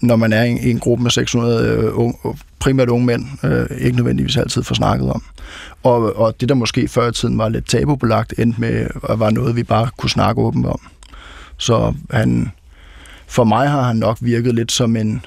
når 0.01 0.15
man 0.15 0.33
er 0.33 0.43
i 0.43 0.49
en, 0.49 0.57
i 0.57 0.71
en 0.71 0.79
gruppe 0.79 1.03
med 1.03 1.11
600 1.11 1.67
øh, 1.67 1.99
unge, 1.99 2.15
primært 2.59 2.89
unge 2.89 3.05
mænd, 3.05 3.25
øh, 3.43 3.67
ikke 3.79 3.95
nødvendigvis 3.95 4.37
altid 4.37 4.63
får 4.63 4.75
snakket 4.75 5.09
om. 5.09 5.23
Og, 5.83 6.17
og 6.17 6.41
det, 6.41 6.49
der 6.49 6.55
måske 6.55 6.87
før 6.87 7.09
i 7.09 7.11
tiden 7.11 7.37
var 7.37 7.49
lidt 7.49 7.67
tabubelagt, 7.67 8.33
endte 8.37 8.61
med 8.61 8.87
at 9.09 9.19
var 9.19 9.29
noget, 9.29 9.55
vi 9.55 9.63
bare 9.63 9.89
kunne 9.97 10.09
snakke 10.09 10.41
åbent 10.41 10.65
om. 10.65 10.79
Så 11.57 11.93
han, 12.11 12.51
for 13.27 13.43
mig 13.43 13.69
har 13.69 13.81
han 13.81 13.95
nok 13.95 14.17
virket 14.21 14.55
lidt 14.55 14.71
som 14.71 14.95
en, 14.95 15.25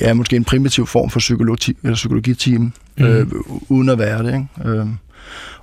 ja, 0.00 0.14
måske 0.14 0.36
en 0.36 0.44
primitiv 0.44 0.86
form 0.86 1.10
for 1.10 1.18
psykologi, 1.18 1.76
eller 1.82 1.94
psykologiteam, 1.94 2.72
mm. 2.98 3.04
øh, 3.04 3.26
uden 3.68 3.88
at 3.88 3.98
være 3.98 4.22
det. 4.22 4.34
Ikke? 4.34 4.78
Øh, 4.78 4.86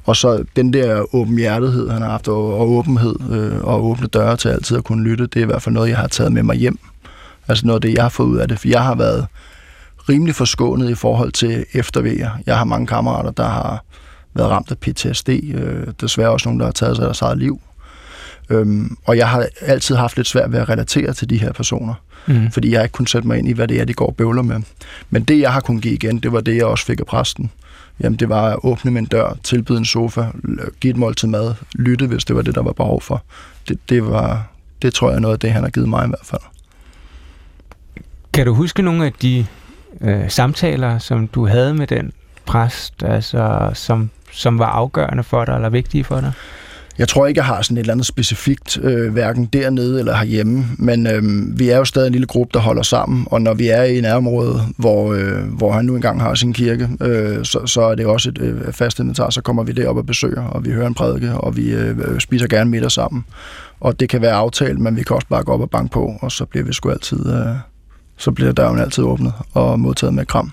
og 0.03 0.15
så 0.15 0.43
den 0.55 0.73
der 0.73 1.15
åbenhjertighed, 1.15 1.89
han 1.89 2.01
har 2.01 2.09
haft, 2.09 2.27
og, 2.27 2.59
og 2.59 2.69
åbenhed, 2.69 3.15
øh, 3.31 3.63
og 3.63 3.85
åbne 3.85 4.07
døre 4.07 4.37
til 4.37 4.49
altid 4.49 4.77
at 4.77 4.83
kunne 4.83 5.03
lytte, 5.03 5.27
det 5.27 5.35
er 5.35 5.43
i 5.43 5.45
hvert 5.45 5.61
fald 5.61 5.73
noget, 5.73 5.89
jeg 5.89 5.97
har 5.97 6.07
taget 6.07 6.31
med 6.31 6.43
mig 6.43 6.55
hjem 6.55 6.79
Altså 7.47 7.67
noget 7.67 7.77
af 7.77 7.81
det, 7.81 7.93
jeg 7.93 8.03
har 8.03 8.09
fået 8.09 8.27
ud 8.27 8.37
af 8.37 8.47
det. 8.47 8.59
For 8.59 8.67
jeg 8.67 8.83
har 8.83 8.95
været 8.95 9.27
rimelig 10.09 10.35
forskånet 10.35 10.89
i 10.89 10.95
forhold 10.95 11.31
til 11.31 11.65
eftervejer. 11.73 12.29
Jeg 12.45 12.57
har 12.57 12.65
mange 12.65 12.87
kammerater, 12.87 13.31
der 13.31 13.47
har 13.47 13.83
været 14.33 14.49
ramt 14.49 14.71
af 14.71 14.77
PTSD. 14.77 15.29
Øh, 15.29 15.87
desværre 16.01 16.29
også 16.29 16.49
nogle, 16.49 16.59
der 16.59 16.65
har 16.65 16.71
taget 16.71 16.95
sig 16.95 17.05
deres 17.05 17.21
eget 17.21 17.37
liv. 17.37 17.61
Øhm, 18.51 18.97
og 19.05 19.17
jeg 19.17 19.29
har 19.29 19.47
altid 19.61 19.95
haft 19.95 20.17
lidt 20.17 20.27
svært 20.27 20.51
ved 20.51 20.59
at 20.59 20.69
relatere 20.69 21.13
til 21.13 21.29
de 21.29 21.37
her 21.37 21.53
personer. 21.53 21.93
Mm. 22.27 22.51
Fordi 22.51 22.71
jeg 22.71 22.83
ikke 22.83 22.93
kunne 22.93 23.07
sætte 23.07 23.27
mig 23.27 23.37
ind 23.37 23.47
i, 23.47 23.53
hvad 23.53 23.67
det 23.67 23.79
er, 23.79 23.85
de 23.85 23.93
går 23.93 24.07
og 24.07 24.15
bøvler 24.15 24.41
med. 24.41 24.61
Men 25.09 25.23
det, 25.23 25.39
jeg 25.39 25.53
har 25.53 25.59
kunnet 25.59 25.83
give 25.83 25.93
igen, 25.93 26.19
det 26.19 26.31
var 26.31 26.41
det, 26.41 26.55
jeg 26.55 26.65
også 26.65 26.85
fik 26.85 26.99
af 26.99 27.05
præsten. 27.05 27.51
Jamen, 27.99 28.19
det 28.19 28.29
var 28.29 28.49
at 28.49 28.59
åbne 28.63 28.91
min 28.91 29.05
dør, 29.05 29.37
tilbyde 29.43 29.77
en 29.77 29.85
sofa, 29.85 30.25
give 30.79 30.91
et 30.91 30.97
måltid 30.97 31.27
mad, 31.27 31.53
lytte, 31.75 32.07
hvis 32.07 32.25
det 32.25 32.35
var 32.35 32.41
det, 32.41 32.55
der 32.55 32.61
var 32.61 32.71
behov 32.71 33.01
for. 33.01 33.23
Det, 33.67 33.89
det, 33.89 34.05
var, 34.05 34.47
det 34.81 34.93
tror 34.93 35.09
jeg 35.09 35.15
er 35.15 35.19
noget 35.19 35.35
af 35.35 35.39
det, 35.39 35.51
han 35.51 35.63
har 35.63 35.69
givet 35.69 35.89
mig 35.89 36.05
i 36.05 36.07
hvert 36.07 36.25
fald. 36.25 36.41
Kan 38.33 38.45
du 38.45 38.53
huske 38.53 38.81
nogle 38.81 39.05
af 39.05 39.13
de 39.21 39.45
øh, 40.01 40.29
samtaler, 40.29 40.99
som 40.99 41.27
du 41.27 41.47
havde 41.47 41.73
med 41.73 41.87
den 41.87 42.11
præst, 42.45 43.03
altså, 43.03 43.71
som, 43.73 44.09
som 44.31 44.59
var 44.59 44.65
afgørende 44.65 45.23
for 45.23 45.45
dig, 45.45 45.55
eller 45.55 45.69
vigtige 45.69 46.03
for 46.03 46.21
dig? 46.21 46.31
Jeg 46.97 47.07
tror 47.07 47.27
ikke, 47.27 47.37
jeg 47.37 47.45
har 47.45 47.61
sådan 47.61 47.77
et 47.77 47.81
eller 47.81 47.93
andet 47.93 48.05
specifikt, 48.05 48.79
øh, 48.83 49.13
hverken 49.13 49.45
dernede 49.45 49.99
eller 49.99 50.15
herhjemme, 50.15 50.65
men 50.77 51.07
øh, 51.07 51.23
vi 51.59 51.69
er 51.69 51.77
jo 51.77 51.85
stadig 51.85 52.07
en 52.07 52.11
lille 52.11 52.27
gruppe, 52.27 52.53
der 52.53 52.59
holder 52.59 52.81
sammen, 52.81 53.27
og 53.31 53.41
når 53.41 53.53
vi 53.53 53.67
er 53.67 53.83
i 53.83 54.01
nærområdet, 54.01 54.61
hvor, 54.77 55.13
øh, 55.13 55.43
hvor 55.43 55.71
han 55.71 55.85
nu 55.85 55.95
engang 55.95 56.21
har 56.21 56.33
sin 56.33 56.53
kirke, 56.53 56.89
øh, 57.01 57.45
så, 57.45 57.65
så 57.65 57.81
er 57.81 57.95
det 57.95 58.05
også 58.05 58.29
et 58.29 58.37
øh, 58.41 58.73
fast 58.73 58.99
inventar, 58.99 59.29
så 59.29 59.41
kommer 59.41 59.63
vi 59.63 59.71
derop 59.71 59.97
og 59.97 60.05
besøger, 60.05 60.43
og 60.43 60.65
vi 60.65 60.71
hører 60.71 60.87
en 60.87 60.93
prædike, 60.93 61.33
og 61.33 61.57
vi 61.57 61.71
øh, 61.71 61.97
øh 61.97 62.19
spiser 62.19 62.47
gerne 62.47 62.69
middag 62.69 62.91
sammen. 62.91 63.25
Og 63.79 63.99
det 63.99 64.09
kan 64.09 64.21
være 64.21 64.33
aftalt, 64.33 64.79
men 64.79 64.95
vi 64.95 65.03
kan 65.03 65.15
også 65.15 65.27
bare 65.27 65.43
gå 65.43 65.51
op 65.51 65.61
og 65.61 65.69
banke 65.69 65.91
på, 65.91 66.13
og 66.21 66.31
så 66.31 66.45
bliver 66.45 66.65
vi 66.65 66.73
sgu 66.73 66.89
altid... 66.89 67.33
Øh, 67.33 67.55
så 68.17 68.31
bliver 68.31 68.51
døren 68.51 68.79
altid 68.79 69.03
åbnet 69.03 69.33
og 69.53 69.79
modtaget 69.79 70.13
med 70.13 70.25
kram. 70.25 70.51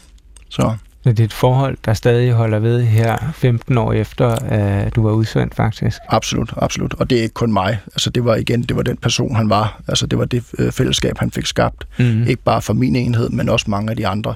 Så. 0.48 0.74
Så 1.08 1.12
det 1.12 1.20
er 1.20 1.24
et 1.24 1.32
forhold, 1.32 1.76
der 1.84 1.94
stadig 1.94 2.32
holder 2.32 2.58
ved 2.58 2.82
her 2.82 3.32
15 3.34 3.78
år 3.78 3.92
efter, 3.92 4.28
at 4.28 4.96
du 4.96 5.02
var 5.02 5.12
udsendt 5.12 5.54
faktisk? 5.54 5.98
Absolut, 6.08 6.52
absolut. 6.56 6.94
Og 6.94 7.10
det 7.10 7.18
er 7.18 7.22
ikke 7.22 7.34
kun 7.34 7.52
mig. 7.52 7.78
Altså 7.86 8.10
det 8.10 8.24
var 8.24 8.36
igen, 8.36 8.62
det 8.62 8.76
var 8.76 8.82
den 8.82 8.96
person, 8.96 9.36
han 9.36 9.50
var. 9.50 9.80
Altså 9.88 10.06
det 10.06 10.18
var 10.18 10.24
det 10.24 10.44
øh, 10.58 10.72
fællesskab, 10.72 11.18
han 11.18 11.30
fik 11.30 11.46
skabt. 11.46 11.86
Mm-hmm. 11.98 12.26
Ikke 12.26 12.42
bare 12.42 12.62
for 12.62 12.72
min 12.72 12.96
enhed, 12.96 13.30
men 13.30 13.48
også 13.48 13.70
mange 13.70 13.90
af 13.90 13.96
de 13.96 14.06
andre. 14.06 14.34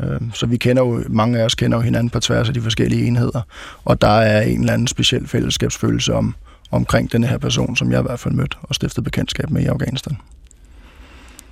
Øhm, 0.00 0.30
så 0.34 0.46
vi 0.46 0.56
kender 0.56 0.82
jo, 0.82 1.04
mange 1.08 1.38
af 1.38 1.44
os 1.44 1.54
kender 1.54 1.78
jo 1.78 1.82
hinanden 1.82 2.10
på 2.10 2.20
tværs 2.20 2.48
af 2.48 2.54
de 2.54 2.60
forskellige 2.60 3.06
enheder. 3.06 3.40
Og 3.84 4.00
der 4.00 4.08
er 4.08 4.42
en 4.42 4.60
eller 4.60 4.72
anden 4.72 4.88
speciel 4.88 5.28
fællesskabsfølelse 5.28 6.14
om, 6.14 6.34
omkring 6.70 7.12
den 7.12 7.24
her 7.24 7.38
person, 7.38 7.76
som 7.76 7.92
jeg 7.92 8.00
i 8.00 8.02
hvert 8.02 8.20
fald 8.20 8.34
mødte 8.34 8.56
og 8.62 8.74
stiftede 8.74 9.04
bekendtskab 9.04 9.50
med 9.50 9.62
i 9.62 9.66
Afghanistan. 9.66 10.16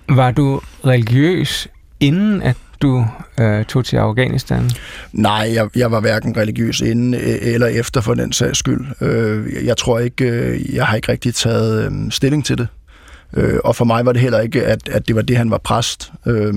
Var 0.09 0.31
du 0.31 0.61
religiøs, 0.87 1.69
inden 2.01 2.43
at 2.43 2.57
du 2.83 3.07
øh, 3.41 3.65
tog 3.65 3.85
til 3.85 3.97
Afghanistan? 3.97 4.71
Nej, 5.13 5.51
jeg, 5.55 5.69
jeg 5.77 5.91
var 5.91 6.01
hverken 6.01 6.37
religiøs 6.37 6.81
inden 6.81 7.15
øh, 7.15 7.39
eller 7.41 7.67
efter 7.67 8.01
for 8.01 8.15
den 8.15 8.33
sags 8.33 8.59
skyld. 8.59 8.87
Øh, 9.01 9.65
jeg 9.67 9.77
tror 9.77 9.99
ikke, 9.99 10.25
øh, 10.25 10.75
jeg 10.75 10.87
har 10.87 10.97
ikke 10.97 11.13
rigtig 11.13 11.35
taget 11.35 11.93
øh, 11.93 12.11
stilling 12.11 12.45
til 12.45 12.59
det. 12.59 12.69
Øh, 13.35 13.59
og 13.65 13.77
for 13.77 13.85
mig 13.85 14.07
var 14.07 14.13
det 14.13 14.23
heller 14.23 14.41
ikke, 14.41 14.67
at, 14.67 14.89
at 14.89 15.09
det 15.09 15.17
var 15.17 15.23
det, 15.23 15.37
han 15.37 15.51
var 15.51 15.59
præst, 15.59 16.13
øh, 16.27 16.55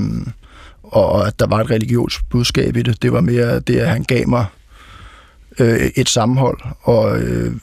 og 0.83 1.27
at 1.27 1.39
der 1.39 1.47
var 1.47 1.59
et 1.59 1.71
religiøst 1.71 2.29
budskab 2.29 2.75
i 2.77 2.81
det. 2.81 3.01
Det 3.01 3.13
var 3.13 3.21
mere 3.21 3.59
det, 3.59 3.75
at 3.75 3.89
han 3.89 4.03
gav 4.03 4.27
mig 4.27 4.45
øh, 5.59 5.89
et 5.95 6.09
sammenhold, 6.09 6.59
og 6.81 7.17
øh, 7.17 7.53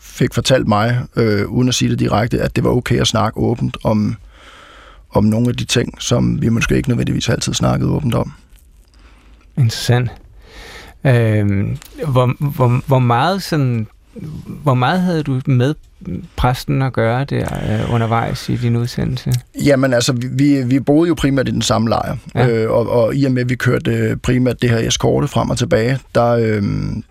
fik 0.00 0.34
fortalt 0.34 0.68
mig, 0.68 1.00
øh, 1.16 1.46
uden 1.46 1.68
at 1.68 1.74
sige 1.74 1.90
det 1.90 1.98
direkte, 1.98 2.40
at 2.40 2.56
det 2.56 2.64
var 2.64 2.70
okay 2.70 3.00
at 3.00 3.06
snakke 3.06 3.38
åbent 3.40 3.76
om 3.84 4.16
om 5.10 5.24
nogle 5.24 5.48
af 5.48 5.56
de 5.56 5.64
ting, 5.64 6.02
som 6.02 6.42
vi 6.42 6.48
måske 6.48 6.76
ikke 6.76 6.88
nødvendigvis 6.88 7.28
altid 7.28 7.54
snakkede 7.54 7.90
åbent 7.90 8.14
om. 8.14 8.32
Interessant. 9.58 10.10
Øh, 11.04 11.66
hvor, 12.06 12.50
hvor, 12.50 12.82
hvor 12.86 12.98
meget 12.98 13.42
sådan 13.42 13.86
hvor 14.46 14.74
meget 14.74 15.00
havde 15.00 15.22
du 15.22 15.40
med 15.46 15.74
præsten 16.36 16.82
at 16.82 16.92
gøre 16.92 17.24
der 17.24 17.44
øh, 17.44 17.94
undervejs 17.94 18.48
i 18.48 18.56
din 18.56 18.76
udsendelse? 18.76 19.32
Jamen 19.64 19.92
altså, 19.92 20.12
vi, 20.12 20.62
vi 20.62 20.80
boede 20.80 21.08
jo 21.08 21.14
primært 21.14 21.48
i 21.48 21.50
den 21.50 21.62
samme 21.62 21.88
lejr, 21.88 22.16
ja. 22.34 22.48
øh, 22.48 22.70
og, 22.70 22.90
og 22.90 23.16
i 23.16 23.24
og 23.24 23.32
med, 23.32 23.42
at 23.42 23.48
vi 23.48 23.54
kørte 23.54 24.18
primært 24.22 24.62
det 24.62 24.70
her 24.70 24.78
eskorte 24.78 25.28
frem 25.28 25.50
og 25.50 25.58
tilbage, 25.58 25.98
der, 26.14 26.26
øh, 26.26 26.62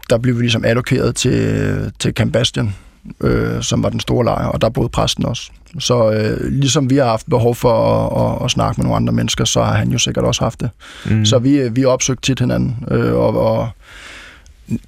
der 0.09 0.17
blev 0.17 0.35
vi 0.35 0.41
ligesom 0.41 0.65
allokeret 0.65 1.15
til, 1.15 1.91
til 1.99 2.13
Camp 2.13 2.33
Bastion, 2.33 2.75
øh, 3.21 3.61
som 3.61 3.83
var 3.83 3.89
den 3.89 3.99
store 3.99 4.25
lejr, 4.25 4.45
og 4.45 4.61
der 4.61 4.69
boede 4.69 4.89
præsten 4.89 5.25
også. 5.25 5.51
Så 5.79 6.11
øh, 6.11 6.51
ligesom 6.51 6.89
vi 6.89 6.97
har 6.97 7.05
haft 7.05 7.29
behov 7.29 7.55
for 7.55 7.71
at, 7.71 8.35
at, 8.35 8.45
at 8.45 8.51
snakke 8.51 8.81
med 8.81 8.83
nogle 8.83 8.95
andre 8.95 9.13
mennesker, 9.13 9.45
så 9.45 9.63
har 9.63 9.73
han 9.73 9.89
jo 9.91 9.97
sikkert 9.97 10.25
også 10.25 10.43
haft 10.43 10.61
det. 10.61 10.69
Mm. 11.05 11.25
Så 11.25 11.39
vi, 11.39 11.69
vi 11.69 11.85
opsøgte 11.85 12.21
tit 12.21 12.39
hinanden, 12.39 12.85
øh, 12.91 13.13
og, 13.13 13.37
og 13.37 13.69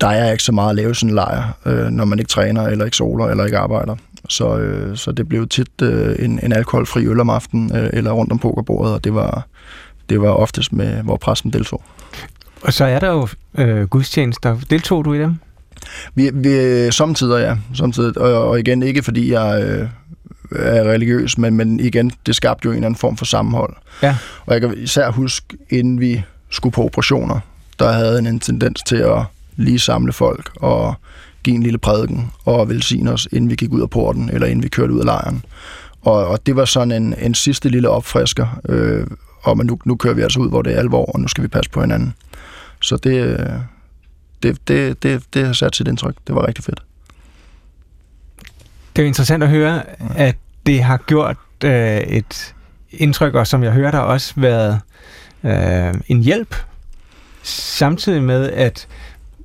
der 0.01 0.07
er 0.07 0.31
ikke 0.31 0.43
så 0.43 0.51
meget 0.51 0.69
at 0.69 0.75
lave 0.75 0.95
sådan 0.95 1.09
en 1.09 1.15
lejr, 1.15 1.57
øh, 1.65 1.87
når 1.87 2.05
man 2.05 2.19
ikke 2.19 2.29
træner, 2.29 2.63
eller 2.67 2.85
ikke 2.85 2.97
soler, 2.97 3.25
eller 3.25 3.45
ikke 3.45 3.57
arbejder. 3.57 3.95
Så, 4.29 4.57
øh, 4.57 4.97
så 4.97 5.11
det 5.11 5.29
blev 5.29 5.47
tit 5.47 5.81
øh, 5.81 6.15
en, 6.19 6.39
en 6.43 6.51
alkoholfri 6.51 7.05
øl 7.05 7.19
om 7.19 7.29
aftenen, 7.29 7.75
øh, 7.75 7.89
eller 7.93 8.11
rundt 8.11 8.31
om 8.31 8.39
pokerbordet, 8.39 8.93
og 8.93 9.03
det 9.03 9.13
var, 9.13 9.47
det 10.09 10.21
var 10.21 10.29
oftest 10.29 10.73
med, 10.73 11.03
hvor 11.03 11.17
præsten 11.17 11.53
deltog. 11.53 11.83
Og 12.61 12.73
så 12.73 12.85
er 12.85 12.99
der 12.99 13.11
jo 13.11 13.27
øh, 13.57 13.87
gudstjenester. 13.87 14.57
Deltog 14.69 15.05
du 15.05 15.13
i 15.13 15.19
dem? 15.19 15.35
Vi, 16.15 16.29
vi, 16.33 16.91
samtidig, 16.91 17.39
ja. 17.39 17.55
Samtidig, 17.73 18.17
og, 18.17 18.49
og 18.49 18.59
igen, 18.59 18.83
ikke 18.83 19.03
fordi 19.03 19.31
jeg 19.31 19.63
øh, 19.63 19.87
er 20.51 20.83
religiøs, 20.83 21.37
men, 21.37 21.55
men 21.55 21.79
igen, 21.79 22.11
det 22.25 22.35
skabte 22.35 22.65
jo 22.65 22.71
en 22.71 22.75
eller 22.75 22.85
anden 22.85 22.99
form 22.99 23.17
for 23.17 23.25
sammenhold. 23.25 23.75
Ja. 24.03 24.15
Og 24.45 24.53
jeg 24.53 24.61
kan 24.61 24.73
især 24.77 25.11
huske, 25.11 25.57
inden 25.69 25.99
vi 25.99 26.23
skulle 26.49 26.73
på 26.73 26.83
operationer, 26.83 27.39
der 27.79 27.91
havde 27.91 28.19
en, 28.19 28.27
en 28.27 28.39
tendens 28.39 28.83
til 28.83 28.95
at 28.95 29.23
lige 29.55 29.79
samle 29.79 30.13
folk 30.13 30.51
og 30.55 30.95
give 31.43 31.55
en 31.55 31.63
lille 31.63 31.77
prædiken 31.77 32.31
og 32.45 32.69
velsigne 32.69 33.11
os, 33.11 33.27
inden 33.31 33.49
vi 33.49 33.55
gik 33.55 33.71
ud 33.71 33.81
af 33.81 33.89
porten, 33.89 34.29
eller 34.33 34.47
inden 34.47 34.63
vi 34.63 34.67
kørte 34.67 34.93
ud 34.93 34.99
af 34.99 35.05
lejren. 35.05 35.45
Og, 36.01 36.27
og 36.27 36.45
det 36.45 36.55
var 36.55 36.65
sådan 36.65 36.91
en, 36.91 37.15
en 37.19 37.33
sidste 37.33 37.69
lille 37.69 37.89
opfrisker, 37.89 38.59
øh, 38.69 39.07
om 39.43 39.59
at 39.59 39.65
nu, 39.65 39.79
nu 39.85 39.95
kører 39.95 40.13
vi 40.13 40.21
altså 40.21 40.39
ud, 40.39 40.49
hvor 40.49 40.61
det 40.61 40.73
er 40.73 40.79
alvor, 40.79 41.05
og 41.05 41.19
nu 41.19 41.27
skal 41.27 41.43
vi 41.43 41.47
passe 41.47 41.71
på 41.71 41.81
hinanden. 41.81 42.13
Så 42.81 42.97
det, 42.97 43.23
øh, 43.23 43.39
det, 44.43 44.67
det, 44.67 45.03
det, 45.03 45.23
det 45.33 45.45
har 45.45 45.53
sat 45.53 45.75
sit 45.75 45.87
indtryk. 45.87 46.15
Det 46.27 46.35
var 46.35 46.47
rigtig 46.47 46.63
fedt. 46.63 46.83
Det 48.95 49.03
er 49.03 49.07
interessant 49.07 49.43
at 49.43 49.49
høre, 49.49 49.83
at 50.15 50.35
det 50.65 50.83
har 50.83 50.97
gjort 50.97 51.37
øh, 51.63 51.97
et 51.97 52.55
indtryk, 52.91 53.33
og 53.33 53.47
som 53.47 53.63
jeg 53.63 53.71
hører, 53.71 53.91
der 53.91 53.99
også 53.99 54.33
været 54.35 54.79
øh, 55.43 55.93
en 56.07 56.21
hjælp, 56.21 56.55
samtidig 57.43 58.23
med, 58.23 58.51
at, 58.51 58.87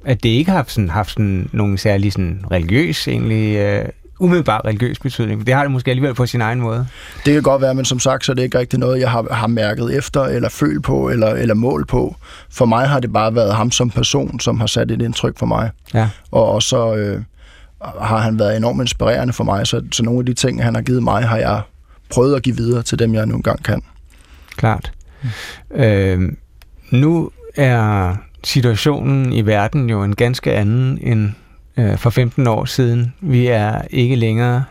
at 0.05 0.23
det 0.23 0.29
ikke 0.29 0.51
har 0.51 0.65
sådan, 0.69 0.91
haft 0.91 1.11
sådan, 1.11 1.49
nogen 1.53 1.79
særlig 1.79 2.13
sådan, 2.13 2.45
religiøs 2.51 3.09
egentlig 3.09 3.57
øh, 3.57 3.89
umiddelbart 4.23 4.65
religiøs 4.65 4.99
betydning. 4.99 5.47
Det 5.47 5.55
har 5.55 5.63
det 5.63 5.71
måske 5.71 5.91
alligevel 5.91 6.15
på 6.15 6.27
sin 6.27 6.41
egen 6.41 6.61
måde. 6.61 6.87
Det 7.25 7.35
kan 7.35 7.43
godt 7.43 7.63
være, 7.63 7.75
men 7.75 7.85
som 7.85 7.99
sagt, 7.99 8.25
så 8.25 8.33
er 8.33 8.35
det 8.37 8.43
ikke 8.43 8.59
rigtig 8.59 8.79
noget, 8.79 9.01
jeg 9.01 9.11
har, 9.11 9.27
har 9.31 9.47
mærket 9.47 9.97
efter, 9.97 10.23
eller 10.23 10.49
følt 10.49 10.85
på, 10.85 11.09
eller, 11.09 11.29
eller 11.29 11.55
mål 11.55 11.87
på. 11.87 12.17
For 12.51 12.65
mig 12.65 12.89
har 12.89 13.01
det 13.01 13.13
bare 13.13 13.35
været 13.35 13.55
ham 13.55 13.71
som 13.71 13.91
person, 13.91 14.41
som 14.41 14.61
har 14.61 14.67
sat 14.67 14.91
et 14.91 15.03
indtryk 15.03 15.39
for 15.39 15.47
mig. 15.47 15.71
Ja. 15.95 16.09
Og, 16.31 16.53
og 16.53 16.63
så 16.63 16.95
øh, 16.95 17.21
har 18.01 18.19
han 18.19 18.39
været 18.39 18.57
enormt 18.57 18.81
inspirerende 18.81 19.33
for 19.33 19.45
mig, 19.45 19.67
så, 19.67 19.83
så 19.93 20.03
nogle 20.03 20.21
af 20.21 20.27
de 20.27 20.35
ting, 20.35 20.63
han 20.63 20.75
har 20.75 20.83
givet 20.83 21.03
mig, 21.03 21.29
har 21.29 21.37
jeg 21.37 21.63
prøvet 22.11 22.37
at 22.37 22.43
give 22.43 22.57
videre 22.57 22.83
til 22.83 22.99
dem, 22.99 23.15
jeg 23.15 23.27
nogle 23.27 23.43
gang 23.43 23.65
kan. 23.65 23.83
Klart. 24.57 24.93
Mm. 25.23 25.81
Øh, 25.81 26.33
nu 26.91 27.31
er 27.57 28.17
situationen 28.45 29.33
i 29.33 29.47
verden 29.47 29.91
jo 29.91 30.03
en 30.03 30.15
ganske 30.15 30.53
anden 30.53 30.99
end 31.03 31.31
øh, 31.77 31.97
for 31.97 32.11
15 32.11 32.47
år 32.47 32.65
siden. 32.65 33.15
Vi 33.21 33.47
er 33.47 33.83
ikke 33.91 34.17
længere 34.17 34.65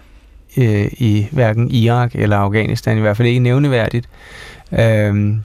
øh, 0.57 0.87
i 0.91 1.27
hverken 1.31 1.71
Irak 1.71 2.15
eller 2.15 2.37
Afghanistan, 2.37 2.97
i 2.97 3.01
hvert 3.01 3.17
fald 3.17 3.27
ikke 3.27 3.39
nævneværdigt. 3.39 4.09
Øh, 4.71 5.35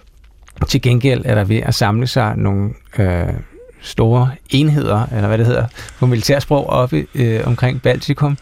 til 0.69 0.83
gengæld 0.83 1.23
er 1.25 1.35
der 1.35 1.45
ved 1.45 1.57
at 1.57 1.75
samle 1.75 2.07
sig 2.07 2.37
nogle 2.37 2.71
øh, 2.99 3.33
store 3.81 4.31
enheder, 4.51 5.07
eller 5.13 5.29
hvad 5.29 5.39
det 5.39 5.47
hedder, 5.47 5.67
på 5.99 6.07
militærsprog 6.07 6.67
oppe 6.67 7.07
øh, 7.15 7.41
omkring 7.47 7.83
Baltikum 7.83 8.39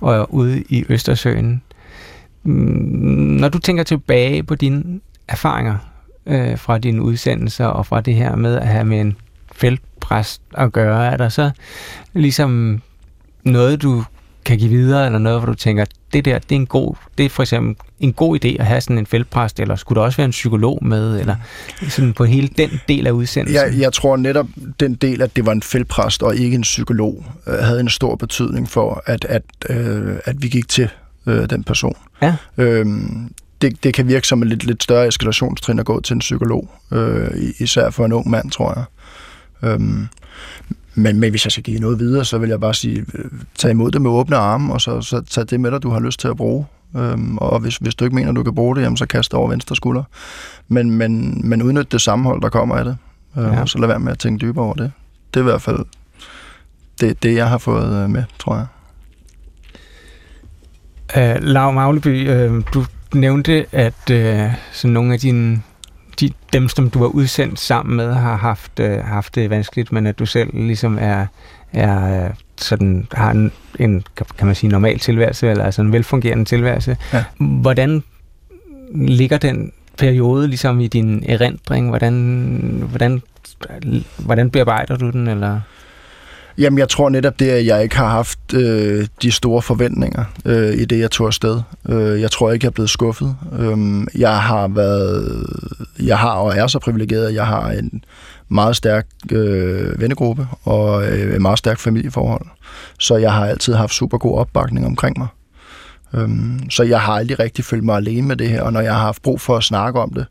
og 0.00 0.34
ude 0.34 0.62
i 0.68 0.84
Østersøen. 0.88 1.62
Mm, 2.42 2.52
når 3.40 3.48
du 3.48 3.58
tænker 3.58 3.82
tilbage 3.82 4.42
på 4.42 4.54
dine 4.54 5.00
erfaringer 5.28 5.76
øh, 6.26 6.58
fra 6.58 6.78
dine 6.78 7.02
udsendelser 7.02 7.66
og 7.66 7.86
fra 7.86 8.00
det 8.00 8.14
her 8.14 8.36
med 8.36 8.56
at 8.56 8.68
have 8.68 8.84
med 8.84 9.00
en 9.00 9.16
feltpræst 9.58 10.42
at 10.54 10.72
gøre? 10.72 11.06
Er 11.12 11.16
der 11.16 11.28
så 11.28 11.50
ligesom 12.12 12.82
noget, 13.44 13.82
du 13.82 14.04
kan 14.44 14.58
give 14.58 14.70
videre, 14.70 15.06
eller 15.06 15.18
noget, 15.18 15.40
hvor 15.40 15.46
du 15.46 15.54
tænker, 15.54 15.84
det 16.12 16.24
der, 16.24 16.38
det 16.38 16.52
er 16.52 16.56
en 16.56 16.66
god, 16.66 16.94
det 17.18 17.26
er 17.26 17.30
for 17.30 17.42
eksempel 17.42 17.76
en 18.00 18.12
god 18.12 18.44
idé 18.44 18.48
at 18.60 18.66
have 18.66 18.80
sådan 18.80 18.98
en 18.98 19.06
feltpræst, 19.06 19.60
eller 19.60 19.76
skulle 19.76 19.96
der 19.96 20.04
også 20.04 20.16
være 20.16 20.24
en 20.24 20.30
psykolog 20.30 20.84
med, 20.84 21.20
eller 21.20 21.36
sådan 21.88 22.12
på 22.12 22.24
hele 22.24 22.48
den 22.48 22.70
del 22.88 23.06
af 23.06 23.10
udsendelsen? 23.10 23.72
Jeg, 23.72 23.80
jeg 23.80 23.92
tror 23.92 24.16
netop, 24.16 24.46
den 24.80 24.94
del, 24.94 25.22
at 25.22 25.36
det 25.36 25.46
var 25.46 25.52
en 25.52 25.62
feltpræst 25.62 26.22
og 26.22 26.36
ikke 26.36 26.54
en 26.54 26.62
psykolog, 26.62 27.24
øh, 27.46 27.54
havde 27.54 27.80
en 27.80 27.88
stor 27.88 28.16
betydning 28.16 28.68
for, 28.68 29.02
at, 29.06 29.24
at, 29.24 29.42
øh, 29.70 30.16
at 30.24 30.42
vi 30.42 30.48
gik 30.48 30.68
til 30.68 30.88
øh, 31.26 31.50
den 31.50 31.64
person. 31.64 31.96
Ja. 32.22 32.36
Øhm, 32.58 33.32
det, 33.62 33.84
det 33.84 33.94
kan 33.94 34.08
virke 34.08 34.26
som 34.26 34.42
en 34.42 34.48
lidt, 34.48 34.64
lidt 34.64 34.82
større 34.82 35.08
eskalationstrin 35.08 35.78
at 35.78 35.86
gå 35.86 36.00
til 36.00 36.14
en 36.14 36.20
psykolog, 36.20 36.70
øh, 36.92 37.30
især 37.58 37.90
for 37.90 38.04
en 38.04 38.12
ung 38.12 38.30
mand, 38.30 38.50
tror 38.50 38.72
jeg. 38.76 38.84
Øhm, 39.62 40.08
men, 40.94 41.20
men 41.20 41.30
hvis 41.30 41.44
jeg 41.44 41.52
skal 41.52 41.64
give 41.64 41.80
noget 41.80 41.98
videre, 41.98 42.24
så 42.24 42.38
vil 42.38 42.48
jeg 42.48 42.60
bare 42.60 42.74
sige, 42.74 43.04
øh, 43.14 43.24
tag 43.58 43.70
imod 43.70 43.90
det 43.90 44.02
med 44.02 44.10
åbne 44.10 44.36
arme, 44.36 44.72
og 44.72 44.80
så, 44.80 45.00
så 45.00 45.20
tag 45.20 45.44
det 45.50 45.60
med 45.60 45.70
dig, 45.70 45.82
du 45.82 45.90
har 45.90 46.00
lyst 46.00 46.20
til 46.20 46.28
at 46.28 46.36
bruge. 46.36 46.66
Øhm, 46.96 47.38
og 47.38 47.60
hvis, 47.60 47.76
hvis 47.76 47.94
du 47.94 48.04
ikke 48.04 48.14
mener, 48.14 48.32
du 48.32 48.42
kan 48.42 48.54
bruge 48.54 48.76
det, 48.76 48.82
jamen, 48.82 48.96
så 48.96 49.06
kast 49.06 49.30
det 49.30 49.38
over 49.38 49.48
venstre 49.48 49.76
skulder. 49.76 50.02
Men, 50.68 50.90
men, 50.90 51.40
men 51.48 51.62
udnyt 51.62 51.92
det 51.92 52.00
sammenhold, 52.00 52.42
der 52.42 52.48
kommer 52.48 52.76
af 52.76 52.84
det. 52.84 52.96
Øh, 53.38 53.44
ja. 53.44 53.60
Og 53.60 53.68
så 53.68 53.78
lad 53.78 53.88
være 53.88 53.98
med 53.98 54.12
at 54.12 54.18
tænke 54.18 54.46
dybere 54.46 54.64
over 54.64 54.74
det. 54.74 54.92
Det 55.34 55.40
er 55.40 55.44
i 55.44 55.50
hvert 55.50 55.62
fald 55.62 55.78
det, 57.00 57.22
det 57.22 57.34
jeg 57.34 57.48
har 57.48 57.58
fået 57.58 58.02
øh, 58.02 58.10
med, 58.10 58.24
tror 58.38 58.56
jeg. 58.56 58.66
Uh, 61.16 61.42
Lav 61.42 61.72
Magleby, 61.72 62.30
uh, 62.30 62.62
du 62.74 62.84
nævnte, 63.14 63.66
at 63.72 64.10
uh, 64.10 64.52
sådan 64.72 64.92
nogle 64.92 65.14
af 65.14 65.20
dine 65.20 65.62
de, 66.20 66.30
dem, 66.52 66.68
som 66.68 66.90
du 66.90 66.98
har 66.98 67.06
udsendt 67.06 67.60
sammen 67.60 67.96
med, 67.96 68.12
har 68.12 68.36
haft, 68.36 68.80
øh, 68.80 69.04
haft 69.04 69.34
det 69.34 69.50
vanskeligt, 69.50 69.92
men 69.92 70.06
at 70.06 70.18
du 70.18 70.26
selv 70.26 70.50
ligesom 70.54 70.98
er, 71.00 71.26
er 71.72 72.24
øh, 72.24 72.30
sådan, 72.56 73.08
har 73.12 73.30
en, 73.30 73.52
en, 73.78 74.04
kan 74.38 74.46
man 74.46 74.54
sige, 74.54 74.70
normal 74.70 74.98
tilværelse, 74.98 75.50
eller 75.50 75.64
altså 75.64 75.82
en 75.82 75.92
velfungerende 75.92 76.44
tilværelse. 76.44 76.96
Ja. 77.12 77.24
Hvordan 77.38 78.02
ligger 78.94 79.38
den 79.38 79.72
periode 79.98 80.48
ligesom 80.48 80.80
i 80.80 80.86
din 80.86 81.24
erindring? 81.28 81.88
Hvordan, 81.88 82.14
hvordan, 82.88 83.22
hvordan 84.18 84.50
bearbejder 84.50 84.96
du 84.96 85.10
den? 85.10 85.28
Eller? 85.28 85.60
Jamen, 86.58 86.78
jeg 86.78 86.88
tror 86.88 87.08
netop 87.08 87.38
det, 87.38 87.48
at 87.50 87.66
jeg 87.66 87.82
ikke 87.82 87.96
har 87.96 88.08
haft 88.08 88.54
øh, 88.54 89.06
de 89.22 89.32
store 89.32 89.62
forventninger 89.62 90.24
øh, 90.44 90.74
i 90.74 90.84
det, 90.84 90.98
jeg 90.98 91.10
tog 91.10 91.26
afsted. 91.26 91.60
Øh, 91.88 92.20
jeg 92.20 92.30
tror 92.30 92.52
ikke, 92.52 92.64
jeg 92.64 92.68
er 92.68 92.72
blevet 92.72 92.90
skuffet. 92.90 93.36
Øh, 93.58 94.06
jeg 94.14 94.42
har 94.42 94.68
været, 94.68 95.46
jeg 96.02 96.18
har 96.18 96.32
og 96.32 96.56
er 96.56 96.66
så 96.66 96.78
privilegeret, 96.78 97.26
at 97.26 97.34
jeg 97.34 97.46
har 97.46 97.70
en 97.70 98.04
meget 98.48 98.76
stærk 98.76 99.06
øh, 99.32 100.00
vennegruppe 100.00 100.46
og 100.64 101.06
øh, 101.06 101.34
et 101.34 101.42
meget 101.42 101.58
stærkt 101.58 101.80
familieforhold. 101.80 102.46
Så 102.98 103.16
jeg 103.16 103.32
har 103.32 103.46
altid 103.46 103.74
haft 103.74 103.92
super 103.92 104.18
god 104.18 104.38
opbakning 104.38 104.86
omkring 104.86 105.18
mig. 105.18 105.28
Øhm, 106.14 106.70
så 106.70 106.82
jeg 106.82 107.00
har 107.00 107.12
aldrig 107.12 107.38
rigtig 107.38 107.64
følt 107.64 107.84
mig 107.84 107.96
alene 107.96 108.28
med 108.28 108.36
det 108.36 108.48
her, 108.48 108.62
og 108.62 108.72
når 108.72 108.80
jeg 108.80 108.94
har 108.94 109.00
haft 109.00 109.22
brug 109.22 109.40
for 109.40 109.56
at 109.56 109.64
snakke 109.64 110.00
om 110.00 110.12
det, 110.14 110.26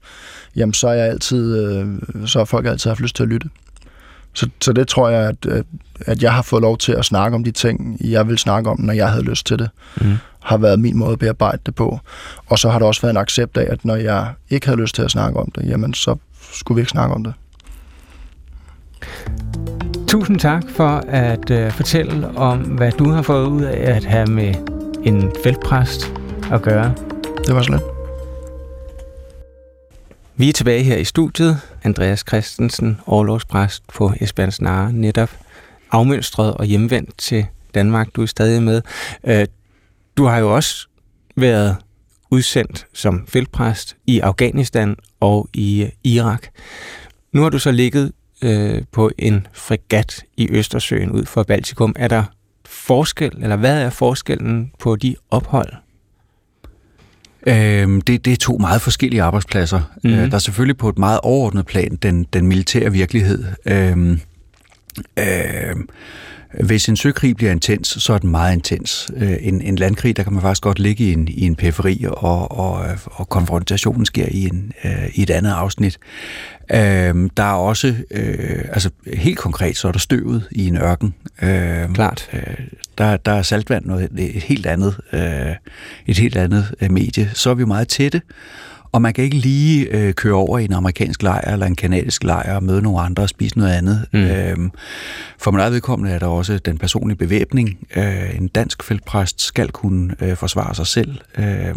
jamen 0.56 0.74
så 0.74 0.88
er 0.88 0.94
jeg 0.94 1.08
altid, 1.08 1.66
øh, 1.66 1.88
så 2.26 2.40
har 2.40 2.46
folk 2.46 2.66
altid 2.66 2.90
haft 2.90 3.00
lyst 3.00 3.16
til 3.16 3.24
at 3.24 3.30
lytte. 3.30 3.50
Så, 4.38 4.50
så 4.62 4.74
det 4.74 4.88
tror 4.88 5.10
jeg, 5.10 5.30
at, 5.30 5.66
at, 6.06 6.24
jeg 6.24 6.34
har 6.34 6.42
fået 6.42 6.62
lov 6.62 6.78
til 6.78 6.92
at 6.92 7.06
snakke 7.06 7.36
om 7.36 7.44
de 7.44 7.52
ting, 7.52 7.98
jeg 8.02 8.28
vil 8.28 8.38
snakke 8.38 8.70
om, 8.70 8.82
når 8.82 8.94
jeg 8.94 9.10
havde 9.10 9.24
lyst 9.24 9.46
til 9.46 9.60
det, 9.60 9.70
mm. 10.02 10.18
har 10.40 10.58
været 10.58 10.80
min 10.80 10.98
måde 10.98 11.12
at 11.12 11.20
bearbejde 11.20 11.62
det 11.66 11.76
på. 11.76 12.00
Og 12.48 12.60
så 12.60 12.70
har 12.70 12.80
der 12.80 12.86
også 12.86 13.02
været 13.02 13.14
en 13.14 13.18
accept 13.18 13.58
af, 13.58 13.68
at 13.72 13.86
når 13.86 13.96
jeg 13.96 14.28
ikke 14.50 14.68
havde 14.68 14.82
lyst 14.82 14.96
til 14.96 15.02
at 15.02 15.12
snakke 15.12 15.40
om 15.40 15.52
det, 15.52 15.70
jamen 15.70 15.94
så 15.94 16.16
skulle 16.52 16.76
vi 16.76 16.82
ikke 16.82 16.92
snakke 16.92 17.16
om 17.16 17.24
det. 17.24 17.34
Tusind 20.08 20.40
tak 20.40 20.64
for 20.76 21.04
at 21.08 21.52
uh, 21.52 21.72
fortælle 21.72 22.38
om, 22.38 22.60
hvad 22.60 22.92
du 22.92 23.10
har 23.10 23.22
fået 23.22 23.48
ud 23.48 23.62
af 23.62 23.92
at 23.92 24.06
have 24.06 24.28
med 24.28 24.54
en 25.04 25.32
feltpræst 25.44 26.14
at 26.52 26.62
gøre. 26.62 26.94
Det 27.48 27.56
var 27.56 27.62
så 27.62 27.72
lidt. 27.72 27.97
Vi 30.40 30.50
er 30.50 30.54
tilbage 30.54 30.84
her 30.84 30.98
i 30.98 31.04
studiet. 31.04 31.60
Andreas 31.84 32.24
Christensen, 32.28 33.00
overlovspræst 33.06 33.84
på 33.88 34.14
Esbjerg 34.22 34.54
Snare, 34.54 34.94
netop 34.94 35.30
afmønstret 35.92 36.54
og 36.54 36.66
hjemvendt 36.66 37.18
til 37.18 37.46
Danmark. 37.76 38.08
Du 38.16 38.22
er 38.22 38.26
stadig 38.26 38.64
med. 38.64 38.82
Øh, 39.24 39.48
du 40.18 40.26
har 40.26 40.38
jo 40.38 40.56
også 40.56 40.88
været 41.36 41.76
udsendt 42.32 42.88
som 42.94 43.28
feltpræst 43.28 43.98
i 44.08 44.20
Afghanistan 44.20 44.96
og 45.20 45.50
i 45.54 45.84
øh, 45.84 45.90
Irak. 46.04 46.48
Nu 47.32 47.42
har 47.42 47.50
du 47.50 47.60
så 47.60 47.72
ligget 47.72 48.12
øh, 48.42 48.82
på 48.92 49.12
en 49.18 49.48
fregat 49.54 50.24
i 50.38 50.48
Østersøen 50.52 51.12
ud 51.12 51.26
for 51.26 51.44
Baltikum. 51.44 51.94
Er 51.96 52.08
der 52.08 52.24
forskel, 52.66 53.32
eller 53.42 53.56
hvad 53.56 53.82
er 53.82 53.90
forskellen 53.90 54.72
på 54.80 54.96
de 54.96 55.16
ophold? 55.32 55.74
Øhm, 57.48 58.02
det, 58.02 58.26
det 58.26 58.34
er 58.34 58.38
to 58.38 58.58
meget 58.58 58.82
forskellige 58.82 59.22
arbejdspladser. 59.22 59.82
Mm. 60.04 60.10
Øh, 60.10 60.30
der 60.30 60.36
er 60.36 60.40
selvfølgelig 60.40 60.78
på 60.78 60.90
et 60.90 60.98
meget 60.98 61.20
overordnet 61.24 61.66
plan 61.66 61.96
den, 62.02 62.24
den 62.34 62.48
militære 62.48 62.92
virkelighed. 62.92 63.46
Øhm, 63.66 64.20
øhm, 65.20 65.90
hvis 66.64 66.90
en 66.90 66.96
søkrig 66.96 67.36
bliver 67.36 67.52
intens, 67.52 67.88
så 67.88 68.14
er 68.14 68.18
den 68.18 68.30
meget 68.30 68.54
intens. 68.54 69.12
Øh, 69.18 69.36
en, 69.40 69.62
en 69.62 69.76
landkrig, 69.76 70.18
der 70.18 70.24
kan 70.24 70.34
man 70.34 70.42
faktisk 70.42 70.62
godt 70.62 70.80
ligge 70.80 71.04
i 71.04 71.14
en, 71.14 71.28
i 71.28 71.46
en 71.46 71.56
periferi, 71.56 72.06
og, 72.12 72.52
og, 72.52 72.86
og 73.06 73.30
konfrontationen 73.30 74.06
sker 74.06 74.26
i, 74.32 74.46
en, 74.46 74.72
øh, 74.84 75.10
i 75.14 75.22
et 75.22 75.30
andet 75.30 75.52
afsnit. 75.52 75.98
Øh, 76.72 77.30
der 77.38 77.44
er 77.44 77.54
også, 77.54 77.96
øh, 78.12 78.66
altså 78.72 78.90
helt 79.14 79.38
konkret, 79.38 79.78
så 79.78 79.88
er 79.88 79.92
der 79.92 80.00
støvet 80.00 80.48
i 80.52 80.68
en 80.68 80.78
ørken. 80.78 81.14
Øh, 81.42 81.94
Klart. 81.94 82.30
Øh, 82.34 82.42
der, 82.98 83.18
der 83.18 83.32
er 83.32 83.42
saltvand 83.42 83.86
noget 83.86 84.10
et 84.18 84.44
helt 84.44 84.66
andet, 84.66 84.98
øh, 85.14 85.56
et 86.08 86.18
helt 86.18 86.38
andet 86.38 86.76
øh, 86.82 86.92
medie. 86.92 87.32
Så 87.34 87.50
er 87.50 87.54
vi 87.54 87.66
meget 87.66 87.88
tætte, 87.88 88.22
og 88.92 89.02
man 89.02 89.14
kan 89.14 89.24
ikke 89.24 89.38
lige 89.38 89.96
øh, 89.96 90.14
køre 90.14 90.34
over 90.34 90.60
i 90.60 90.66
en 90.66 90.74
amerikansk 90.74 91.24
lejr 91.24 91.52
eller 91.52 91.66
en 91.66 91.76
kanadisk 91.76 92.24
lejr 92.24 92.56
og 92.56 92.64
møde 92.64 92.82
nogle 92.82 93.02
andre 93.02 93.24
og 93.24 93.30
spise 93.30 93.58
noget 93.58 93.72
andet. 93.72 94.06
Mm. 94.14 94.20
Øhm, 94.20 94.72
for 95.38 95.52
min 95.52 95.60
eget 95.60 95.74
vedkommende 95.74 96.14
er 96.14 96.20
der 96.20 96.28
også 96.28 96.58
den 96.58 96.78
personlige 96.78 97.18
bevæbning. 97.18 97.78
Øh, 97.96 98.36
en 98.36 98.48
dansk 98.48 98.84
feltpræst 98.84 99.42
skal 99.42 99.70
kunne 99.70 100.16
øh, 100.22 100.36
forsvare 100.36 100.76
sig 100.76 100.88
selv. 100.88 101.18
Øh, 101.38 101.76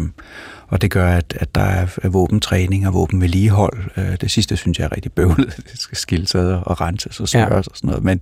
og 0.71 0.81
det 0.81 0.91
gør, 0.91 1.07
at, 1.07 1.37
at 1.39 1.55
der 1.55 1.61
er 1.61 2.09
våbentræning 2.09 2.87
og 2.87 2.93
våbenvedligehold. 2.93 3.77
Øh, 3.97 4.17
det 4.21 4.31
sidste 4.31 4.57
synes 4.57 4.79
jeg 4.79 4.85
er 4.85 4.95
rigtig 4.95 5.11
bøvlet. 5.11 5.55
Det 5.71 5.79
skal 5.79 5.97
skilles 5.97 6.35
ad 6.35 6.53
og 6.65 6.81
renses 6.81 7.19
og 7.19 7.29
smøres 7.29 7.49
ja. 7.49 7.55
og 7.55 7.63
sådan 7.73 7.87
noget. 7.87 8.03
Men 8.03 8.21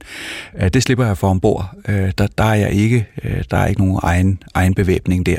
øh, 0.61 0.69
det 0.69 0.83
slipper 0.83 1.05
jeg 1.05 1.17
for 1.17 1.29
ombord. 1.29 1.71
Øh, 1.87 2.11
der, 2.17 2.27
der 2.37 2.43
er 2.43 2.53
jeg 2.53 2.71
ikke, 2.71 3.07
der 3.51 3.57
er 3.57 3.65
ikke 3.65 3.81
nogen 3.81 3.99
egen, 4.03 4.43
egen 4.53 4.73
bevæbning 4.73 5.25
der. 5.25 5.37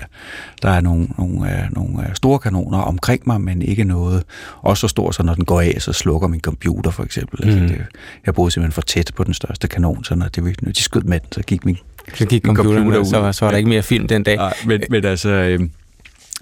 Der 0.63 0.71
er 0.71 0.81
nogle, 0.81 1.09
nogle, 1.19 1.69
nogle 1.71 2.11
store 2.15 2.39
kanoner 2.39 2.79
omkring 2.79 3.23
mig, 3.27 3.41
men 3.41 3.63
ikke 3.63 3.85
noget 3.85 4.25
også 4.63 4.81
så 4.81 4.89
stort, 4.89 5.15
så 5.15 5.23
når 5.23 5.35
den 5.35 5.45
går 5.45 5.61
af, 5.61 5.77
så 5.79 5.93
slukker 5.93 6.29
min 6.29 6.41
computer 6.41 6.91
for 6.91 7.03
eksempel. 7.03 7.45
Altså, 7.45 7.59
mm. 7.59 7.63
Altså, 7.63 7.79
det, 7.79 7.87
jeg 8.27 8.35
boede 8.35 8.51
simpelthen 8.51 8.73
for 8.73 8.83
tæt 8.83 9.11
på 9.17 9.25
den 9.25 9.35
største 9.35 9.69
kanon, 9.69 10.05
så 10.05 10.15
når, 10.15 10.29
det, 10.29 10.63
når 10.63 10.73
de 10.73 10.83
skød 10.83 11.03
med 11.03 11.21
den, 11.21 11.33
så 11.33 11.43
gik 11.43 11.65
min 11.65 11.79
så 12.15 12.27
gik 12.27 12.45
computeren, 12.45 12.77
computer 12.77 12.99
ud. 12.99 13.05
Så, 13.05 13.33
så 13.33 13.45
var 13.45 13.51
der 13.51 13.59
ikke 13.59 13.69
mere 13.69 13.83
film 13.83 14.09
den 14.09 14.23
dag. 14.23 14.37
Nej, 14.37 14.55
men, 14.67 14.83
men 14.91 15.05
altså, 15.05 15.29
øh, 15.29 15.61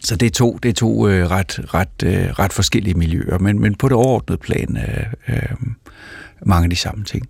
så 0.00 0.16
det 0.16 0.26
er 0.26 0.30
to, 0.30 0.58
det 0.62 0.68
er 0.68 0.72
to 0.72 1.08
øh, 1.08 1.30
ret, 1.30 1.74
ret, 1.74 2.02
øh, 2.04 2.30
ret 2.30 2.52
forskellige 2.52 2.94
miljøer, 2.94 3.38
men, 3.38 3.58
men 3.60 3.74
på 3.74 3.88
det 3.88 3.96
overordnede 3.96 4.38
plan 4.38 4.76
øh, 4.76 5.06
øh, 5.28 5.56
mange 6.46 6.64
af 6.64 6.70
de 6.70 6.76
samme 6.76 7.04
ting. 7.04 7.28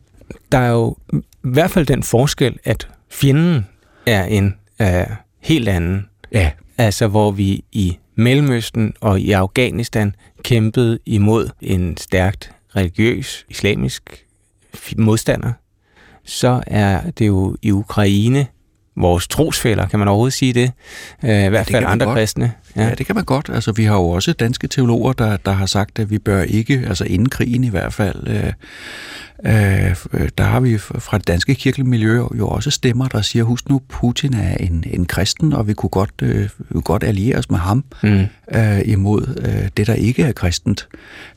Der 0.53 0.59
er 0.59 0.71
jo 0.71 0.97
i 1.12 1.21
hvert 1.43 1.71
fald 1.71 1.87
den 1.87 2.03
forskel, 2.03 2.59
at 2.64 2.89
fjenden 3.11 3.66
er 4.07 4.25
en 4.25 4.55
øh, 4.83 5.07
helt 5.41 5.69
anden. 5.69 6.07
Ja. 6.33 6.51
Altså 6.79 7.07
hvor 7.07 7.31
vi 7.31 7.64
i 7.73 7.99
Mellemøsten 8.14 8.95
og 9.01 9.21
i 9.21 9.33
Afghanistan 9.33 10.14
kæmpede 10.43 10.99
imod 11.07 11.51
en 11.61 11.97
stærkt 11.97 12.53
religiøs, 12.77 13.47
islamisk 13.49 14.25
modstander, 14.97 15.53
så 16.25 16.62
er 16.66 17.11
det 17.11 17.27
jo 17.27 17.57
i 17.62 17.71
Ukraine 17.71 18.47
vores 19.01 19.28
trosfælder, 19.28 19.88
kan 19.88 19.99
man 19.99 20.09
overhovedet 20.09 20.32
sige 20.32 20.53
det? 20.53 20.72
Øh, 21.24 21.44
I 21.44 21.49
hvert 21.49 21.70
fald 21.70 21.84
andre 21.86 22.07
godt. 22.07 22.16
kristne. 22.16 22.53
Ja. 22.76 22.84
ja, 22.84 22.94
det 22.94 23.07
kan 23.07 23.14
man 23.14 23.24
godt. 23.24 23.51
Altså, 23.53 23.72
vi 23.72 23.84
har 23.84 23.94
jo 23.94 24.09
også 24.09 24.32
danske 24.32 24.68
teologer, 24.68 25.12
der, 25.12 25.36
der 25.36 25.53
har 25.53 25.66
sagt, 25.66 25.99
at 25.99 26.11
vi 26.11 26.18
bør 26.18 26.42
ikke, 26.42 26.84
altså 26.88 27.05
inden 27.05 27.28
krigen 27.28 27.64
i 27.64 27.68
hvert 27.68 27.92
fald, 27.92 28.28
øh, 28.28 28.53
øh, 29.45 30.28
der 30.39 30.45
har 30.45 30.61
vi 30.61 30.78
fra 30.78 31.18
det 31.18 31.28
danske 31.28 31.55
kirkelige 31.55 31.89
miljø 31.89 32.24
jo 32.39 32.49
også 32.49 32.70
stemmer, 32.70 33.09
der 33.09 33.22
siger, 33.22 33.45
husk 33.45 33.68
nu, 33.68 33.80
Putin 33.89 34.34
er 34.34 34.57
en, 34.57 34.84
en 34.86 35.07
kristen, 35.07 35.53
og 35.53 35.68
vi 35.68 35.74
kunne 35.74 35.91
godt, 35.91 36.11
øh, 36.22 36.49
vi 36.68 36.80
godt 36.84 37.05
alliere 37.05 37.39
os 37.39 37.51
med 37.51 37.59
ham 37.59 37.84
mm. 38.03 38.26
øh, 38.55 38.80
imod 38.84 39.36
øh, 39.47 39.68
det, 39.76 39.86
der 39.86 39.95
ikke 39.95 40.22
er 40.22 40.32
kristent. 40.32 40.89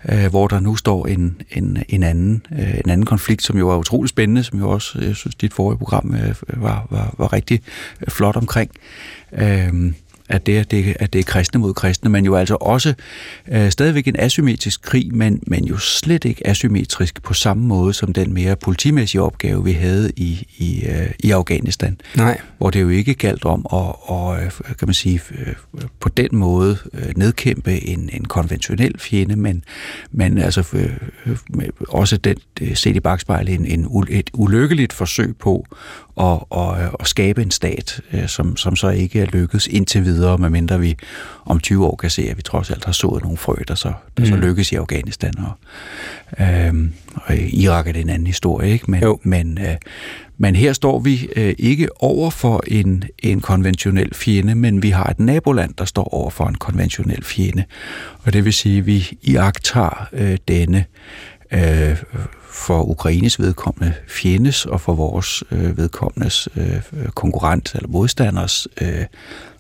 Øh, 0.09 0.25
hvor 0.29 0.47
der 0.47 0.59
nu 0.59 0.75
står 0.75 1.07
en, 1.07 1.41
en, 1.51 1.83
en, 1.89 2.03
anden, 2.03 2.45
øh, 2.51 2.73
en 2.85 2.89
anden 2.89 3.05
konflikt, 3.05 3.43
som 3.43 3.57
jo 3.57 3.69
er 3.69 3.77
utrolig 3.77 4.09
spændende, 4.09 4.43
som 4.43 4.59
jo 4.59 4.69
også, 4.69 4.99
jeg 5.01 5.15
synes, 5.15 5.35
dit 5.35 5.53
forrige 5.53 5.77
program 5.77 6.15
øh, 6.15 6.35
var, 6.63 6.87
var, 6.89 7.15
var 7.17 7.33
rigtig 7.33 7.61
flot 8.07 8.35
omkring. 8.35 8.71
Øh, 9.33 9.93
at 10.31 10.45
det, 10.45 10.57
at 10.57 10.71
det, 10.71 10.95
at 10.99 11.13
det 11.13 11.19
er 11.19 11.23
kristne 11.23 11.59
mod 11.59 11.73
kristne, 11.73 12.09
men 12.09 12.25
jo 12.25 12.35
altså 12.35 12.55
også 12.55 12.93
øh, 13.51 13.71
stadigvæk 13.71 14.07
en 14.07 14.15
asymmetrisk 14.19 14.81
krig, 14.81 15.15
men, 15.15 15.39
men 15.47 15.65
jo 15.65 15.77
slet 15.77 16.25
ikke 16.25 16.47
asymmetrisk 16.47 17.23
på 17.23 17.33
samme 17.33 17.63
måde 17.63 17.93
som 17.93 18.13
den 18.13 18.33
mere 18.33 18.55
politimæssige 18.55 19.21
opgave, 19.21 19.63
vi 19.63 19.71
havde 19.71 20.11
i, 20.15 20.47
i, 20.57 20.85
øh, 20.85 21.11
i 21.19 21.31
Afghanistan. 21.31 21.97
Nej. 22.17 22.41
Hvor 22.57 22.69
det 22.69 22.81
jo 22.81 22.89
ikke 22.89 23.13
galt 23.13 23.45
om 23.45 23.59
at, 23.73 23.95
og, 24.01 24.43
øh, 24.43 24.51
kan 24.79 24.87
man 24.87 24.93
sige, 24.93 25.21
øh, 25.31 25.53
på 25.99 26.09
den 26.09 26.29
måde 26.31 26.77
øh, 26.93 27.13
nedkæmpe 27.15 27.87
en, 27.87 28.09
en 28.13 28.25
konventionel 28.25 28.99
fjende, 28.99 29.35
men, 29.35 29.63
men 30.11 30.37
altså 30.37 30.87
også 31.89 32.17
den, 32.17 32.37
set 32.73 32.95
i 32.95 32.99
bagspejlet 32.99 33.53
en, 33.53 33.65
en, 33.65 34.05
et 34.09 34.29
ulykkeligt 34.33 34.93
forsøg 34.93 35.35
på 35.37 35.65
at, 36.19 36.39
at, 36.57 36.89
at 36.99 37.07
skabe 37.07 37.41
en 37.41 37.51
stat, 37.51 38.01
som, 38.27 38.57
som 38.57 38.75
så 38.75 38.89
ikke 38.89 39.21
er 39.21 39.25
lykkedes 39.25 39.67
indtil 39.67 40.05
videre 40.05 40.20
videre, 40.21 40.37
medmindre 40.37 40.79
vi 40.79 40.95
om 41.45 41.59
20 41.59 41.85
år 41.85 41.95
kan 41.95 42.09
se, 42.09 42.29
at 42.29 42.37
vi 42.37 42.41
trods 42.41 42.71
alt 42.71 42.85
har 42.85 42.91
sået 42.91 43.23
nogle 43.23 43.37
frø, 43.37 43.55
der 43.67 43.75
så, 43.75 43.93
der 44.17 44.23
mm. 44.23 44.29
så 44.29 44.35
lykkes 44.35 44.71
i 44.71 44.75
Afghanistan. 44.75 45.33
Og, 45.37 45.53
øhm, 46.45 46.93
og 47.15 47.35
Irak 47.37 47.87
er 47.87 47.91
det 47.91 48.01
en 48.01 48.09
anden 48.09 48.27
historie, 48.27 48.71
ikke? 48.71 48.91
Men, 48.91 49.03
men, 49.23 49.57
øh, 49.61 49.75
men 50.37 50.55
her 50.55 50.73
står 50.73 50.99
vi 50.99 51.29
øh, 51.35 51.55
ikke 51.57 52.03
over 52.03 52.29
for 52.29 52.63
en, 52.67 53.03
en 53.19 53.41
konventionel 53.41 54.15
fjende, 54.15 54.55
men 54.55 54.83
vi 54.83 54.89
har 54.89 55.05
et 55.05 55.19
naboland, 55.19 55.73
der 55.77 55.85
står 55.85 56.13
over 56.13 56.29
for 56.29 56.45
en 56.45 56.55
konventionel 56.55 57.23
fjende. 57.23 57.63
Og 58.23 58.33
det 58.33 58.45
vil 58.45 58.53
sige, 58.53 58.77
at 58.77 58.85
vi 58.85 59.17
iagtager 59.21 60.07
øh, 60.13 60.37
denne 60.47 60.85
øh, 61.51 61.97
for 62.51 62.83
Ukraines 62.83 63.39
vedkommende 63.39 63.93
fjendes 64.07 64.65
og 64.65 64.81
for 64.81 64.93
vores 64.93 65.43
øh, 65.51 65.77
vedkommendes 65.77 66.49
øh, 66.55 66.81
konkurrent 67.15 67.75
eller 67.75 67.89
modstanders 67.89 68.67
øh, 68.81 69.05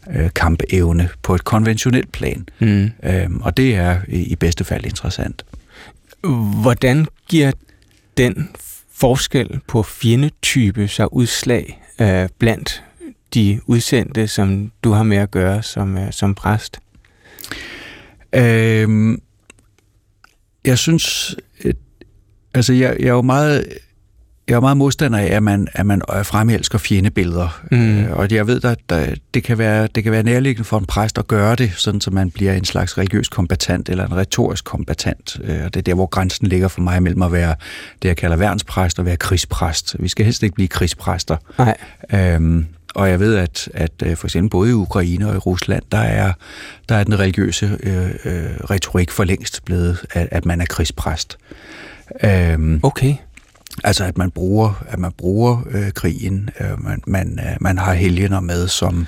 øh, 0.09 0.29
kampevne 0.35 1.09
på 1.21 1.35
et 1.35 1.43
konventionelt 1.43 2.11
plan. 2.11 2.47
Mm. 2.59 2.91
Øhm, 3.03 3.41
og 3.41 3.57
det 3.57 3.75
er 3.75 3.99
i 4.07 4.35
bedste 4.35 4.63
fald 4.63 4.85
interessant. 4.85 5.45
Hvordan 6.61 7.05
giver 7.29 7.51
den 8.17 8.49
forskel 8.93 9.59
på 9.67 9.83
fjendetype 9.83 10.87
sig 10.87 11.13
udslag 11.13 11.81
øh, 12.01 12.29
blandt 12.37 12.83
de 13.33 13.59
udsendte, 13.65 14.27
som 14.27 14.71
du 14.83 14.91
har 14.91 15.03
med 15.03 15.17
at 15.17 15.31
gøre 15.31 15.63
som, 15.63 15.97
øh, 15.97 16.11
som 16.11 16.35
præst? 16.35 16.79
Øhm, 18.35 19.21
jeg 20.65 20.77
synes, 20.77 21.35
øh, 21.63 21.73
altså 22.53 22.73
jeg, 22.73 22.95
jeg 22.99 23.07
er 23.07 23.13
jo 23.13 23.21
meget 23.21 23.67
jeg 24.51 24.57
er 24.57 24.61
meget 24.61 24.77
modstander 24.77 25.19
af, 25.19 25.25
at 25.25 25.43
man, 25.43 25.67
at 25.73 25.85
man 25.85 26.01
fremhelsker 26.23 26.77
fjendebilleder. 26.77 27.61
Mm. 27.71 27.97
Øh, 27.97 28.17
og 28.17 28.31
jeg 28.31 28.47
ved, 28.47 28.65
at 28.65 28.79
der, 28.89 29.15
det, 29.33 29.43
kan 29.43 29.57
være, 29.57 29.87
det 29.95 30.03
kan 30.03 30.11
være 30.11 30.23
nærliggende 30.23 30.67
for 30.67 30.77
en 30.77 30.85
præst 30.85 31.17
at 31.17 31.27
gøre 31.27 31.55
det, 31.55 31.71
sådan 31.75 32.01
så 32.01 32.11
man 32.11 32.31
bliver 32.31 32.53
en 32.53 32.65
slags 32.65 32.97
religiøs 32.97 33.29
kombatant 33.29 33.89
eller 33.89 34.07
en 34.07 34.15
retorisk 34.15 34.65
kombatant. 34.65 35.39
Øh, 35.43 35.65
og 35.65 35.73
det 35.73 35.79
er 35.79 35.81
der, 35.81 35.93
hvor 35.93 36.05
grænsen 36.05 36.47
ligger 36.47 36.67
for 36.67 36.81
mig 36.81 37.03
mellem 37.03 37.21
at 37.21 37.31
være 37.31 37.55
det, 38.01 38.07
jeg 38.07 38.17
kalder 38.17 38.37
værnspræst 38.37 38.99
og 38.99 39.05
være 39.05 39.17
krigspræst. 39.17 39.95
Vi 39.99 40.07
skal 40.07 40.25
helst 40.25 40.43
ikke 40.43 40.55
blive 40.55 40.67
krigspræster. 40.67 41.37
Nej. 41.57 41.77
Øhm, 42.13 42.65
og 42.95 43.09
jeg 43.09 43.19
ved, 43.19 43.35
at, 43.35 43.69
at 43.73 43.91
øh, 44.05 44.17
for 44.17 44.27
eksempel 44.27 44.49
både 44.49 44.69
i 44.69 44.73
Ukraine 44.73 45.29
og 45.29 45.35
i 45.35 45.37
Rusland, 45.37 45.83
der 45.91 45.97
er, 45.97 46.33
der 46.89 46.95
er 46.95 47.03
den 47.03 47.19
religiøse 47.19 47.77
øh, 47.83 48.09
øh, 48.25 48.43
retorik 48.69 49.11
for 49.11 49.23
længst 49.23 49.65
blevet, 49.65 50.05
at, 50.11 50.27
at 50.31 50.45
man 50.45 50.61
er 50.61 50.65
krigspræst. 50.65 51.37
Øhm, 52.23 52.79
okay. 52.83 53.15
Altså 53.83 54.03
at 54.03 54.17
man 54.17 54.31
bruger, 54.31 54.83
at 54.89 54.99
man 54.99 55.11
bruger 55.17 55.67
øh, 55.71 55.91
krigen, 55.91 56.49
øh, 56.59 56.83
man, 56.83 57.01
man, 57.07 57.39
øh, 57.39 57.57
man 57.61 57.77
har 57.77 57.93
helgener 57.93 58.39
med, 58.39 58.67
som 58.67 59.07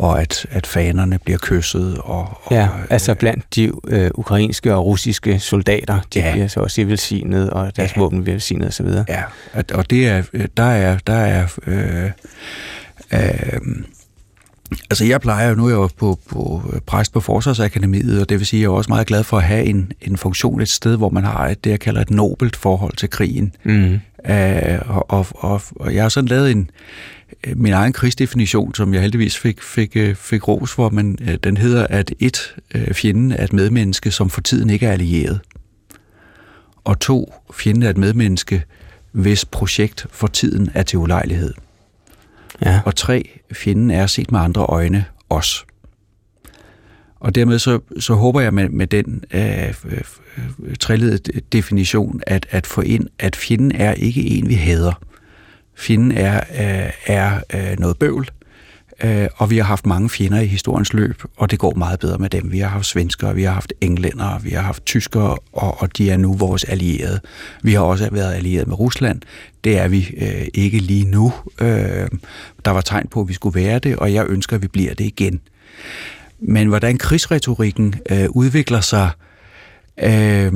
og 0.00 0.20
at, 0.20 0.46
at 0.50 0.66
fanerne 0.66 1.18
bliver 1.18 1.38
kysset. 1.42 1.98
Og, 1.98 2.40
og, 2.44 2.52
ja, 2.52 2.68
altså 2.90 3.14
blandt 3.14 3.54
de 3.54 3.72
øh, 3.88 4.10
ukrainske 4.14 4.74
og 4.74 4.86
russiske 4.86 5.38
soldater, 5.38 6.00
de 6.14 6.20
ja. 6.20 6.32
bliver 6.32 6.48
så 6.48 6.60
også 6.60 6.84
velsignet, 6.84 7.50
og 7.50 7.76
deres 7.76 7.92
ja. 7.96 8.00
våben 8.00 8.22
bliver 8.22 8.34
velsignet 8.34 8.68
osv. 8.68 8.86
Ja, 9.08 9.22
og 9.74 9.90
det 9.90 10.08
er, 10.08 10.22
der 10.56 10.62
er, 10.62 10.98
der 11.06 11.12
er 11.12 11.46
øh, 11.66 12.10
øh, 13.12 13.60
Altså 14.90 15.04
jeg 15.04 15.20
plejer 15.20 15.48
jo, 15.48 15.54
nu 15.54 15.64
er 15.64 15.68
jeg 15.68 15.76
jo 15.76 15.88
på, 15.96 16.18
på 16.28 16.62
præst 16.86 17.12
på 17.12 17.20
Forsvarsakademiet, 17.20 18.20
og 18.20 18.28
det 18.28 18.38
vil 18.38 18.46
sige, 18.46 18.60
at 18.60 18.62
jeg 18.62 18.68
er 18.68 18.72
også 18.72 18.90
meget 18.90 19.06
glad 19.06 19.24
for 19.24 19.36
at 19.36 19.42
have 19.42 19.64
en, 19.64 19.92
en 20.00 20.16
funktion 20.16 20.60
et 20.60 20.68
sted, 20.68 20.96
hvor 20.96 21.08
man 21.08 21.24
har 21.24 21.48
et, 21.48 21.64
det, 21.64 21.70
jeg 21.70 21.80
kalder 21.80 22.00
et 22.00 22.10
nobelt 22.10 22.56
forhold 22.56 22.96
til 22.96 23.10
krigen. 23.10 23.52
Mm. 23.64 24.00
Uh, 24.28 24.96
og, 24.96 25.10
og, 25.10 25.26
og, 25.34 25.62
og 25.76 25.94
jeg 25.94 26.02
har 26.02 26.08
sådan 26.08 26.28
lavet 26.28 26.50
en, 26.50 26.70
øh, 27.46 27.58
min 27.58 27.72
egen 27.72 27.92
krigsdefinition, 27.92 28.74
som 28.74 28.94
jeg 28.94 29.02
heldigvis 29.02 29.38
fik, 29.38 29.62
fik, 29.62 29.96
øh, 29.96 30.14
fik 30.14 30.48
ros 30.48 30.72
for, 30.72 30.88
men 30.88 31.18
den 31.44 31.56
hedder, 31.56 31.86
at 31.86 32.12
et, 32.18 32.54
fjenden 32.92 33.32
er 33.32 33.44
et 33.44 33.52
medmenneske, 33.52 34.10
som 34.10 34.30
for 34.30 34.40
tiden 34.40 34.70
ikke 34.70 34.86
er 34.86 34.92
allieret. 34.92 35.40
Og 36.84 37.00
to, 37.00 37.34
fjenden 37.54 37.82
er 37.82 37.90
et 37.90 37.96
medmenneske, 37.96 38.64
hvis 39.12 39.44
projekt 39.44 40.06
for 40.10 40.26
tiden 40.26 40.70
er 40.74 40.82
til 40.82 40.98
ulejlighed. 40.98 41.54
Ja. 42.64 42.80
Og 42.84 42.96
tre, 42.96 43.40
fjenden 43.52 43.90
er 43.90 44.06
set 44.06 44.32
med 44.32 44.40
andre 44.40 44.62
øjne 44.62 45.04
os. 45.30 45.66
Og 47.20 47.34
dermed 47.34 47.58
så, 47.58 47.80
så 47.98 48.14
håber 48.14 48.40
jeg 48.40 48.54
med, 48.54 48.68
med 48.68 48.86
den 48.86 49.24
øh, 49.34 49.74
øh, 49.84 50.00
øh 51.00 51.18
definition 51.52 52.20
at, 52.26 52.46
at 52.50 52.66
få 52.66 52.80
ind, 52.80 53.08
at 53.18 53.36
fjenden 53.36 53.72
er 53.72 53.92
ikke 53.92 54.20
en, 54.20 54.48
vi 54.48 54.54
hader. 54.54 55.02
Fjenden 55.76 56.12
er, 56.12 56.36
øh, 56.36 56.92
er 57.06 57.40
øh, 57.54 57.78
noget 57.78 57.98
bøvl, 57.98 58.28
øh, 59.04 59.28
og 59.36 59.50
vi 59.50 59.56
har 59.56 59.64
haft 59.64 59.86
mange 59.86 60.10
fjender 60.10 60.40
i 60.40 60.46
historiens 60.46 60.92
løb, 60.92 61.22
og 61.36 61.50
det 61.50 61.58
går 61.58 61.74
meget 61.74 62.00
bedre 62.00 62.18
med 62.18 62.30
dem. 62.30 62.52
Vi 62.52 62.58
har 62.58 62.68
haft 62.68 62.86
svenskere, 62.86 63.34
vi 63.34 63.42
har 63.42 63.52
haft 63.52 63.72
englændere, 63.80 64.42
vi 64.42 64.50
har 64.50 64.62
haft 64.62 64.86
tyskere, 64.86 65.36
og, 65.52 65.80
og 65.80 65.98
de 65.98 66.10
er 66.10 66.16
nu 66.16 66.34
vores 66.34 66.64
allierede. 66.64 67.20
Vi 67.62 67.72
har 67.72 67.80
også 67.80 68.08
været 68.12 68.34
allieret 68.34 68.66
med 68.66 68.78
Rusland. 68.78 69.20
Det 69.64 69.78
er 69.78 69.88
vi 69.88 70.14
øh, 70.16 70.46
ikke 70.54 70.78
lige 70.78 71.04
nu. 71.04 71.32
Øh, 71.60 72.08
der 72.64 72.70
var 72.70 72.80
tegn 72.80 73.08
på, 73.08 73.20
at 73.20 73.28
vi 73.28 73.32
skulle 73.32 73.60
være 73.60 73.78
det, 73.78 73.96
og 73.96 74.14
jeg 74.14 74.26
ønsker, 74.28 74.56
at 74.56 74.62
vi 74.62 74.68
bliver 74.68 74.94
det 74.94 75.04
igen. 75.04 75.40
men 76.42 76.68
hvordan 76.68 76.98
krigsretorikken 76.98 77.94
øh, 78.10 78.26
udvikler 78.30 78.80
sig, 78.80 79.10
øh, 80.02 80.52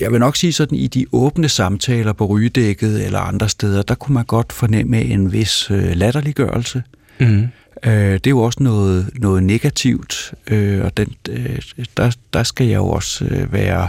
jeg 0.00 0.12
vil 0.12 0.20
nok 0.20 0.36
sige 0.36 0.52
sådan, 0.52 0.78
i 0.78 0.86
de 0.86 1.06
åbne 1.12 1.48
samtaler 1.48 2.12
på 2.12 2.26
rygedækket 2.26 3.04
eller 3.04 3.18
andre 3.18 3.48
steder, 3.48 3.82
der 3.82 3.94
kunne 3.94 4.14
man 4.14 4.24
godt 4.24 4.52
fornemme 4.52 5.02
en 5.02 5.32
vis 5.32 5.70
øh, 5.70 5.96
latterliggørelse. 5.96 6.82
Mm. 7.20 7.46
Øh, 7.86 8.12
det 8.12 8.26
er 8.26 8.30
jo 8.30 8.40
også 8.40 8.62
noget, 8.62 9.10
noget 9.14 9.42
negativt, 9.42 10.34
øh, 10.46 10.84
og 10.84 10.96
den, 10.96 11.14
øh, 11.30 11.58
der, 11.96 12.16
der 12.32 12.42
skal 12.42 12.66
jeg 12.66 12.76
jo 12.76 12.88
også 12.88 13.24
øh, 13.24 13.52
være, 13.52 13.88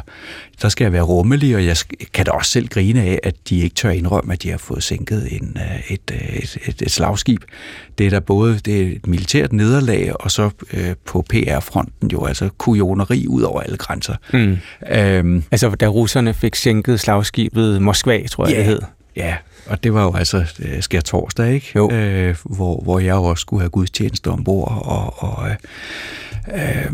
der 0.62 0.70
skal 0.70 0.86
jeg 0.86 0.94
være 0.94 1.02
rummelig, 1.02 1.56
og 1.56 1.66
jeg 1.66 1.78
kan 2.14 2.26
da 2.26 2.32
også 2.32 2.52
selv 2.52 2.68
grine 2.68 3.02
af, 3.02 3.20
at 3.24 3.36
de 3.50 3.60
ikke 3.60 3.76
tør 3.76 3.90
indrømme, 3.90 4.34
at 4.34 4.44
de 4.44 4.50
har 4.50 4.58
fået 4.58 4.84
sænket 4.84 5.28
en, 5.32 5.58
øh, 5.58 5.92
et, 5.92 6.12
øh, 6.14 6.36
et, 6.36 6.58
et, 6.68 6.82
et 6.82 6.92
slagskib. 6.92 7.42
Det 7.98 8.06
er 8.06 8.10
der 8.10 8.20
både 8.20 8.60
det 8.60 8.82
er 8.82 8.96
et 8.96 9.08
militært 9.08 9.54
nederlag, 9.54 10.22
og 10.22 10.32
så 10.32 10.50
øh, 10.74 10.96
på 11.06 11.26
PR-fronten 11.30 12.10
jo 12.12 12.26
altså 12.26 12.50
kujoneri 12.58 13.28
ud 13.28 13.42
over 13.42 13.62
alle 13.62 13.78
grænser. 13.78 14.16
Mm. 14.34 14.58
Øhm, 14.92 15.44
altså 15.52 15.70
da 15.70 15.88
russerne 15.88 16.34
fik 16.34 16.56
sænket 16.56 17.00
slagskibet 17.00 17.82
Moskva, 17.82 18.28
tror 18.28 18.46
jeg 18.46 18.54
ja, 18.54 18.60
det 18.60 18.66
hed. 18.66 18.82
Ja, 19.16 19.36
og 19.66 19.84
det 19.84 19.94
var 19.94 20.04
jo 20.04 20.14
altså 20.16 20.46
øh, 20.60 20.82
skær 20.82 21.02
torsdag, 21.02 21.54
ikke? 21.54 21.72
Jo. 21.76 21.92
Øh, 21.92 22.36
hvor, 22.44 22.82
hvor 22.84 23.00
jeg 23.00 23.16
jo 23.16 23.24
også 23.24 23.42
skulle 23.42 23.62
have 23.62 23.70
gudstjeneste 23.70 24.28
ombord, 24.28 24.84
og, 24.86 25.24
og 25.24 25.50
øh, 25.50 25.56
øh, 26.54 26.92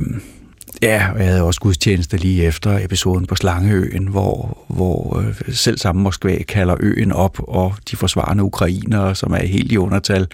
ja, 0.81 1.11
og 1.13 1.19
jeg 1.19 1.27
havde 1.27 1.43
også 1.43 1.59
gudstjeneste 1.59 2.17
lige 2.17 2.43
efter 2.43 2.85
episoden 2.85 3.25
på 3.25 3.35
Slangeøen, 3.35 4.07
hvor, 4.07 4.57
hvor 4.67 5.19
øh, 5.19 5.55
selv 5.55 5.77
samme 5.77 6.01
Moskva 6.01 6.43
kalder 6.43 6.75
øen 6.79 7.11
op, 7.11 7.39
og 7.39 7.75
de 7.91 7.95
forsvarende 7.95 8.43
ukrainere, 8.43 9.15
som 9.15 9.31
er 9.31 9.45
helt 9.45 9.71
i 9.71 9.77
undertal, 9.77 10.27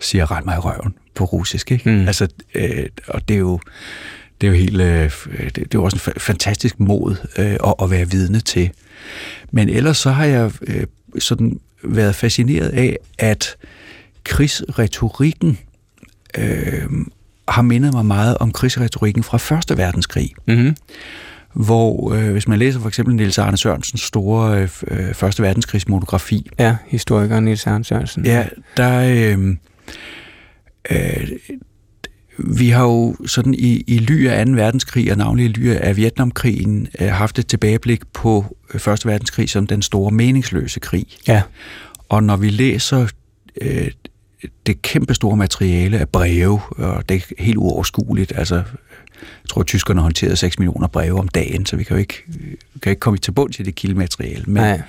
siger, 0.00 0.30
rend 0.30 0.44
mig 0.44 0.56
i 0.56 0.58
røven 0.58 0.94
på 1.14 1.24
russisk, 1.24 1.72
ikke? 1.72 1.90
Mm. 1.90 2.06
Altså, 2.06 2.28
øh, 2.54 2.86
og 3.08 3.28
det 3.28 3.34
er 3.34 3.38
jo 3.38 3.60
det 4.40 4.46
er 4.46 4.50
jo 4.50 4.56
helt, 4.56 4.80
øh, 4.80 5.10
det, 5.38 5.54
det 5.54 5.62
er 5.62 5.68
jo 5.74 5.84
også 5.84 6.10
en 6.16 6.20
fantastisk 6.20 6.80
mod 6.80 7.16
øh, 7.38 7.52
at, 7.52 7.74
at 7.82 7.90
være 7.90 8.10
vidne 8.10 8.40
til. 8.40 8.70
Men 9.50 9.68
ellers 9.68 9.98
så 9.98 10.10
har 10.10 10.24
jeg 10.24 10.50
øh, 10.60 10.86
sådan 11.18 11.60
været 11.82 12.14
fascineret 12.14 12.68
af, 12.68 12.96
at 13.18 13.56
krigsretorikken 14.24 15.58
øh, 16.38 16.82
har 17.48 17.62
mindet 17.62 17.94
mig 17.94 18.06
meget 18.06 18.38
om 18.38 18.52
krigsretorikken 18.52 19.22
fra 19.22 19.38
Første 19.38 19.76
Verdenskrig. 19.76 20.32
Mm-hmm. 20.46 20.76
Hvor, 21.52 22.14
øh, 22.14 22.32
hvis 22.32 22.48
man 22.48 22.58
læser 22.58 22.80
for 22.80 22.88
eksempel 22.88 23.14
Niels 23.14 23.38
Arne 23.38 23.56
Sørensens 23.56 24.00
store 24.00 24.68
øh, 24.90 25.14
Første 25.14 25.42
Verdenskrigsmonografi. 25.42 26.50
Ja, 26.58 26.76
historiker 26.86 27.40
Niels 27.40 27.66
Arne 27.66 27.84
Sørensen. 27.84 28.24
Ja, 28.24 28.46
der... 28.76 29.00
Øh, 29.00 29.56
øh, 30.90 31.28
vi 32.38 32.68
har 32.68 32.82
jo 32.82 33.16
sådan 33.26 33.54
i, 33.54 33.84
i 33.86 33.98
ly 33.98 34.28
af 34.28 34.46
2. 34.46 34.52
verdenskrig, 34.52 35.10
og 35.10 35.18
navnlig 35.18 35.44
i 35.44 35.48
ly 35.48 35.68
af 35.68 35.96
Vietnamkrigen, 35.96 36.88
øh, 37.00 37.08
haft 37.08 37.38
et 37.38 37.46
tilbageblik 37.46 38.00
på 38.12 38.56
øh, 38.74 38.80
Første 38.80 39.08
verdenskrig 39.08 39.50
som 39.50 39.66
den 39.66 39.82
store 39.82 40.10
meningsløse 40.10 40.80
krig. 40.80 41.06
Ja. 41.28 41.42
Og 42.08 42.22
når 42.22 42.36
vi 42.36 42.50
læser 42.50 43.06
øh, 43.60 43.90
det 44.66 44.82
kæmpe 44.82 45.14
store 45.14 45.36
materiale 45.36 45.98
af 45.98 46.08
breve, 46.08 46.60
og 46.76 47.08
det 47.08 47.16
er 47.16 47.42
helt 47.42 47.56
uoverskueligt, 47.56 48.32
altså 48.36 48.54
jeg 49.14 49.48
tror, 49.48 49.60
at 49.60 49.66
tyskerne 49.66 50.00
håndterede 50.00 50.36
6 50.36 50.58
millioner 50.58 50.86
breve 50.86 51.18
om 51.18 51.28
dagen, 51.28 51.66
så 51.66 51.76
vi 51.76 51.84
kan 51.84 51.96
jo 51.96 52.00
ikke, 52.00 52.22
kan 52.82 52.90
ikke 52.90 53.00
komme 53.00 53.18
til 53.18 53.32
bund 53.32 53.52
til 53.52 53.64
det 53.64 53.74
kildemateriale. 53.74 54.44
Men, 54.46 54.62
Nej. 54.62 54.82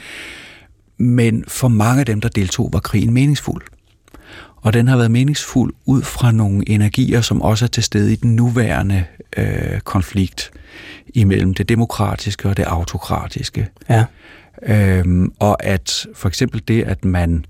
men 0.97 1.43
for 1.47 1.67
mange 1.67 1.99
af 1.99 2.05
dem, 2.05 2.21
der 2.21 2.29
deltog, 2.29 2.69
var 2.73 2.79
krigen 2.79 3.13
meningsfuld. 3.13 3.63
Og 4.61 4.73
den 4.73 4.87
har 4.87 4.97
været 4.97 5.11
meningsfuld 5.11 5.73
ud 5.85 6.01
fra 6.01 6.31
nogle 6.31 6.69
energier, 6.69 7.21
som 7.21 7.41
også 7.41 7.65
er 7.65 7.69
til 7.69 7.83
stede 7.83 8.13
i 8.13 8.15
den 8.15 8.35
nuværende 8.35 9.03
øh, 9.37 9.79
konflikt 9.79 10.51
imellem 11.13 11.53
det 11.53 11.69
demokratiske 11.69 12.49
og 12.49 12.57
det 12.57 12.63
autokratiske. 12.63 13.67
Ja. 13.89 14.05
Øhm, 14.63 15.31
og 15.39 15.63
at 15.63 16.07
for 16.15 16.27
eksempel 16.27 16.63
det, 16.67 16.83
at 16.83 17.05
man 17.05 17.45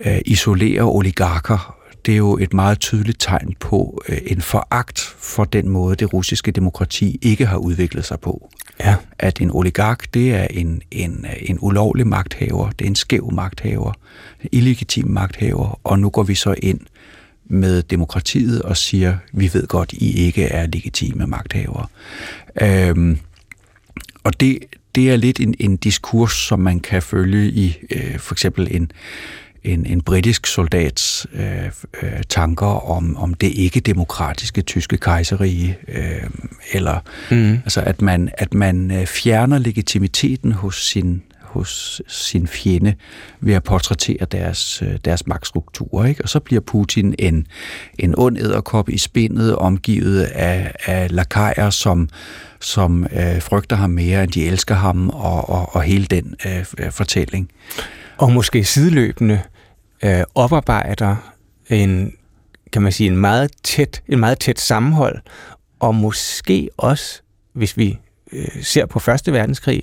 øh, 0.00 0.18
isolerer 0.26 0.84
oligarker, 0.84 1.75
det 2.06 2.12
er 2.12 2.16
jo 2.16 2.38
et 2.38 2.54
meget 2.54 2.80
tydeligt 2.80 3.20
tegn 3.20 3.54
på 3.60 4.02
øh, 4.08 4.18
en 4.26 4.40
foragt 4.40 5.00
for 5.18 5.44
den 5.44 5.68
måde, 5.68 5.96
det 5.96 6.12
russiske 6.12 6.50
demokrati 6.50 7.18
ikke 7.22 7.46
har 7.46 7.56
udviklet 7.56 8.04
sig 8.04 8.20
på. 8.20 8.50
Ja. 8.80 8.96
At 9.18 9.40
en 9.40 9.50
oligark, 9.50 10.14
det 10.14 10.34
er 10.34 10.46
en, 10.50 10.82
en, 10.90 11.26
en 11.40 11.58
ulovlig 11.60 12.06
magthaver, 12.06 12.70
det 12.70 12.84
er 12.84 12.88
en 12.88 12.96
skæv 12.96 13.32
magthaver, 13.32 13.92
en 14.42 14.48
illegitim 14.52 15.08
magthaver, 15.08 15.80
og 15.84 15.98
nu 15.98 16.10
går 16.10 16.22
vi 16.22 16.34
så 16.34 16.54
ind 16.62 16.80
med 17.44 17.82
demokratiet 17.82 18.62
og 18.62 18.76
siger, 18.76 19.16
vi 19.32 19.50
ved 19.52 19.66
godt, 19.66 19.92
I 19.92 20.26
ikke 20.26 20.44
er 20.44 20.66
legitime 20.66 21.26
magthavere. 21.26 21.86
Øhm, 22.62 23.18
og 24.24 24.40
det, 24.40 24.58
det 24.94 25.10
er 25.10 25.16
lidt 25.16 25.40
en, 25.40 25.54
en 25.58 25.76
diskurs, 25.76 26.32
som 26.32 26.60
man 26.60 26.80
kan 26.80 27.02
følge 27.02 27.50
i 27.50 27.78
øh, 27.90 28.18
for 28.18 28.34
eksempel 28.34 28.68
en, 28.70 28.90
en, 29.66 29.86
en 29.86 30.00
britisk 30.00 30.46
soldats 30.46 31.26
øh, 31.32 31.70
øh, 32.02 32.22
tanker 32.28 32.90
om, 32.90 33.16
om 33.16 33.34
det 33.34 33.46
ikke-demokratiske 33.46 34.62
tyske 34.62 34.96
kejserige, 34.96 35.78
øh, 35.88 36.30
eller 36.72 37.00
mm. 37.30 37.52
altså 37.52 37.80
at 37.80 38.02
man, 38.02 38.30
at 38.38 38.54
man 38.54 38.90
øh, 38.90 39.06
fjerner 39.06 39.58
legitimiteten 39.58 40.52
hos 40.52 40.86
sin 40.86 41.22
hos 41.56 42.02
sin 42.08 42.46
fjende 42.46 42.94
ved 43.40 43.54
at 43.54 43.62
portrættere 43.62 44.26
deres, 44.32 44.82
øh, 44.82 44.98
deres 45.04 45.26
magtstruktur. 45.26 46.04
Ikke? 46.04 46.22
Og 46.22 46.28
så 46.28 46.40
bliver 46.40 46.60
Putin 46.60 47.14
en, 47.18 47.46
en 47.98 48.14
ond 48.18 48.38
æderkop 48.38 48.88
i 48.88 48.98
spindet, 48.98 49.56
omgivet 49.56 50.22
af, 50.22 50.74
af 50.86 51.06
lakajer, 51.10 51.70
som, 51.70 52.08
som 52.60 53.04
øh, 53.04 53.42
frygter 53.42 53.76
ham 53.76 53.90
mere, 53.90 54.22
end 54.22 54.32
de 54.32 54.46
elsker 54.46 54.74
ham, 54.74 55.08
og, 55.08 55.50
og, 55.50 55.74
og 55.74 55.82
hele 55.82 56.06
den 56.06 56.34
øh, 56.46 56.90
fortælling. 56.90 57.50
Og 58.16 58.32
måske 58.32 58.64
sideløbende 58.64 59.40
øh, 60.04 60.22
oparbejder 60.34 61.16
en, 61.70 62.12
kan 62.72 62.82
man 62.82 62.92
sige, 62.92 63.10
en 63.10 63.16
meget 63.16 63.50
tæt, 63.62 64.02
en 64.08 64.18
meget 64.18 64.38
tæt 64.38 64.60
sammenhold, 64.60 65.18
og 65.80 65.94
måske 65.94 66.68
også, 66.76 67.20
hvis 67.52 67.76
vi 67.76 67.98
øh, 68.32 68.62
ser 68.62 68.86
på 68.86 68.98
Første 68.98 69.32
Verdenskrig, 69.32 69.82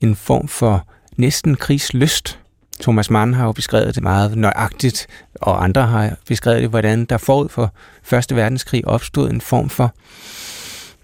en 0.00 0.16
form 0.16 0.48
for 0.48 0.86
næsten 1.16 1.56
krigslyst. 1.56 2.38
Thomas 2.80 3.10
Mann 3.10 3.34
har 3.34 3.46
jo 3.46 3.52
beskrevet 3.52 3.94
det 3.94 4.02
meget 4.02 4.36
nøjagtigt, 4.36 5.06
og 5.34 5.64
andre 5.64 5.86
har 5.86 6.16
beskrevet 6.28 6.62
det, 6.62 6.70
hvordan 6.70 7.04
der 7.04 7.18
forud 7.18 7.48
for 7.48 7.74
Første 8.02 8.36
Verdenskrig 8.36 8.86
opstod 8.86 9.30
en 9.30 9.40
form 9.40 9.68
for 9.68 9.94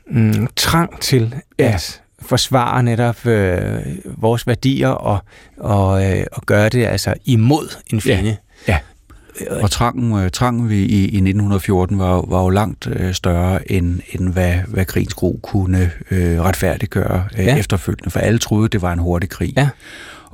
mm, 0.06 0.48
trang 0.56 1.00
til 1.00 1.34
ja. 1.58 1.64
at 1.74 2.02
forsvare 2.22 2.82
netop 2.82 3.26
øh, 3.26 3.80
vores 4.04 4.46
værdier 4.46 4.88
og, 4.88 5.18
og, 5.56 6.04
øh, 6.04 6.26
og 6.32 6.42
gøre 6.46 6.68
det 6.68 6.84
altså 6.84 7.14
imod 7.24 7.76
en 7.92 8.00
fjende. 8.00 8.30
Ja. 8.30 8.36
Ja. 8.68 8.78
Og 9.62 9.70
trangen, 9.70 10.24
øh, 10.24 10.30
trangen 10.30 10.68
vi 10.68 10.84
i, 10.84 11.00
i 11.00 11.16
1914 11.16 11.98
var, 11.98 12.24
var 12.28 12.42
jo 12.42 12.48
langt 12.48 12.86
øh, 12.86 13.14
større, 13.14 13.72
end, 13.72 14.00
end 14.12 14.32
hvad, 14.32 14.54
hvad 14.68 14.84
krigens 14.84 15.14
gro 15.14 15.40
kunne 15.42 15.90
øh, 16.10 16.40
retfærdiggøre 16.40 17.28
øh, 17.38 17.44
ja. 17.44 17.56
efterfølgende, 17.56 18.10
for 18.10 18.20
alle 18.20 18.38
troede, 18.38 18.68
det 18.68 18.82
var 18.82 18.92
en 18.92 18.98
hurtig 18.98 19.30
krig. 19.30 19.52
Ja. 19.56 19.68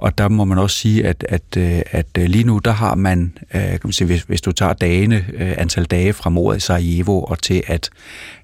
Og 0.03 0.19
der 0.19 0.29
må 0.29 0.45
man 0.45 0.59
også 0.59 0.77
sige, 0.77 1.07
at, 1.07 1.25
at, 1.29 1.57
øh, 1.57 1.81
at 1.91 2.07
øh, 2.19 2.25
lige 2.25 2.45
nu, 2.45 2.59
der 2.59 2.71
har 2.71 2.95
man, 2.95 3.33
øh, 3.55 3.61
kan 3.61 3.81
man 3.85 3.93
sige, 3.93 4.07
hvis, 4.07 4.23
hvis 4.23 4.41
du 4.41 4.53
tager 4.53 4.73
dagene, 4.73 5.25
antal 5.39 5.85
dage 5.85 6.13
fra 6.13 6.31
mordet 6.31 6.59
i 6.59 6.61
Sarajevo 6.61 7.23
og 7.23 7.43
til, 7.43 7.63
at, 7.67 7.91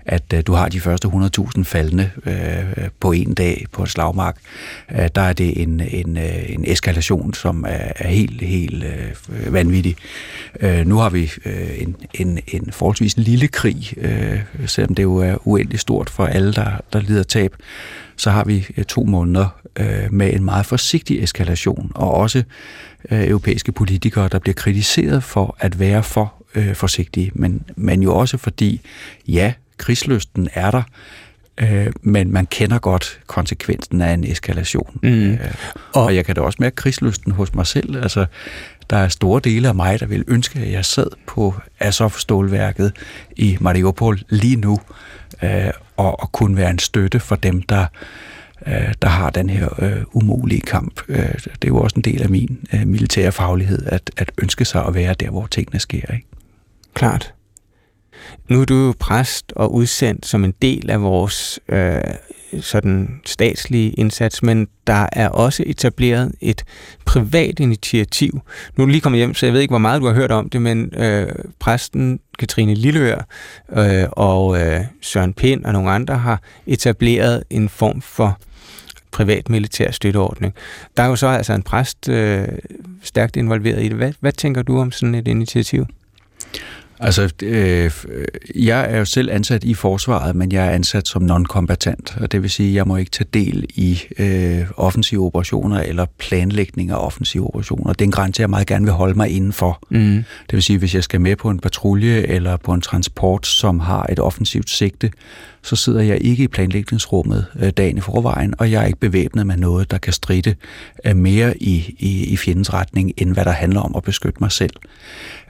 at 0.06 0.46
du 0.46 0.52
har 0.52 0.68
de 0.68 0.80
første 0.80 1.08
100.000 1.08 1.62
faldende 1.62 2.10
på 3.00 3.12
en 3.12 3.34
dag 3.34 3.66
på 3.72 3.82
et 3.82 3.88
slagmark, 3.88 4.36
der 5.14 5.22
er 5.22 5.32
det 5.32 5.62
en, 5.62 5.80
en, 5.80 6.16
en 6.46 6.64
eskalation, 6.66 7.34
som 7.34 7.64
er, 7.68 7.92
er 7.96 8.08
helt, 8.08 8.42
helt 8.42 8.84
vanvittig. 9.46 9.96
Nu 10.62 10.96
har 10.96 11.10
vi 11.10 11.32
en, 11.78 11.96
en, 12.14 12.38
en 12.46 12.72
forholdsvis 12.72 13.16
lille 13.16 13.48
krig, 13.48 13.92
selvom 14.66 14.94
det 14.94 15.02
jo 15.02 15.16
er 15.16 15.48
uendelig 15.48 15.80
stort 15.80 16.10
for 16.10 16.26
alle, 16.26 16.52
der, 16.52 16.70
der 16.92 17.00
lider 17.00 17.22
tab 17.22 17.54
så 18.18 18.30
har 18.30 18.44
vi 18.44 18.66
øh, 18.76 18.84
to 18.84 19.04
måneder 19.04 19.60
øh, 19.76 20.12
med 20.12 20.34
en 20.34 20.44
meget 20.44 20.66
forsigtig 20.66 21.22
eskalation, 21.22 21.92
og 21.94 22.14
også 22.14 22.42
øh, 23.10 23.28
europæiske 23.28 23.72
politikere, 23.72 24.28
der 24.28 24.38
bliver 24.38 24.54
kritiseret 24.54 25.24
for 25.24 25.56
at 25.60 25.78
være 25.78 26.02
for 26.02 26.34
øh, 26.54 26.74
forsigtige, 26.74 27.30
men, 27.34 27.62
men 27.76 28.02
jo 28.02 28.16
også 28.16 28.36
fordi, 28.36 28.80
ja, 29.28 29.52
krigslysten 29.76 30.48
er 30.54 30.70
der, 30.70 30.82
øh, 31.58 31.92
men 32.02 32.32
man 32.32 32.46
kender 32.46 32.78
godt 32.78 33.20
konsekvensen 33.26 34.00
af 34.00 34.12
en 34.12 34.24
eskalation. 34.24 34.98
Mm. 35.02 35.32
Øh, 35.32 35.38
og, 35.92 36.04
og 36.04 36.14
jeg 36.14 36.24
kan 36.24 36.34
da 36.34 36.40
også 36.40 36.56
mærke 36.60 36.76
krigslysten 36.76 37.32
hos 37.32 37.54
mig 37.54 37.66
selv. 37.66 38.02
Altså, 38.02 38.26
der 38.90 38.96
er 38.96 39.08
store 39.08 39.40
dele 39.44 39.68
af 39.68 39.74
mig, 39.74 40.00
der 40.00 40.06
vil 40.06 40.24
ønske, 40.28 40.58
at 40.58 40.72
jeg 40.72 40.84
sad 40.84 41.06
på 41.26 41.54
Azov-stålværket 41.80 42.92
i 43.36 43.56
Mariupol 43.60 44.20
lige 44.28 44.56
nu, 44.56 44.80
øh, 45.42 45.70
og, 45.98 46.20
og 46.20 46.32
kunne 46.32 46.56
være 46.56 46.70
en 46.70 46.78
støtte 46.78 47.20
for 47.20 47.36
dem, 47.36 47.62
der, 47.62 47.86
øh, 48.66 48.94
der 49.02 49.08
har 49.08 49.30
den 49.30 49.50
her 49.50 49.82
øh, 49.82 50.02
umulige 50.12 50.60
kamp. 50.60 51.00
Øh, 51.08 51.34
det 51.34 51.64
er 51.64 51.68
jo 51.68 51.80
også 51.80 51.94
en 51.96 52.02
del 52.02 52.22
af 52.22 52.28
min 52.28 52.58
øh, 52.74 52.86
militære 52.86 53.32
faglighed, 53.32 53.86
at, 53.86 54.10
at 54.16 54.32
ønske 54.42 54.64
sig 54.64 54.86
at 54.86 54.94
være 54.94 55.14
der, 55.14 55.30
hvor 55.30 55.46
tingene 55.46 55.80
sker. 55.80 56.12
Ikke? 56.12 56.26
Klart. 56.94 57.34
Nu 58.48 58.60
er 58.60 58.64
du 58.64 58.74
jo 58.74 58.94
præst 58.98 59.52
og 59.56 59.74
udsendt 59.74 60.26
som 60.26 60.44
en 60.44 60.54
del 60.62 60.90
af 60.90 61.02
vores 61.02 61.60
øh, 61.68 62.00
sådan 62.60 63.20
statslige 63.26 63.90
indsats, 63.90 64.42
men 64.42 64.68
der 64.86 65.06
er 65.12 65.28
også 65.28 65.62
etableret 65.66 66.32
et 66.40 66.64
privat 67.04 67.60
initiativ. 67.60 68.40
Nu 68.76 68.82
er 68.82 68.86
du 68.86 68.90
lige 68.90 69.00
kommet 69.00 69.18
hjem, 69.18 69.34
så 69.34 69.46
jeg 69.46 69.52
ved 69.52 69.60
ikke, 69.60 69.72
hvor 69.72 69.78
meget 69.78 70.00
du 70.00 70.06
har 70.06 70.14
hørt 70.14 70.32
om 70.32 70.48
det, 70.48 70.62
men 70.62 70.92
øh, 70.96 71.28
præsten 71.58 72.20
Katrine 72.38 72.74
Lilleør 72.74 73.26
øh, 73.72 74.04
og 74.12 74.60
øh, 74.60 74.80
Søren 75.02 75.34
Pind 75.34 75.64
og 75.64 75.72
nogle 75.72 75.90
andre 75.90 76.18
har 76.18 76.42
etableret 76.66 77.44
en 77.50 77.68
form 77.68 78.02
for 78.02 78.38
privat 79.10 79.48
militær 79.48 79.90
støtteordning. 79.90 80.54
Der 80.96 81.02
er 81.02 81.06
jo 81.06 81.16
så 81.16 81.26
altså 81.26 81.52
en 81.52 81.62
præst 81.62 82.08
øh, 82.08 82.48
stærkt 83.02 83.36
involveret 83.36 83.82
i 83.82 83.88
det. 83.88 83.96
Hvad, 83.96 84.12
hvad 84.20 84.32
tænker 84.32 84.62
du 84.62 84.80
om 84.80 84.92
sådan 84.92 85.14
et 85.14 85.28
initiativ? 85.28 85.86
Altså, 87.00 87.32
øh, 87.42 87.90
jeg 88.54 88.92
er 88.92 88.98
jo 88.98 89.04
selv 89.04 89.30
ansat 89.30 89.64
i 89.64 89.74
forsvaret, 89.74 90.36
men 90.36 90.52
jeg 90.52 90.66
er 90.66 90.70
ansat 90.70 91.08
som 91.08 91.22
non-kombatant, 91.22 92.16
og 92.20 92.32
det 92.32 92.42
vil 92.42 92.50
sige, 92.50 92.68
at 92.68 92.74
jeg 92.74 92.86
må 92.86 92.96
ikke 92.96 93.10
tage 93.10 93.28
del 93.34 93.66
i 93.74 94.02
øh, 94.18 94.66
offensive 94.76 95.26
operationer 95.26 95.80
eller 95.80 96.06
planlægning 96.18 96.90
af 96.90 96.96
offensive 96.96 97.46
operationer. 97.46 97.92
Det 97.92 98.00
er 98.00 98.04
en 98.04 98.10
grænse, 98.10 98.40
jeg 98.40 98.50
meget 98.50 98.66
gerne 98.66 98.84
vil 98.84 98.92
holde 98.92 99.14
mig 99.14 99.30
indenfor. 99.30 99.78
Mm. 99.90 100.24
Det 100.46 100.52
vil 100.52 100.62
sige, 100.62 100.78
hvis 100.78 100.94
jeg 100.94 101.04
skal 101.04 101.20
med 101.20 101.36
på 101.36 101.50
en 101.50 101.58
patrulje 101.58 102.16
eller 102.16 102.56
på 102.56 102.72
en 102.72 102.80
transport, 102.80 103.46
som 103.46 103.80
har 103.80 104.06
et 104.12 104.18
offensivt 104.18 104.70
sigte, 104.70 105.10
så 105.68 105.76
sidder 105.76 106.00
jeg 106.00 106.18
ikke 106.20 106.44
i 106.44 106.48
planlægningsrummet 106.48 107.46
øh, 107.58 107.70
dagen 107.70 107.98
i 107.98 108.00
forvejen, 108.00 108.54
og 108.58 108.70
jeg 108.70 108.82
er 108.82 108.86
ikke 108.86 108.98
bevæbnet 108.98 109.46
med 109.46 109.56
noget, 109.56 109.90
der 109.90 109.98
kan 109.98 110.12
stride 110.12 110.54
øh, 111.04 111.16
mere 111.16 111.62
i, 111.62 111.96
i, 111.98 112.24
i 112.24 112.36
fjendens 112.36 112.72
retning, 112.72 113.12
end 113.16 113.32
hvad 113.32 113.44
der 113.44 113.50
handler 113.50 113.80
om 113.80 113.96
at 113.96 114.02
beskytte 114.02 114.38
mig 114.40 114.52
selv. 114.52 114.72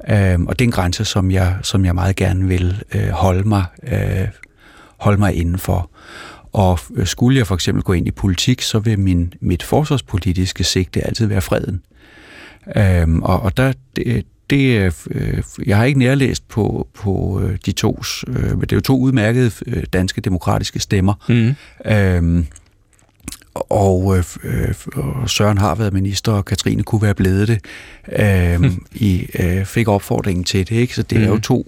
Øh, 0.08 0.40
og 0.40 0.58
det 0.58 0.64
er 0.64 0.68
en 0.68 0.70
grænse, 0.70 1.04
som 1.04 1.30
jeg, 1.30 1.56
som 1.62 1.84
jeg 1.84 1.94
meget 1.94 2.16
gerne 2.16 2.48
vil 2.48 2.82
øh, 2.94 3.08
holde, 3.08 3.48
mig, 3.48 3.64
øh, 3.82 4.28
holde 4.96 5.18
mig 5.18 5.34
indenfor. 5.34 5.90
Og 6.52 6.78
øh, 6.94 7.06
skulle 7.06 7.38
jeg 7.38 7.46
for 7.46 7.54
eksempel 7.54 7.84
gå 7.84 7.92
ind 7.92 8.06
i 8.06 8.10
politik, 8.10 8.62
så 8.62 8.78
vil 8.78 8.98
min, 8.98 9.32
mit 9.40 9.62
forsvarspolitiske 9.62 10.64
sigte 10.64 11.06
altid 11.06 11.26
være 11.26 11.40
freden. 11.40 11.82
Øhm, 12.76 13.22
og, 13.22 13.42
og 13.42 13.56
der, 13.56 13.72
det, 13.96 14.26
det, 14.50 14.94
øh, 15.10 15.42
jeg 15.66 15.76
har 15.76 15.84
ikke 15.84 15.98
nærlæst 15.98 16.48
på, 16.48 16.88
på 16.94 17.40
øh, 17.42 17.58
de 17.66 17.72
to, 17.72 18.02
øh, 18.28 18.50
men 18.50 18.60
det 18.60 18.72
er 18.72 18.76
jo 18.76 18.80
to 18.80 18.98
udmærkede 18.98 19.50
øh, 19.66 19.82
danske 19.92 20.20
demokratiske 20.20 20.80
stemmer. 20.80 21.14
Mm. 21.28 21.54
Øhm, 21.92 22.46
og 23.54 24.16
øh, 24.44 24.74
Søren 25.26 25.58
har 25.58 25.74
været 25.74 25.92
minister, 25.92 26.32
og 26.32 26.44
Katrine 26.44 26.82
kunne 26.82 27.02
være 27.02 27.14
blevet 27.14 27.48
det. 27.48 27.64
Øh, 28.18 28.60
mm. 28.60 28.86
I 29.10 29.26
øh, 29.38 29.64
fik 29.64 29.88
opfordringen 29.88 30.44
til 30.44 30.68
det, 30.68 30.76
ikke? 30.76 30.94
Så 30.94 31.02
det 31.02 31.18
mm. 31.18 31.24
er 31.24 31.28
jo 31.28 31.34
mm. 31.34 31.40
to, 31.40 31.66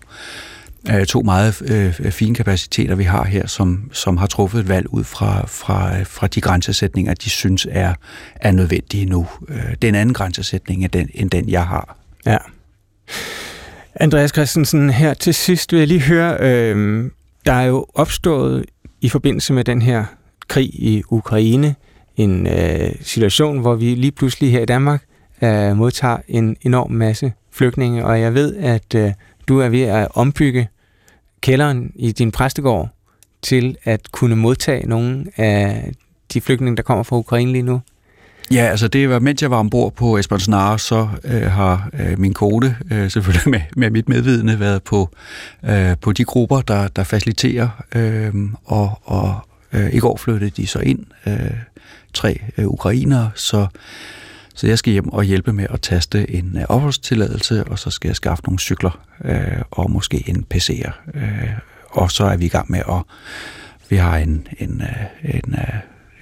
øh, 0.91 1.07
to 1.07 1.22
meget 1.22 1.62
øh, 1.70 2.12
fine 2.12 2.35
kapaciteter, 2.35 2.95
vi 2.95 3.05
har 3.05 3.24
her, 3.24 3.47
som, 3.47 3.91
som 3.93 4.16
har 4.16 4.26
truffet 4.26 4.61
et 4.61 4.68
valg 4.68 4.87
ud 4.95 5.05
fra, 5.05 5.47
fra, 5.47 6.03
fra 6.03 6.26
de 6.26 6.41
grænsesætninger, 6.41 7.14
de 7.14 7.31
synes 7.31 7.66
er, 7.70 7.95
er 8.35 8.53
nødvendige 8.53 9.07
nu. 9.07 9.26
Øh, 9.49 9.57
det 9.57 9.85
er 9.85 9.89
en 9.89 9.95
anden 9.95 10.14
grænsesætning 10.14 10.83
end 10.85 10.93
den, 10.93 11.09
end 11.14 11.31
den 11.31 11.49
jeg 11.49 11.66
har. 11.66 11.99
Ja. 12.26 12.37
Andreas 13.95 14.31
Christensen, 14.31 14.91
her 14.91 15.15
til 15.15 15.35
sidst 15.35 15.73
vil 15.73 15.79
jeg 15.79 15.89
lige 15.89 16.01
høre, 16.01 16.37
øh, 16.41 17.11
der 17.47 17.53
er 17.53 17.67
jo 17.67 17.87
opstået 17.95 18.65
i 19.01 19.09
forbindelse 19.09 19.53
med 19.53 19.65
den 19.65 19.83
her 19.83 20.05
krig 20.49 20.67
i 20.75 21.03
Ukraine 21.11 21.75
en 22.17 22.47
øh, 22.47 22.93
situation, 23.01 23.59
hvor 23.59 23.75
vi 23.75 23.95
lige 23.95 24.13
pludselig 24.13 24.53
her 24.53 24.61
i 24.61 24.65
Danmark 24.65 25.03
øh, 25.43 25.77
modtager 25.77 26.19
en 26.29 26.57
enorm 26.63 26.91
masse 26.91 27.33
flygtninge, 27.53 28.05
og 28.05 28.21
jeg 28.21 28.35
ved, 28.35 28.57
at 28.57 28.95
øh, 28.95 29.13
du 29.49 29.59
er 29.59 29.69
ved 29.69 29.83
at 29.83 30.09
ombygge 30.15 30.69
kælderen 31.41 31.93
i 31.95 32.13
din 32.13 32.33
præstegård 32.33 32.89
til 33.43 33.77
at 33.85 34.13
kunne 34.13 34.37
modtage 34.37 34.89
nogle 34.89 35.27
af 35.37 35.93
de 36.33 36.41
flygtninge, 36.41 36.77
der 36.77 36.83
kommer 36.83 37.03
fra 37.03 37.17
Ukraine 37.17 37.53
lige 37.53 37.63
nu. 37.63 37.81
Ja, 38.53 38.64
altså 38.64 38.88
det 38.88 39.09
var, 39.09 39.18
mens 39.18 39.42
jeg 39.42 39.51
var 39.51 39.57
ombord 39.57 39.94
på 39.94 40.18
Esbern 40.18 40.40
Snare, 40.40 40.78
så 40.78 41.09
øh, 41.24 41.42
har 41.42 41.90
øh, 41.98 42.18
min 42.18 42.34
kone 42.34 42.76
øh, 42.90 43.11
selvfølgelig 43.11 43.51
med, 43.51 43.61
med 43.76 43.90
mit 43.90 44.09
medvidende, 44.09 44.61
været 44.61 44.82
på, 44.82 45.09
øh, 45.64 45.96
på 46.01 46.12
de 46.12 46.24
grupper, 46.24 46.61
der, 46.61 46.88
der 46.88 47.05
faciliterer, 47.05 47.68
øh, 47.94 48.34
og, 48.64 49.01
og 49.05 49.34
øh, 49.72 49.94
i 49.94 49.98
går 49.98 50.16
flyttede 50.16 50.51
de 50.51 50.66
så 50.66 50.78
ind, 50.78 51.07
øh, 51.26 51.51
tre 52.14 52.40
øh, 52.59 52.66
ukrainere, 52.66 53.30
så, 53.34 53.66
så 54.55 54.66
jeg 54.66 54.78
skal 54.78 54.92
hjem 54.92 55.09
og 55.09 55.24
hjælpe 55.24 55.53
med 55.53 55.66
at 55.70 55.80
taste 55.80 56.30
en 56.30 56.57
øh, 56.57 56.64
opholdstilladelse, 56.68 57.64
og 57.64 57.78
så 57.78 57.90
skal 57.90 58.09
jeg 58.09 58.16
skaffe 58.16 58.44
nogle 58.44 58.59
cykler 58.59 59.01
øh, 59.24 59.62
og 59.70 59.90
måske 59.90 60.24
en 60.26 60.44
PC'er. 60.55 60.92
Øh, 61.14 61.51
og 61.90 62.11
så 62.11 62.24
er 62.24 62.36
vi 62.36 62.44
i 62.44 62.48
gang 62.48 62.70
med 62.70 62.82
at 62.88 63.03
vi 63.88 63.96
har 63.96 64.16
en, 64.16 64.46
en, 64.59 64.68
en, 64.68 64.82
en 65.22 65.55
øh, 65.55 65.74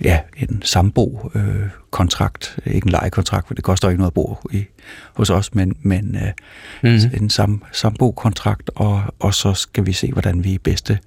ja, 0.04 0.20
en 0.36 0.62
sambo-kontrakt. 0.64 2.58
Øh, 2.66 2.74
ikke 2.74 2.86
en 2.86 2.90
lejekontrakt, 2.90 3.46
for 3.46 3.54
det 3.54 3.64
koster 3.64 3.88
ikke 3.88 3.98
noget 3.98 4.10
at 4.10 4.14
bo 4.14 4.36
i, 4.52 4.64
hos 5.14 5.30
os, 5.30 5.54
men, 5.54 5.76
men 5.82 6.14
øh, 6.14 6.32
mm-hmm. 6.82 7.22
en 7.22 7.30
sam, 7.30 7.62
sambo-kontrakt, 7.72 8.70
og, 8.74 9.02
og 9.18 9.34
så 9.34 9.54
skal 9.54 9.86
vi 9.86 9.92
se, 9.92 10.12
hvordan 10.12 10.44
vi 10.44 10.58
bedste, 10.58 10.98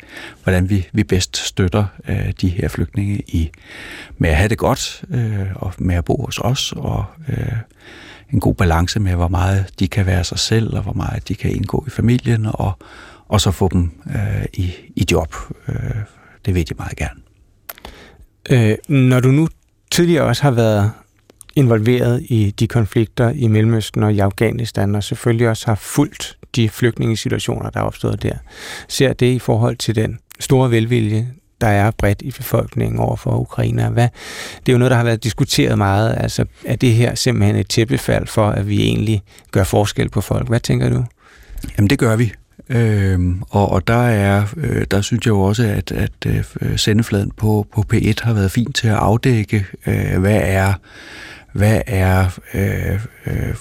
hvordan 0.44 0.70
vi, 0.70 0.88
vi 0.94 1.04
bedst 1.04 1.38
støtter 1.38 1.86
øh, 2.08 2.32
de 2.42 2.50
her 2.50 2.68
flygtninge 2.68 3.20
i 3.28 3.52
med 4.18 4.30
at 4.30 4.36
have 4.36 4.50
det 4.50 4.58
godt, 4.58 5.04
øh, 5.10 5.48
og 5.56 5.74
med 5.78 5.96
at 5.96 6.06
bo 6.06 6.26
hos 6.26 6.40
os, 6.40 6.74
og 6.78 7.06
øh, 7.28 7.58
en 8.34 8.40
god 8.40 8.56
balance 8.56 9.00
med, 9.00 9.16
hvor 9.16 9.28
meget 9.28 9.66
de 9.80 9.88
kan 9.88 10.06
være 10.06 10.24
sig 10.24 10.40
selv, 10.40 10.76
og 10.76 10.84
hvor 10.84 10.94
meget 10.94 11.28
de 11.28 11.36
kan 11.36 11.52
indgå 11.52 11.84
i 11.88 11.90
familien, 11.90 12.46
og, 12.46 12.72
og 13.28 13.42
så 13.42 13.52
få 13.52 13.70
dem 13.74 13.92
øh, 14.16 14.46
i, 14.54 14.74
i 14.96 15.06
job. 15.12 15.36
Øh, 15.68 15.76
det 16.46 16.56
vil 16.56 16.70
de 16.70 16.74
meget 16.78 16.98
gerne. 16.98 17.31
Øh, 18.50 18.76
når 18.88 19.20
du 19.20 19.32
nu 19.32 19.48
tidligere 19.92 20.24
også 20.24 20.44
har 20.44 20.52
været 20.52 20.92
involveret 21.56 22.22
i 22.26 22.54
de 22.60 22.68
konflikter 22.68 23.30
i 23.30 23.48
Mellemøsten 23.48 24.04
og 24.04 24.14
i 24.14 24.20
Afghanistan, 24.20 24.96
og 24.96 25.04
selvfølgelig 25.04 25.50
også 25.50 25.68
har 25.68 25.76
fulgt 25.76 26.38
de 26.56 26.70
flygtningesituationer, 26.70 27.70
der 27.70 27.80
er 27.80 27.84
opstået 27.84 28.24
der, 28.24 28.34
ser 28.88 29.14
det 29.14 29.34
i 29.34 29.40
forhold 29.40 29.76
til 29.76 29.96
den 29.96 30.20
store 30.40 30.72
velvilje, 30.72 31.28
der 31.62 31.68
er 31.68 31.92
bredt 31.92 32.22
i 32.22 32.32
befolkningen 32.32 33.00
over 33.00 33.16
for 33.16 33.38
Ukraine. 33.38 33.90
Hvad, 33.90 34.08
det 34.66 34.70
er 34.70 34.74
jo 34.74 34.78
noget, 34.78 34.92
der 34.92 34.98
har 34.98 35.04
været 35.04 35.24
diskuteret 35.24 35.78
meget. 35.78 36.18
Altså, 36.18 36.46
er 36.66 36.76
det 36.76 36.94
her 36.94 37.16
simpelthen 37.16 37.56
et 37.56 37.70
tæppefald 37.70 38.28
for, 38.28 38.50
at 38.50 38.70
vi 38.70 38.82
egentlig 38.82 39.22
gør 39.52 39.64
forskel 39.64 40.10
på 40.10 40.22
folk? 40.22 40.48
Hvad 40.48 40.60
tænker 40.60 40.90
du? 40.90 41.06
Jamen, 41.78 41.90
det 41.90 42.00
gør 42.00 42.16
vi. 42.16 42.34
Øhm, 42.72 43.44
og, 43.50 43.72
og 43.72 43.88
der 43.88 44.08
er, 44.08 44.44
øh, 44.58 44.86
der 44.92 45.02
synes 45.02 45.26
jeg 45.26 45.32
jo 45.32 45.42
også, 45.42 45.64
at, 45.64 45.92
at 45.92 46.12
øh, 46.28 46.44
øh 46.62 46.78
sendefladen 46.78 47.32
på, 47.38 47.68
på 47.74 47.84
P1 47.94 48.14
har 48.24 48.34
været 48.34 48.52
fint 48.52 48.76
til 48.76 48.88
at 48.88 48.96
afdække, 48.96 49.66
øh, 49.88 50.20
hvad 50.20 50.42
er 50.44 50.74
hvad 51.54 51.82
er 51.88 52.40
øh, 52.54 53.00
øh, 53.26 53.56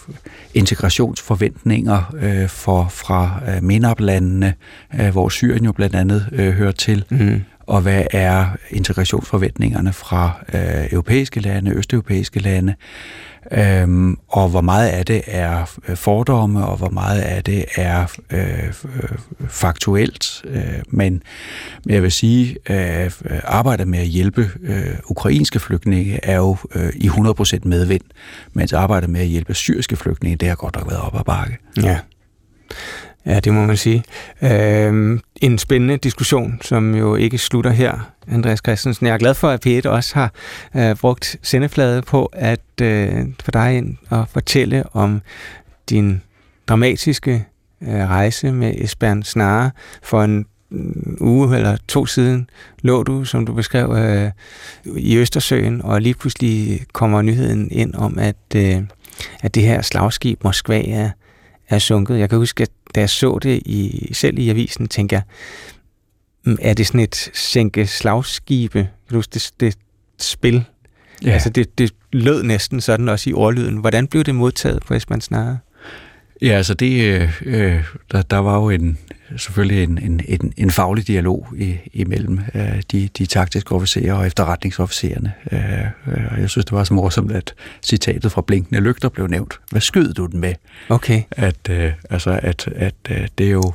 integrationsforventninger 0.54 2.14
øh, 2.22 2.48
for, 2.48 2.88
fra 2.90 3.40
øh, 3.48 3.62
MENAP-landene, 3.62 4.54
øh, 5.00 5.08
hvor 5.08 5.28
Syrien 5.28 5.64
jo 5.64 5.72
blandt 5.72 5.96
andet 5.96 6.28
øh, 6.32 6.52
hører 6.52 6.72
til, 6.72 7.04
mm 7.10 7.42
og 7.70 7.80
hvad 7.80 8.04
er 8.10 8.46
integrationsforventningerne 8.70 9.92
fra 9.92 10.44
øh, 10.54 10.92
europæiske 10.92 11.40
lande, 11.40 11.70
østeuropæiske 11.70 12.40
lande, 12.40 12.74
Øhm, 13.52 14.16
og 14.28 14.48
hvor 14.48 14.60
meget 14.60 14.88
af 14.88 15.06
det 15.06 15.22
er 15.26 15.78
øh, 15.88 15.96
fordomme, 15.96 16.66
og 16.66 16.76
hvor 16.76 16.88
meget 16.88 17.20
af 17.20 17.44
det 17.44 17.64
er 17.76 18.06
øh, 18.30 18.72
faktuelt. 19.48 20.42
Øh, 20.44 20.62
men 20.88 21.22
jeg 21.86 22.02
vil 22.02 22.12
sige, 22.12 22.56
at 22.66 23.22
øh, 23.24 23.40
arbejdet 23.44 23.88
med 23.88 23.98
at 23.98 24.06
hjælpe 24.06 24.50
øh, 24.62 24.94
ukrainske 25.08 25.60
flygtninge 25.60 26.20
er 26.22 26.36
jo 26.36 26.56
øh, 26.74 26.92
i 26.94 27.08
100% 27.08 27.58
medvind, 27.64 28.02
mens 28.52 28.72
arbejdet 28.72 29.10
med 29.10 29.20
at 29.20 29.26
hjælpe 29.26 29.54
syriske 29.54 29.96
flygtninge, 29.96 30.36
det 30.36 30.48
har 30.48 30.56
godt 30.56 30.76
nok 30.76 30.90
været 30.90 31.02
op 31.02 31.18
ad 31.18 31.24
bakke. 31.24 31.58
Ja. 31.82 31.98
Ja, 33.26 33.40
det 33.40 33.54
må 33.54 33.66
man 33.66 33.76
sige. 33.76 34.04
Øh, 34.42 35.18
en 35.40 35.58
spændende 35.58 35.96
diskussion, 35.96 36.58
som 36.62 36.94
jo 36.94 37.14
ikke 37.14 37.38
slutter 37.38 37.70
her, 37.70 38.12
Andreas 38.28 38.58
Christensen. 38.58 39.06
Jeg 39.06 39.14
er 39.14 39.18
glad 39.18 39.34
for, 39.34 39.48
at 39.48 39.66
P1 39.66 39.88
også 39.88 40.14
har 40.14 40.32
øh, 40.76 40.96
brugt 40.96 41.36
sendeflade 41.42 42.02
på 42.02 42.30
at 42.32 42.60
øh, 42.82 43.26
få 43.44 43.50
dig 43.50 43.76
ind 43.76 43.96
og 44.10 44.28
fortælle 44.28 44.84
om 44.92 45.22
din 45.90 46.22
dramatiske 46.68 47.46
øh, 47.82 48.08
rejse 48.08 48.52
med 48.52 48.74
Esbern 48.76 49.22
Snare. 49.22 49.70
For 50.02 50.22
en 50.22 50.46
mm, 50.70 51.16
uge 51.20 51.56
eller 51.56 51.76
to 51.88 52.06
siden 52.06 52.50
lå 52.82 53.02
du, 53.02 53.24
som 53.24 53.46
du 53.46 53.52
beskrev, 53.52 53.96
øh, 53.96 54.30
i 54.96 55.16
Østersøen, 55.16 55.82
og 55.82 56.00
lige 56.00 56.14
pludselig 56.14 56.80
kommer 56.92 57.22
nyheden 57.22 57.68
ind 57.70 57.94
om, 57.94 58.18
at, 58.18 58.36
øh, 58.56 58.82
at 59.40 59.54
det 59.54 59.62
her 59.62 59.82
slagskib 59.82 60.44
Moskva 60.44 60.82
er, 60.90 61.10
er 61.70 61.78
sunket. 61.78 62.18
Jeg 62.18 62.28
kan 62.28 62.38
huske, 62.38 62.62
at 62.62 62.70
da 62.94 63.00
jeg 63.00 63.10
så 63.10 63.38
det 63.42 63.62
i, 63.66 64.10
selv 64.12 64.38
i 64.38 64.50
avisen, 64.50 64.88
tænker 64.88 65.16
jeg, 65.16 65.22
mm, 66.44 66.58
er 66.60 66.74
det 66.74 66.86
sådan 66.86 67.00
et 67.00 67.30
sænke 67.34 67.86
slagskibe? 67.86 68.78
Kan 68.78 69.10
du 69.10 69.14
huske 69.16 69.30
det, 69.34 69.52
det 69.60 69.78
spil? 70.18 70.64
Ja. 71.24 71.30
Altså 71.30 71.50
det, 71.50 71.78
det 71.78 71.94
lød 72.12 72.42
næsten 72.42 72.80
sådan 72.80 73.08
også 73.08 73.30
i 73.30 73.32
ordlyden. 73.32 73.76
Hvordan 73.76 74.06
blev 74.06 74.24
det 74.24 74.34
modtaget 74.34 74.82
på 74.82 74.94
Esbern 74.94 75.20
Snare? 75.20 75.58
Ja, 76.42 76.52
altså 76.52 76.74
det, 76.74 77.02
øh, 77.02 77.42
øh, 77.46 77.84
der, 78.12 78.22
der 78.22 78.36
var 78.36 78.56
jo 78.56 78.70
en, 78.70 78.98
selvfølgelig 79.36 79.82
en, 79.82 79.98
en, 79.98 80.20
en, 80.28 80.52
en 80.56 80.70
faglig 80.70 81.06
dialog 81.06 81.48
i, 81.56 81.76
imellem 81.92 82.40
øh, 82.54 82.82
de, 82.92 83.08
de 83.18 83.26
taktiske 83.26 83.72
officerer 83.72 84.14
og 84.14 84.26
efterretningsofficererne. 84.26 85.32
Øh, 85.52 85.60
øh, 86.06 86.40
jeg 86.40 86.50
synes, 86.50 86.64
det 86.64 86.72
var 86.72 86.84
så 86.84 86.94
morsomt, 86.94 87.32
at 87.32 87.54
citatet 87.82 88.32
fra 88.32 88.42
Blinkende 88.42 88.80
Lygter 88.80 89.08
blev 89.08 89.26
nævnt. 89.26 89.60
Hvad 89.70 89.80
skød 89.80 90.12
du 90.14 90.26
den 90.26 90.40
med? 90.40 90.54
Okay. 90.88 91.22
At, 91.30 91.70
øh, 91.70 91.92
altså, 92.10 92.40
at, 92.42 92.68
at 92.76 92.94
øh, 93.10 93.28
det 93.38 93.46
er 93.46 93.50
jo 93.50 93.72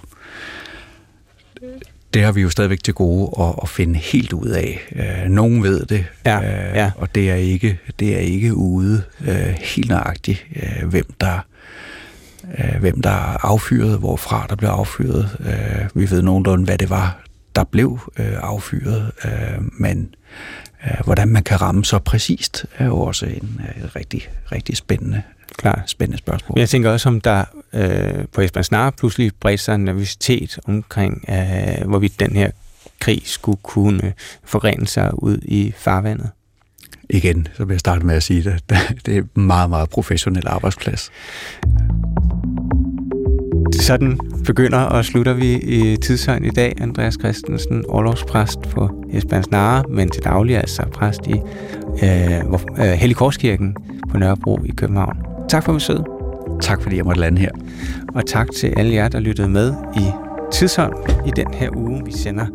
det 2.14 2.24
har 2.24 2.32
vi 2.32 2.42
jo 2.42 2.50
stadigvæk 2.50 2.84
til 2.84 2.94
gode 2.94 3.32
at, 3.40 3.56
at 3.64 3.70
finde 3.70 4.00
helt 4.00 4.34
ud 4.34 4.48
af. 4.48 4.80
Øh, 4.96 5.30
nogen 5.30 5.64
ved 5.64 5.86
det, 5.86 6.06
ja, 6.26 6.38
øh, 6.38 6.76
ja. 6.76 6.92
og 6.98 7.16
det 7.16 7.30
er 7.32 7.36
ikke 7.36 7.80
det 8.00 8.16
er 8.16 8.20
ikke 8.20 8.54
ude 8.54 9.04
øh, 9.28 9.56
helt 9.62 9.90
nøjagtigt, 9.90 10.46
øh, 10.56 10.88
hvem 10.90 11.14
der 11.22 11.40
øh, 12.58 12.80
hvem 12.80 13.02
der 13.02 13.46
affyrede, 13.46 13.98
hvorfra 13.98 14.46
der 14.50 14.56
blev 14.56 14.70
affyret. 14.70 15.38
Øh, 15.40 16.02
vi 16.02 16.10
ved 16.10 16.22
nogenlunde, 16.22 16.66
hvad 16.66 16.78
det 16.78 16.90
var, 16.90 17.20
der 17.56 17.64
blev 17.64 18.00
øh, 18.20 18.34
affyret, 18.42 19.12
øh, 19.26 19.32
men 19.80 20.16
øh, 20.86 20.98
hvordan 21.06 21.28
man 21.28 21.44
kan 21.44 21.62
ramme 21.62 21.86
så 21.86 22.00
præcist, 22.00 22.66
er 22.78 22.86
jo 22.86 23.00
også 23.00 23.26
en 23.26 23.62
øh, 23.78 23.96
rigtig, 23.96 24.30
rigtig 24.52 24.78
spændende, 24.78 25.22
Klar. 25.58 25.84
spændende 25.86 26.18
spørgsmål. 26.18 26.56
Men 26.56 26.60
jeg 26.60 26.70
tænker 26.70 26.92
også, 26.92 27.10
om 27.10 27.22
der 27.22 27.44
øh, 27.74 28.26
på 28.34 28.42
Esbjerg 28.42 28.66
Snare 28.66 28.92
pludselig 28.92 29.32
bredte 29.40 29.64
sig 29.64 29.76
en 29.76 29.86
nervøsitet 29.86 30.60
omkring, 30.66 31.26
øh, 31.30 31.88
hvorvidt 31.88 32.20
den 32.20 32.36
her 32.36 32.52
krig 33.00 33.22
skulle 33.26 33.60
kunne 33.64 34.14
forene 34.44 34.88
sig 34.88 35.24
ud 35.24 35.38
i 35.42 35.74
farvandet. 35.78 36.30
Igen, 37.10 37.48
så 37.58 37.66
vil 37.66 37.74
jeg 37.74 37.80
starte 37.80 38.06
med 38.06 38.16
at 38.16 38.24
sige 38.24 38.44
det. 38.44 38.64
Det 39.06 39.18
er 39.18 39.22
en 39.22 39.46
meget, 39.46 39.70
meget 39.70 39.90
professionel 39.90 40.48
arbejdsplads. 40.48 41.12
Sådan 43.80 44.20
begynder 44.46 44.80
og 44.80 45.06
slutter 45.06 45.34
vi 45.34 45.54
i 45.54 45.98
tidshøjen 45.98 46.46
i 46.46 46.50
dag. 46.50 46.74
Andreas 46.82 47.18
Christensen, 47.20 47.84
overlovspræst 47.88 48.62
på 48.62 48.90
Esbjerg 49.14 49.44
Snare, 49.44 49.84
men 49.90 50.10
til 50.10 50.24
daglig 50.24 50.58
altså 50.58 50.84
præst 50.94 51.28
i 51.28 51.34
øh, 52.04 52.54
øh, 52.80 52.86
Helligkorskirken 52.86 53.76
på 54.12 54.18
Nørrebro 54.18 54.60
i 54.66 54.72
København. 54.78 55.18
Tak 55.50 55.64
for 55.64 55.74
besøget. 55.74 56.06
Tak 56.62 56.82
fordi 56.82 56.98
jeg 56.98 57.06
måtte 57.06 57.22
lande 57.22 57.42
her. 57.42 57.52
Og 58.16 58.26
tak 58.26 58.48
til 58.52 58.74
alle 58.78 58.94
jer, 58.94 59.08
der 59.08 59.20
lyttede 59.20 59.50
med 59.50 59.74
i 59.98 60.02
Tidshånd 60.52 60.94
i 61.28 61.32
den 61.36 61.54
her 61.54 61.70
uge. 61.78 62.02
Vi 62.06 62.12
sender 62.12 62.46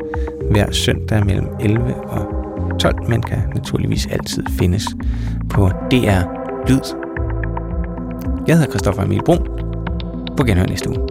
hver 0.51 0.71
søndag 0.71 1.25
mellem 1.25 1.47
11 1.59 1.95
og 1.95 2.27
12, 2.79 3.09
men 3.09 3.21
kan 3.21 3.39
naturligvis 3.55 4.05
altid 4.05 4.43
findes 4.59 4.87
på 5.49 5.69
DR 5.91 6.21
Lyd. 6.69 6.95
Jeg 8.47 8.57
hedder 8.57 8.69
Christoffer 8.69 9.03
Emil 9.03 9.21
Brun. 9.25 9.47
På 10.37 10.43
genhør 10.43 10.65
næste 10.65 10.89
uge. 10.89 11.10